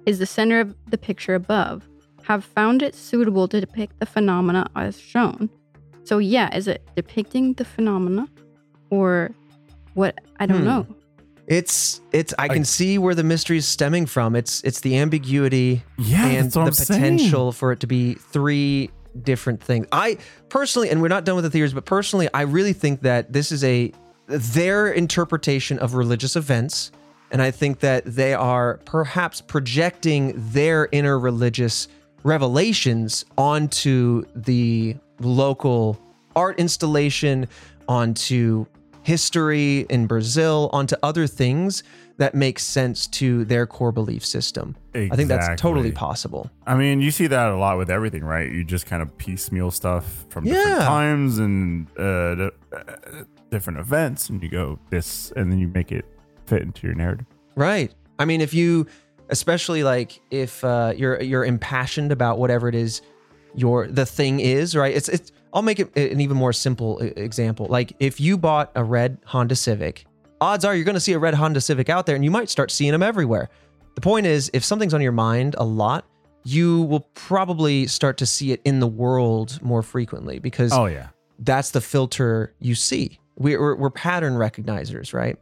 is 0.06 0.18
the 0.18 0.24
center 0.24 0.58
of 0.60 0.74
the 0.88 0.96
picture 0.96 1.34
above, 1.34 1.86
have 2.22 2.42
found 2.44 2.80
it 2.82 2.94
suitable 2.94 3.46
to 3.48 3.60
depict 3.60 4.00
the 4.00 4.06
phenomena 4.06 4.70
as 4.74 4.98
shown. 4.98 5.50
So, 6.04 6.16
yeah, 6.16 6.54
is 6.56 6.66
it 6.66 6.80
depicting 6.96 7.52
the 7.52 7.64
phenomena 7.66 8.26
or 8.88 9.32
what? 9.92 10.14
I 10.40 10.46
don't 10.46 10.60
Hmm. 10.60 10.64
know. 10.64 10.86
It's 11.46 12.00
it's 12.12 12.32
I 12.38 12.48
can 12.48 12.60
I- 12.60 12.62
see 12.62 12.96
where 12.96 13.14
the 13.14 13.24
mystery 13.24 13.58
is 13.58 13.66
stemming 13.66 14.06
from. 14.06 14.34
It's 14.34 14.62
it's 14.62 14.80
the 14.80 14.96
ambiguity 14.96 15.82
Yeah, 15.98 16.24
and 16.26 16.50
the 16.50 16.60
I'm 16.60 16.72
saying. 16.72 17.00
potential 17.00 17.52
for 17.52 17.70
it 17.72 17.80
to 17.80 17.86
be 17.86 18.14
three 18.14 18.88
different 19.20 19.62
things. 19.62 19.86
I 19.92 20.18
personally, 20.48 20.90
and 20.90 21.02
we're 21.02 21.08
not 21.08 21.24
done 21.24 21.36
with 21.36 21.44
the 21.44 21.50
theories, 21.50 21.72
but 21.72 21.84
personally, 21.84 22.28
I 22.32 22.42
really 22.42 22.72
think 22.72 23.02
that 23.02 23.32
this 23.32 23.52
is 23.52 23.64
a 23.64 23.92
their 24.26 24.92
interpretation 24.92 25.78
of 25.78 25.94
religious 25.94 26.36
events, 26.36 26.92
and 27.30 27.42
I 27.42 27.50
think 27.50 27.80
that 27.80 28.04
they 28.04 28.34
are 28.34 28.78
perhaps 28.84 29.40
projecting 29.40 30.32
their 30.52 30.88
inner 30.92 31.18
religious 31.18 31.88
revelations 32.22 33.24
onto 33.36 34.24
the 34.34 34.96
local 35.20 36.00
art 36.36 36.58
installation, 36.58 37.48
onto 37.88 38.66
history 39.02 39.80
in 39.90 40.06
Brazil, 40.06 40.70
onto 40.72 40.94
other 41.02 41.26
things 41.26 41.82
that 42.18 42.34
makes 42.34 42.62
sense 42.62 43.06
to 43.06 43.44
their 43.44 43.66
core 43.66 43.92
belief 43.92 44.24
system. 44.24 44.76
I 44.94 45.08
think 45.10 45.28
that's 45.28 45.60
totally 45.60 45.92
possible. 45.92 46.50
I 46.66 46.74
mean, 46.74 47.00
you 47.00 47.10
see 47.10 47.26
that 47.26 47.48
a 47.48 47.56
lot 47.56 47.78
with 47.78 47.90
everything, 47.90 48.24
right? 48.24 48.50
You 48.50 48.64
just 48.64 48.86
kind 48.86 49.02
of 49.02 49.16
piecemeal 49.18 49.70
stuff 49.70 50.26
from 50.28 50.44
different 50.44 50.80
times 50.80 51.38
and 51.38 51.86
uh, 51.98 52.02
uh, 52.02 52.50
different 53.50 53.78
events, 53.78 54.28
and 54.28 54.42
you 54.42 54.48
go 54.48 54.78
this, 54.90 55.32
and 55.36 55.50
then 55.50 55.58
you 55.58 55.68
make 55.68 55.92
it 55.92 56.04
fit 56.46 56.62
into 56.62 56.86
your 56.86 56.94
narrative. 56.94 57.26
Right. 57.54 57.92
I 58.18 58.24
mean, 58.24 58.40
if 58.40 58.54
you, 58.54 58.86
especially 59.30 59.82
like 59.82 60.20
if 60.30 60.62
uh, 60.64 60.92
you're 60.96 61.20
you're 61.22 61.44
impassioned 61.44 62.12
about 62.12 62.38
whatever 62.38 62.68
it 62.68 62.74
is, 62.74 63.02
your 63.54 63.86
the 63.86 64.06
thing 64.06 64.40
is 64.40 64.76
right. 64.76 64.94
It's 64.94 65.08
it's. 65.08 65.32
I'll 65.54 65.62
make 65.62 65.80
it 65.80 65.94
an 65.96 66.20
even 66.20 66.38
more 66.38 66.54
simple 66.54 66.98
example. 67.00 67.66
Like 67.68 67.92
if 68.00 68.20
you 68.20 68.38
bought 68.38 68.72
a 68.74 68.82
red 68.82 69.18
Honda 69.26 69.54
Civic, 69.54 70.06
odds 70.42 70.64
are 70.64 70.74
you're 70.74 70.84
going 70.84 70.94
to 70.94 71.00
see 71.00 71.12
a 71.12 71.18
red 71.18 71.34
Honda 71.34 71.60
Civic 71.60 71.88
out 71.88 72.04
there, 72.06 72.16
and 72.16 72.24
you 72.24 72.30
might 72.30 72.50
start 72.50 72.70
seeing 72.70 72.92
them 72.92 73.02
everywhere. 73.02 73.48
The 73.94 74.00
point 74.00 74.26
is, 74.26 74.50
if 74.52 74.64
something's 74.64 74.92
on 74.94 75.00
your 75.00 75.12
mind 75.12 75.54
a 75.58 75.64
lot, 75.64 76.04
you 76.44 76.82
will 76.82 77.06
probably 77.14 77.86
start 77.86 78.16
to 78.18 78.26
see 78.26 78.52
it 78.52 78.60
in 78.64 78.80
the 78.80 78.86
world 78.86 79.60
more 79.62 79.82
frequently 79.82 80.38
because 80.40 80.72
Oh 80.72 80.86
yeah. 80.86 81.08
that's 81.38 81.70
the 81.70 81.80
filter 81.80 82.52
you 82.58 82.74
see. 82.74 83.20
We- 83.36 83.56
We're, 83.56 83.76
we're 83.76 83.90
pattern 83.90 84.34
recognizers, 84.34 85.14
right? 85.14 85.38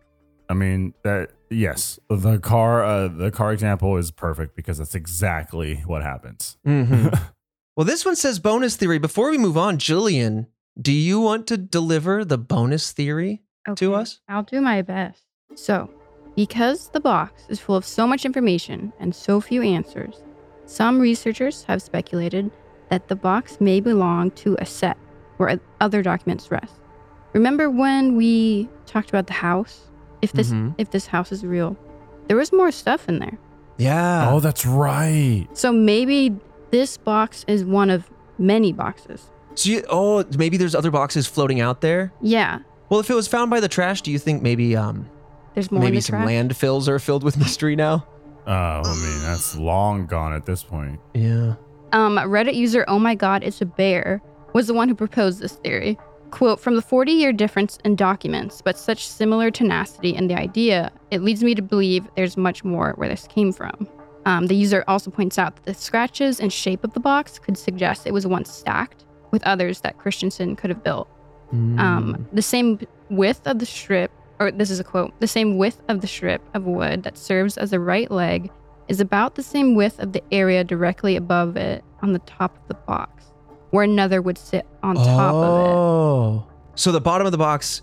I 0.51 0.55
mean 0.55 0.95
that 1.05 1.31
yes, 1.49 1.99
the 2.09 2.39
car 2.41 2.85
uh, 2.85 3.07
the 3.09 3.31
car 3.31 3.53
example 3.53 3.97
is 3.97 4.11
perfect 4.11 4.57
because 4.57 4.79
that's 4.79 4.95
exactly 4.97 5.77
what 5.87 6.03
happens. 6.03 6.59
Mm-hmm. 6.67 7.09
well, 7.77 7.85
this 7.87 8.05
one 8.05 8.17
says 8.17 8.39
bonus 8.41 8.75
theory. 8.77 8.99
Before 8.99 9.31
we 9.31 9.39
move 9.39 9.57
on, 9.57 9.79
Jillian, 9.79 10.49
do 10.81 10.93
you 10.93 11.21
want 11.21 11.47
to 11.47 11.57
deliver 11.57 12.25
the 12.25 12.37
bonus 12.37 12.91
theory 12.93 13.43
to 13.77 13.95
us? 13.95 14.21
I'll 14.29 14.43
do 14.43 14.61
my 14.61 14.83
best. 14.83 15.23
So, 15.55 15.91
because 16.37 16.89
the 16.91 17.01
box 17.01 17.45
is 17.49 17.59
full 17.61 17.77
of 17.77 17.85
so 17.85 18.07
much 18.07 18.25
information 18.25 18.93
and 19.01 19.15
so 19.15 19.41
few 19.41 19.63
answers, 19.63 20.23
some 20.67 21.01
researchers 21.01 21.65
have 21.65 21.83
speculated 21.83 22.51
that 22.89 23.09
the 23.09 23.17
box 23.17 23.61
may 23.61 23.81
belong 23.81 24.31
to 24.33 24.57
a 24.61 24.67
set 24.67 24.97
where 25.37 25.61
other 25.81 26.03
documents 26.03 26.51
rest. 26.51 26.75
Remember 27.33 27.71
when 27.71 28.17
we 28.17 28.69
talked 28.87 29.09
about 29.09 29.27
the 29.27 29.33
house? 29.33 29.89
If 30.23 30.33
this 30.33 30.51
Mhm. 30.51 30.75
if 30.79 30.91
this 30.91 31.07
house 31.07 31.33
is 31.33 31.45
real, 31.47 31.77
there 32.29 32.37
was 32.37 32.53
more 32.53 32.71
stuff 32.71 33.09
in 33.09 33.19
there. 33.21 33.39
Yeah. 33.79 34.31
oh, 34.31 34.41
that's 34.41 34.67
right. 34.67 35.47
So 35.55 35.73
maybe 35.73 36.37
this 36.71 36.99
box 36.99 37.45
is 37.49 37.65
one 37.65 37.89
of 37.91 38.11
many 38.39 38.73
boxes. 38.73 39.31
So 39.55 39.71
you, 39.71 39.85
oh, 39.89 40.25
maybe 40.37 40.57
there's 40.59 40.75
other 40.75 40.91
boxes 40.91 41.27
floating 41.27 41.61
out 41.61 41.81
there. 41.81 42.13
Yeah, 42.21 42.59
Well, 42.91 43.01
if 43.01 43.09
it 43.09 43.15
was 43.15 43.29
found 43.29 43.51
by 43.51 43.61
the 43.61 43.69
trash, 43.69 44.03
do 44.03 44.11
you 44.11 44.19
think 44.19 44.43
maybe 44.43 44.77
um 44.77 45.09
there's 45.55 45.71
more 45.71 45.81
in 45.81 45.85
maybe 45.87 45.99
the 45.99 46.03
some 46.03 46.17
trash. 46.21 46.29
landfills 46.29 46.89
are 46.89 46.99
filled 46.99 47.25
with 47.25 47.37
mystery 47.45 47.77
now? 47.77 48.07
Oh, 48.47 48.51
I 48.53 48.83
mean 48.83 49.23
that's 49.23 49.57
long 49.57 50.07
gone 50.07 50.33
at 50.35 50.45
this 50.45 50.63
point. 50.63 51.01
Yeah. 51.15 51.55
Um, 51.93 52.17
Reddit 52.19 52.55
user 52.55 52.85
Oh 52.87 52.99
My 52.99 53.15
God 53.15 53.43
It's 53.43 53.61
a 53.61 53.67
Bear 53.67 54.23
was 54.53 54.67
the 54.67 54.75
one 54.75 54.89
who 54.89 54.95
proposed 54.95 55.41
this 55.41 55.53
theory. 55.55 55.99
Quote, 56.31 56.61
from 56.61 56.77
the 56.77 56.83
40 56.83 57.11
year 57.11 57.33
difference 57.33 57.79
in 57.85 57.97
documents, 57.97 58.63
but 58.63 58.79
such 58.79 59.07
similar 59.09 59.51
tenacity 59.51 60.15
in 60.15 60.29
the 60.29 60.35
idea, 60.37 60.93
it 61.11 61.23
leads 61.23 61.43
me 61.43 61.57
to 61.57 61.63
believe 61.63 62.09
there's 62.17 62.37
much 62.37 62.63
more 62.63 62.93
where 62.97 63.09
this 63.09 63.27
came 63.27 63.53
from. 63.53 63.89
Um, 64.27 64.47
the 64.47 64.55
user 64.55 64.85
also 64.87 65.11
points 65.11 65.39
out 65.39 65.57
that 65.57 65.65
the 65.65 65.75
scratches 65.75 66.39
and 66.39 66.53
shape 66.53 66.85
of 66.85 66.93
the 66.93 67.01
box 67.01 67.39
could 67.41 67.57
suggest 67.59 68.07
it 68.07 68.13
was 68.13 68.27
once 68.29 68.53
stacked 68.53 69.07
with 69.33 69.43
others 69.45 69.81
that 69.81 69.99
Christensen 69.99 70.55
could 70.55 70.71
have 70.71 70.85
built. 70.85 71.09
Mm. 71.53 71.79
Um, 71.81 72.29
the 72.33 72.43
same 72.43 72.81
width 73.09 73.47
of 73.47 73.59
the 73.59 73.67
strip, 73.67 74.11
or 74.39 74.51
this 74.51 74.71
is 74.71 74.81
a 74.81 74.85
quote, 74.85 75.19
the 75.21 75.27
same 75.27 75.59
width 75.59 75.81
of 75.89 76.01
the 76.01 76.07
strip 76.07 76.43
of 76.55 76.65
wood 76.65 77.03
that 77.03 77.19
serves 77.19 77.57
as 77.59 77.73
a 77.73 77.81
right 77.81 78.11
leg 78.11 78.51
is 78.89 79.01
about 79.01 79.35
the 79.35 79.43
same 79.43 79.75
width 79.75 79.99
of 80.01 80.13
the 80.13 80.23
area 80.33 80.65
directly 80.65 81.17
above 81.17 81.57
it 81.57 81.85
on 82.03 82.13
the 82.13 82.19
top 82.21 82.57
of 82.57 82.69
the 82.69 82.75
box, 82.75 83.25
where 83.71 83.85
another 83.85 84.21
would 84.23 84.39
sit 84.39 84.67
on 84.83 84.97
top 84.97 85.35
of 85.35 85.67
it. 85.67 85.73
Oh. 85.73 86.47
So 86.75 86.93
the 86.93 87.01
bottom 87.01 87.27
of 87.27 87.33
the 87.33 87.39
box 87.39 87.83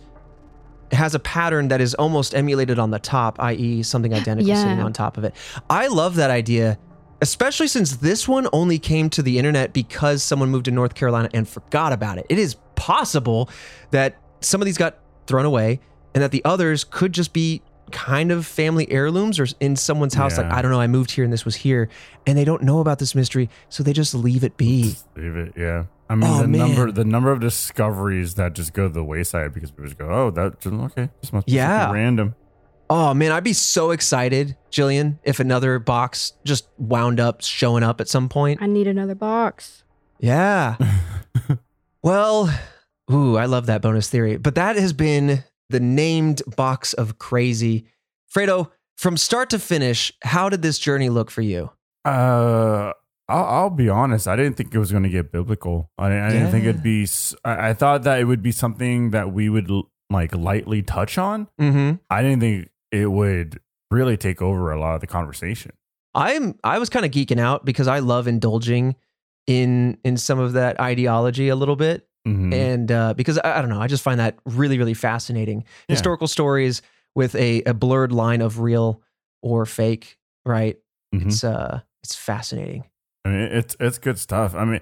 has 0.91 1.13
a 1.13 1.19
pattern 1.19 1.67
that 1.67 1.81
is 1.81 1.93
almost 1.95 2.33
emulated 2.33 2.79
on 2.79 2.91
the 2.91 2.99
top, 2.99 3.39
i.e., 3.41 3.83
something 3.83 4.13
identical 4.13 4.47
Yeah. 4.47 4.61
sitting 4.63 4.79
on 4.79 4.93
top 4.93 5.17
of 5.17 5.23
it. 5.23 5.33
I 5.69 5.87
love 5.87 6.15
that 6.15 6.29
idea, 6.31 6.77
especially 7.21 7.67
since 7.67 7.97
this 7.97 8.27
one 8.27 8.47
only 8.53 8.79
came 8.79 9.09
to 9.11 9.21
the 9.21 9.37
internet 9.37 9.73
because 9.73 10.23
someone 10.23 10.49
moved 10.49 10.65
to 10.65 10.71
North 10.71 10.95
Carolina 10.95 11.29
and 11.33 11.47
forgot 11.47 11.91
about 11.93 12.17
it. 12.17 12.25
It 12.29 12.39
is 12.39 12.55
possible 12.77 13.49
that 13.91 14.17
some 14.39 14.61
of 14.61 14.65
these 14.65 14.77
got 14.77 14.97
thrown 15.27 15.43
away 15.45 15.81
and 16.13 16.23
that 16.23 16.31
the 16.31 16.43
others 16.45 16.85
could 16.85 17.11
just 17.11 17.33
be 17.33 17.61
kind 17.91 18.31
of 18.31 18.45
family 18.45 18.89
heirlooms 18.91 19.39
or 19.39 19.47
in 19.61 19.75
someone's 19.75 20.13
house 20.13 20.37
like 20.37 20.51
I 20.51 20.61
don't 20.61 20.71
know 20.71 20.79
I 20.81 20.87
moved 20.87 21.11
here 21.11 21.23
and 21.23 21.31
this 21.31 21.45
was 21.45 21.55
here 21.55 21.87
and 22.25 22.37
they 22.37 22.43
don't 22.43 22.61
know 22.63 22.79
about 22.79 22.99
this 22.99 23.15
mystery 23.15 23.49
so 23.69 23.81
they 23.83 23.93
just 23.93 24.13
leave 24.13 24.43
it 24.43 24.57
be. 24.57 24.83
Just 24.83 25.05
leave 25.17 25.35
it. 25.37 25.53
Yeah. 25.57 25.85
I 26.09 26.15
mean 26.15 26.29
Oh, 26.29 26.41
the 26.41 26.47
man. 26.47 26.59
number 26.75 26.91
the 26.91 27.05
number 27.05 27.31
of 27.31 27.39
discoveries 27.39 28.35
that 28.35 28.53
just 28.53 28.73
go 28.73 28.87
to 28.87 28.93
the 28.93 29.03
wayside 29.03 29.53
because 29.53 29.71
people 29.71 29.85
just 29.85 29.97
go, 29.97 30.09
oh, 30.09 30.31
that 30.31 30.65
okay, 30.65 31.09
this 31.21 31.31
must 31.33 31.45
be 31.47 31.53
Yeah. 31.53 31.83
something 31.85 31.93
random. 32.01 32.35
Oh 32.89 33.13
man, 33.13 33.31
I'd 33.31 33.43
be 33.43 33.53
so 33.53 33.91
excited, 33.91 34.55
Jillian, 34.71 35.19
if 35.23 35.39
another 35.39 35.79
box 35.79 36.33
just 36.45 36.67
wound 36.77 37.19
up 37.21 37.41
showing 37.41 37.83
up 37.83 37.99
at 38.01 38.07
some 38.09 38.27
point. 38.29 38.61
I 38.61 38.65
need 38.65 38.87
another 38.87 39.15
box. 39.15 39.83
Yeah. 40.19 40.75
well, 42.07 42.49
ooh, 43.11 43.35
I 43.35 43.47
love 43.47 43.65
that 43.65 43.81
bonus 43.81 44.07
theory. 44.07 44.37
But 44.37 44.55
that 44.55 44.77
has 44.77 44.93
been 44.93 45.43
the 45.69 45.81
named 45.81 46.41
box 46.55 46.93
of 46.93 47.17
crazy. 47.17 47.87
Fredo, 48.33 48.71
from 48.95 49.17
start 49.17 49.49
to 49.49 49.59
finish, 49.59 50.13
how 50.21 50.47
did 50.47 50.61
this 50.61 50.79
journey 50.79 51.09
look 51.09 51.29
for 51.29 51.41
you? 51.41 51.69
Uh, 52.05 52.93
I'll, 53.27 53.45
I'll 53.45 53.69
be 53.69 53.89
honest. 53.89 54.25
I 54.25 54.37
didn't 54.37 54.55
think 54.55 54.73
it 54.73 54.79
was 54.79 54.89
going 54.89 55.03
to 55.03 55.09
get 55.09 55.33
biblical. 55.33 55.91
I, 55.97 56.17
I 56.17 56.29
didn't 56.29 56.51
think 56.51 56.63
it'd 56.63 56.81
be. 56.81 57.05
I 57.43 57.73
thought 57.73 58.03
that 58.03 58.21
it 58.21 58.23
would 58.23 58.41
be 58.41 58.53
something 58.53 59.11
that 59.11 59.33
we 59.33 59.49
would 59.49 59.69
like 60.09 60.33
lightly 60.33 60.81
touch 60.81 61.17
on. 61.17 61.49
Mm-hmm. 61.59 61.95
I 62.09 62.21
didn't 62.21 62.39
think 62.39 62.69
it 62.89 63.11
would 63.11 63.59
really 63.91 64.15
take 64.15 64.41
over 64.41 64.71
a 64.71 64.79
lot 64.79 64.95
of 64.95 65.01
the 65.01 65.07
conversation. 65.07 65.73
I'm 66.15 66.57
I 66.63 66.79
was 66.79 66.89
kind 66.89 67.05
of 67.05 67.11
geeking 67.11 67.39
out 67.39 67.65
because 67.65 67.89
I 67.89 67.99
love 67.99 68.29
indulging 68.29 68.95
in 69.47 69.97
in 70.03 70.17
some 70.17 70.39
of 70.39 70.53
that 70.53 70.79
ideology 70.79 71.49
a 71.49 71.55
little 71.55 71.75
bit. 71.75 72.07
Mhm. 72.27 72.53
and 72.53 72.91
uh, 72.91 73.13
because 73.13 73.37
I, 73.39 73.59
I 73.59 73.61
don't 73.61 73.69
know, 73.69 73.79
I 73.79 73.87
just 73.87 74.03
find 74.03 74.19
that 74.19 74.37
really, 74.45 74.77
really 74.77 74.93
fascinating. 74.93 75.59
Yeah. 75.87 75.93
Historical 75.95 76.27
stories 76.27 76.81
with 77.15 77.33
a, 77.35 77.63
a 77.63 77.73
blurred 77.73 78.11
line 78.11 78.41
of 78.41 78.59
real 78.59 79.01
or 79.41 79.65
fake, 79.65 80.17
right? 80.45 80.75
Mhm. 81.15 81.27
It's 81.27 81.45
uh, 81.45 81.79
it's 82.03 82.15
fascinating. 82.15 82.83
I 83.23 83.29
mean, 83.29 83.39
it's 83.39 83.77
it's 83.79 83.97
good 83.97 84.19
stuff. 84.19 84.55
I 84.55 84.65
mean, 84.65 84.81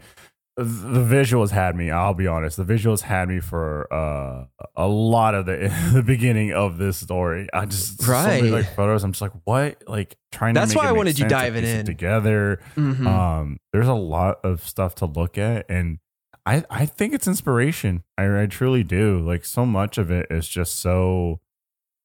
the 0.57 0.63
visuals 1.03 1.49
had 1.51 1.75
me. 1.75 1.91
I'll 1.91 2.13
be 2.13 2.27
honest. 2.27 2.55
The 2.57 2.63
visuals 2.63 3.01
had 3.01 3.27
me 3.27 3.39
for 3.41 3.91
uh, 3.93 4.45
a 4.75 4.87
lot 4.87 5.35
of 5.35 5.45
the 5.45 5.73
the 5.93 6.01
beginning 6.03 6.53
of 6.53 6.77
this 6.77 6.97
story. 6.97 7.49
I 7.53 7.65
just 7.65 8.01
so 8.03 8.11
Right. 8.11 8.43
like 8.43 8.73
photos. 8.75 9.03
I'm 9.03 9.11
just 9.11 9.21
like, 9.21 9.33
what? 9.43 9.83
Like 9.87 10.15
trying. 10.31 10.53
That's 10.53 10.71
to 10.71 10.77
why 10.77 10.85
it 10.85 10.89
I 10.89 10.91
wanted 10.93 11.19
you 11.19 11.27
diving 11.27 11.65
in. 11.65 11.85
together. 11.85 12.59
Mhm. 12.75 13.05
Um, 13.05 13.59
there's 13.73 13.87
a 13.89 13.93
lot 13.93 14.39
of 14.45 14.65
stuff 14.65 14.95
to 14.95 15.05
look 15.05 15.37
at, 15.37 15.65
and 15.69 15.99
I 16.45 16.63
I 16.69 16.85
think 16.85 17.13
it's 17.13 17.27
inspiration. 17.27 18.03
I, 18.17 18.43
I 18.43 18.45
truly 18.45 18.83
do. 18.83 19.19
Like 19.19 19.43
so 19.43 19.65
much 19.65 19.97
of 19.97 20.09
it 20.11 20.27
is 20.29 20.47
just 20.47 20.79
so 20.79 21.41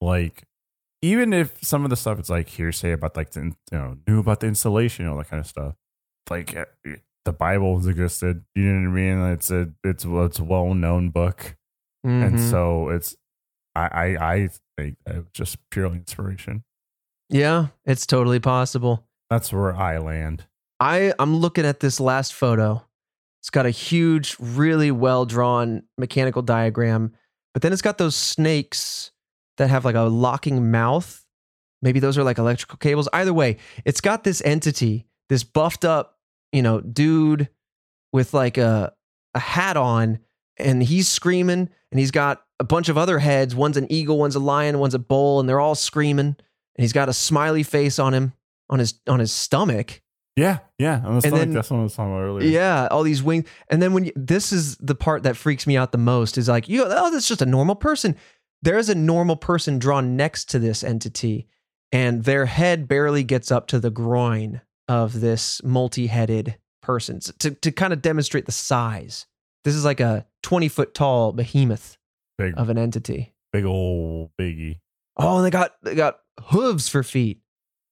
like. 0.00 0.44
Even 1.02 1.32
if 1.32 1.56
some 1.64 1.84
of 1.84 1.88
the 1.90 1.96
stuff 1.96 2.18
it's 2.18 2.28
like 2.28 2.46
hearsay 2.48 2.92
about 2.92 3.16
like 3.16 3.30
the, 3.30 3.40
you 3.40 3.54
know 3.72 3.96
knew 4.06 4.18
about 4.20 4.40
the 4.40 4.46
installation 4.48 5.06
all 5.06 5.16
that 5.16 5.30
kind 5.30 5.40
of 5.40 5.46
stuff, 5.46 5.74
like 6.28 6.54
uh, 6.54 6.66
the 7.24 7.32
Bible 7.32 7.76
has 7.78 7.86
existed. 7.86 8.44
You 8.54 8.64
know 8.64 8.90
what 8.90 8.98
I 8.98 9.02
mean? 9.02 9.32
It's 9.32 9.50
a 9.50 9.70
it's 9.84 10.04
it's 10.06 10.38
a 10.38 10.44
well 10.44 10.74
known 10.74 11.10
book. 11.10 11.56
and 12.02 12.34
Mhm. 12.36 12.50
so 12.50 12.88
it's 12.88 13.16
I 13.74 13.82
I, 14.16 14.32
I 14.34 14.48
think 14.76 14.96
it 15.06 15.14
was 15.16 15.24
just 15.32 15.58
purely 15.70 15.96
inspiration. 15.98 16.64
yeah, 17.28 17.68
it's 17.84 18.06
totally 18.06 18.40
possible. 18.40 19.06
That's 19.28 19.52
where 19.52 19.74
I 19.76 19.98
land. 19.98 20.46
I 20.80 21.12
I'm 21.18 21.36
looking 21.36 21.64
at 21.66 21.80
this 21.80 22.00
last 22.00 22.32
photo. 22.34 22.84
It's 23.40 23.50
got 23.50 23.64
a 23.66 23.70
huge, 23.70 24.36
really 24.38 24.90
well 24.90 25.24
drawn 25.26 25.82
mechanical 25.98 26.42
diagram, 26.42 27.12
but 27.54 27.62
then 27.62 27.72
it's 27.72 27.82
got 27.82 27.96
those 27.98 28.16
snakes 28.16 29.12
that 29.58 29.68
have 29.70 29.84
like 29.84 29.94
a 29.94 30.02
locking 30.02 30.70
mouth. 30.70 31.24
Maybe 31.82 32.00
those 32.00 32.18
are 32.18 32.24
like 32.24 32.38
electrical 32.38 32.76
cables. 32.78 33.08
Either 33.12 33.32
way, 33.32 33.56
it's 33.86 34.00
got 34.02 34.24
this 34.24 34.42
entity, 34.44 35.06
this 35.30 35.44
buffed 35.44 35.84
up, 35.86 36.18
you 36.52 36.62
know, 36.62 36.80
dude 36.80 37.48
with 38.12 38.34
like 38.34 38.58
a 38.58 38.92
a 39.34 39.38
hat 39.38 39.76
on, 39.76 40.18
and 40.56 40.82
he's 40.82 41.08
screaming, 41.08 41.70
and 41.90 41.98
he's 42.00 42.10
got 42.10 42.42
a 42.58 42.64
bunch 42.64 42.88
of 42.88 42.98
other 42.98 43.18
heads. 43.18 43.54
One's 43.54 43.76
an 43.76 43.90
eagle, 43.90 44.18
one's 44.18 44.34
a 44.34 44.40
lion, 44.40 44.78
one's 44.78 44.94
a 44.94 44.98
bull, 44.98 45.40
and 45.40 45.48
they're 45.48 45.60
all 45.60 45.74
screaming. 45.74 46.26
And 46.26 46.84
he's 46.84 46.92
got 46.92 47.08
a 47.08 47.12
smiley 47.12 47.62
face 47.62 47.98
on 47.98 48.14
him 48.14 48.32
on 48.68 48.78
his 48.78 48.94
on 49.08 49.20
his 49.20 49.32
stomach. 49.32 50.00
Yeah, 50.36 50.58
yeah. 50.78 51.04
And, 51.04 51.24
And 51.24 51.36
then- 51.36 51.52
that's 51.52 51.70
what 51.70 51.80
I 51.80 51.82
was 51.82 51.94
talking 51.94 52.12
about 52.12 52.22
earlier. 52.22 52.48
Yeah, 52.48 52.88
all 52.90 53.02
these 53.02 53.22
wings. 53.22 53.46
And 53.68 53.82
then 53.82 53.92
when 53.92 54.06
you, 54.06 54.12
this 54.16 54.52
is 54.52 54.76
the 54.76 54.94
part 54.94 55.24
that 55.24 55.36
freaks 55.36 55.66
me 55.66 55.76
out 55.76 55.92
the 55.92 55.98
most 55.98 56.38
is 56.38 56.48
like, 56.48 56.68
you 56.68 56.84
oh, 56.84 57.10
that's 57.10 57.28
just 57.28 57.42
a 57.42 57.46
normal 57.46 57.74
person. 57.74 58.16
There 58.62 58.78
is 58.78 58.88
a 58.88 58.94
normal 58.94 59.36
person 59.36 59.78
drawn 59.78 60.16
next 60.16 60.46
to 60.50 60.58
this 60.58 60.82
entity, 60.84 61.46
and 61.92 62.24
their 62.24 62.46
head 62.46 62.88
barely 62.88 63.24
gets 63.24 63.50
up 63.50 63.66
to 63.68 63.78
the 63.80 63.90
groin 63.90 64.60
of 64.90 65.20
this 65.20 65.62
multi-headed 65.62 66.56
person 66.82 67.20
to 67.20 67.52
to 67.52 67.70
kind 67.70 67.92
of 67.92 68.02
demonstrate 68.02 68.46
the 68.46 68.52
size. 68.52 69.26
This 69.64 69.74
is 69.76 69.84
like 69.84 70.00
a 70.00 70.26
20 70.42 70.68
foot 70.68 70.94
tall 70.94 71.32
behemoth 71.32 71.96
Big, 72.38 72.54
of 72.56 72.68
an 72.70 72.76
entity. 72.78 73.32
big 73.52 73.64
old 73.64 74.30
biggie. 74.38 74.80
Oh, 75.16 75.36
and 75.36 75.46
they 75.46 75.50
got 75.50 75.72
they 75.82 75.94
got 75.94 76.18
hooves 76.46 76.88
for 76.88 77.02
feet. 77.04 77.40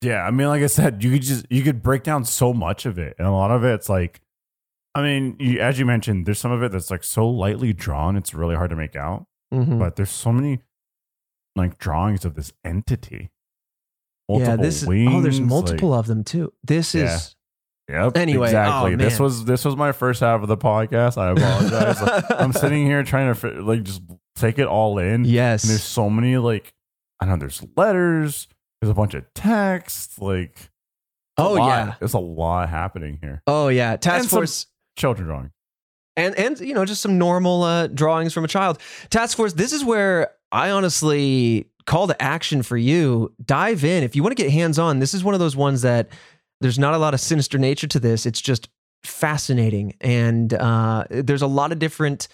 Yeah, 0.03 0.23
I 0.25 0.31
mean, 0.33 0.49
like 0.49 0.62
I 0.62 0.66
said, 0.66 1.05
you 1.05 1.12
could 1.12 1.23
just 1.23 1.47
you 1.51 1.62
could 1.62 1.83
break 1.83 2.03
down 2.03 2.25
so 2.25 2.53
much 2.53 2.85
of 2.87 2.99
it, 2.99 3.15
and 3.19 3.27
a 3.29 3.33
lot 3.33 3.51
of 3.51 3.62
it's 3.65 3.89
like, 3.89 4.20
I 4.95 5.03
mean, 5.03 5.37
you, 5.39 5.61
as 5.61 5.79
you 5.79 5.85
mentioned, 5.87 6.27
there's 6.27 6.39
some 6.41 6.53
of 6.53 6.62
it 6.62 6.73
that's 6.73 6.91
like 6.91 7.05
so 7.05 7.29
lightly 7.29 7.73
drawn, 7.73 8.16
it's 8.16 8.35
really 8.35 8.57
hard 8.57 8.70
to 8.70 8.77
make 8.77 8.97
out. 8.97 9.27
Mhm. 9.55 9.79
But 9.79 9.97
there's 9.97 10.11
so 10.11 10.33
many 10.33 10.61
like 11.55 11.79
drawings 11.79 12.25
of 12.25 12.35
this 12.35 12.53
entity. 12.65 13.31
Yeah, 14.28 14.36
Multiple 14.56 14.64
this 14.64 14.82
is, 14.82 14.88
oh, 14.88 15.20
there's 15.22 15.40
multiple 15.40 15.88
like- 15.90 16.00
of 16.00 16.06
them 16.06 16.24
too. 16.24 16.52
This 16.62 16.94
Yeah. 16.94 17.14
is 17.16 17.34
Yep. 17.90 18.18
Anyway, 18.18 18.48
exactly. 18.48 18.92
oh, 18.92 18.96
this 18.98 19.18
was 19.18 19.46
this 19.46 19.64
was 19.64 19.74
my 19.74 19.92
first 19.92 20.20
half 20.20 20.42
of 20.42 20.48
the 20.48 20.59
podcast. 20.59 21.16
I 21.16 21.30
apologize. 21.30 22.02
Like, 22.02 22.24
I'm 22.38 22.52
sitting 22.64 22.84
here 22.84 23.02
trying 23.02 23.34
to 23.34 23.48
like 23.62 23.82
just 23.82 24.02
take 24.36 24.59
it 24.59 24.66
all 24.66 24.98
in. 24.98 25.24
yes. 25.24 25.64
And 25.64 25.70
there's 25.70 25.82
so 25.84 26.10
many 26.10 26.36
like 26.36 26.74
I 27.18 27.24
don't 27.24 27.38
know. 27.38 27.40
There's 27.40 27.64
letters. 27.78 28.46
There's 28.82 28.90
a 28.90 28.94
bunch 28.94 29.14
of 29.14 29.24
text. 29.34 30.20
Like 30.20 30.70
oh 31.38 31.56
yeah. 31.56 31.94
there's 31.98 32.12
a 32.12 32.18
lot 32.18 32.68
happening 32.68 33.18
here. 33.22 33.42
Oh 33.46 33.68
yeah. 33.68 33.96
Task 33.96 34.24
And 34.24 34.30
Force 34.30 34.66
Children 34.98 35.26
drawing. 35.28 35.50
and 36.16 36.34
and 36.34 36.60
you 36.60 36.74
know 36.74 36.84
just 36.84 37.00
some 37.00 37.16
normal 37.16 37.62
uh, 37.62 37.86
drawings 37.86 38.34
from 38.34 38.44
a 38.44 38.48
child. 38.48 38.78
Task 39.09 39.34
Force. 39.34 39.55
This 39.55 39.72
is 39.72 39.82
where 39.82 40.32
I 40.52 40.68
honestly 40.72 41.70
call 41.89 42.06
to 42.06 42.23
action 42.23 42.62
for 42.62 42.77
you. 42.77 43.32
Dive 43.44 43.82
in 43.82 44.05
if 44.05 44.15
you 44.15 44.23
want 44.23 44.36
to 44.36 44.40
get 44.43 44.52
hands 44.52 44.78
on. 44.78 44.98
This 44.98 45.15
is 45.15 45.24
one 45.24 45.35
of 45.35 45.40
those 45.40 45.56
ones 45.56 45.82
that 45.82 46.09
there's 46.60 46.78
not 46.78 46.94
a 46.94 46.98
lot 46.98 47.15
of 47.15 47.20
sinister 47.20 47.59
nature 47.59 47.86
to 47.89 47.98
this. 47.98 48.27
It's 48.27 48.40
just 48.40 48.69
fascinating, 49.02 49.94
and 50.01 50.52
uh, 50.55 51.05
there's 51.10 51.43
a 51.43 51.47
lot 51.47 51.73
of 51.73 51.78
different 51.78 52.28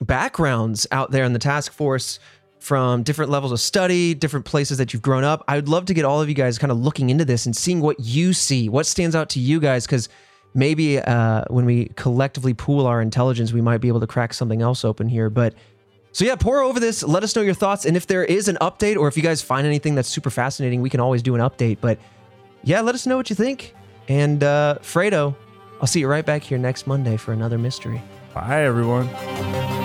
backgrounds 0.00 0.86
out 0.92 1.10
there 1.10 1.24
in 1.24 1.32
the 1.32 1.38
task 1.38 1.72
force 1.72 2.20
from 2.58 3.02
different 3.02 3.30
levels 3.30 3.52
of 3.52 3.60
study, 3.60 4.12
different 4.12 4.44
places 4.44 4.76
that 4.76 4.92
you've 4.92 5.02
grown 5.02 5.24
up. 5.24 5.42
I 5.48 5.56
would 5.56 5.68
love 5.68 5.86
to 5.86 5.94
get 5.94 6.04
all 6.04 6.20
of 6.20 6.28
you 6.28 6.34
guys 6.34 6.58
kind 6.58 6.70
of 6.70 6.78
looking 6.78 7.08
into 7.08 7.24
this 7.24 7.46
and 7.46 7.56
seeing 7.56 7.80
what 7.80 7.98
you 8.00 8.34
see, 8.34 8.68
what 8.68 8.84
stands 8.84 9.16
out 9.16 9.30
to 9.30 9.40
you 9.40 9.60
guys, 9.60 9.86
because 9.86 10.10
maybe 10.52 10.98
uh, 10.98 11.44
when 11.48 11.64
we 11.64 11.86
collectively 11.96 12.52
pool 12.52 12.86
our 12.86 13.00
intelligence, 13.00 13.52
we 13.52 13.62
might 13.62 13.78
be 13.78 13.88
able 13.88 14.00
to 14.00 14.06
crack 14.06 14.34
something 14.34 14.60
else 14.60 14.84
open 14.84 15.08
here. 15.08 15.30
But 15.30 15.54
so 16.12 16.24
yeah, 16.24 16.34
pore 16.34 16.60
over 16.60 16.80
this. 16.80 17.02
Let 17.02 17.22
us 17.22 17.34
know 17.36 17.42
your 17.42 17.54
thoughts, 17.54 17.84
and 17.84 17.96
if 17.96 18.06
there 18.06 18.24
is 18.24 18.48
an 18.48 18.58
update, 18.60 18.96
or 18.96 19.08
if 19.08 19.16
you 19.16 19.22
guys 19.22 19.42
find 19.42 19.66
anything 19.66 19.94
that's 19.94 20.08
super 20.08 20.30
fascinating, 20.30 20.80
we 20.80 20.90
can 20.90 21.00
always 21.00 21.22
do 21.22 21.34
an 21.34 21.40
update. 21.40 21.78
But 21.80 21.98
yeah, 22.62 22.80
let 22.80 22.94
us 22.94 23.06
know 23.06 23.16
what 23.16 23.30
you 23.30 23.36
think. 23.36 23.74
And 24.08 24.42
uh, 24.42 24.78
Fredo, 24.82 25.36
I'll 25.80 25.86
see 25.86 26.00
you 26.00 26.08
right 26.08 26.26
back 26.26 26.42
here 26.42 26.58
next 26.58 26.86
Monday 26.86 27.16
for 27.16 27.32
another 27.32 27.58
mystery. 27.58 28.02
Bye 28.34 28.62
everyone. 28.62 29.79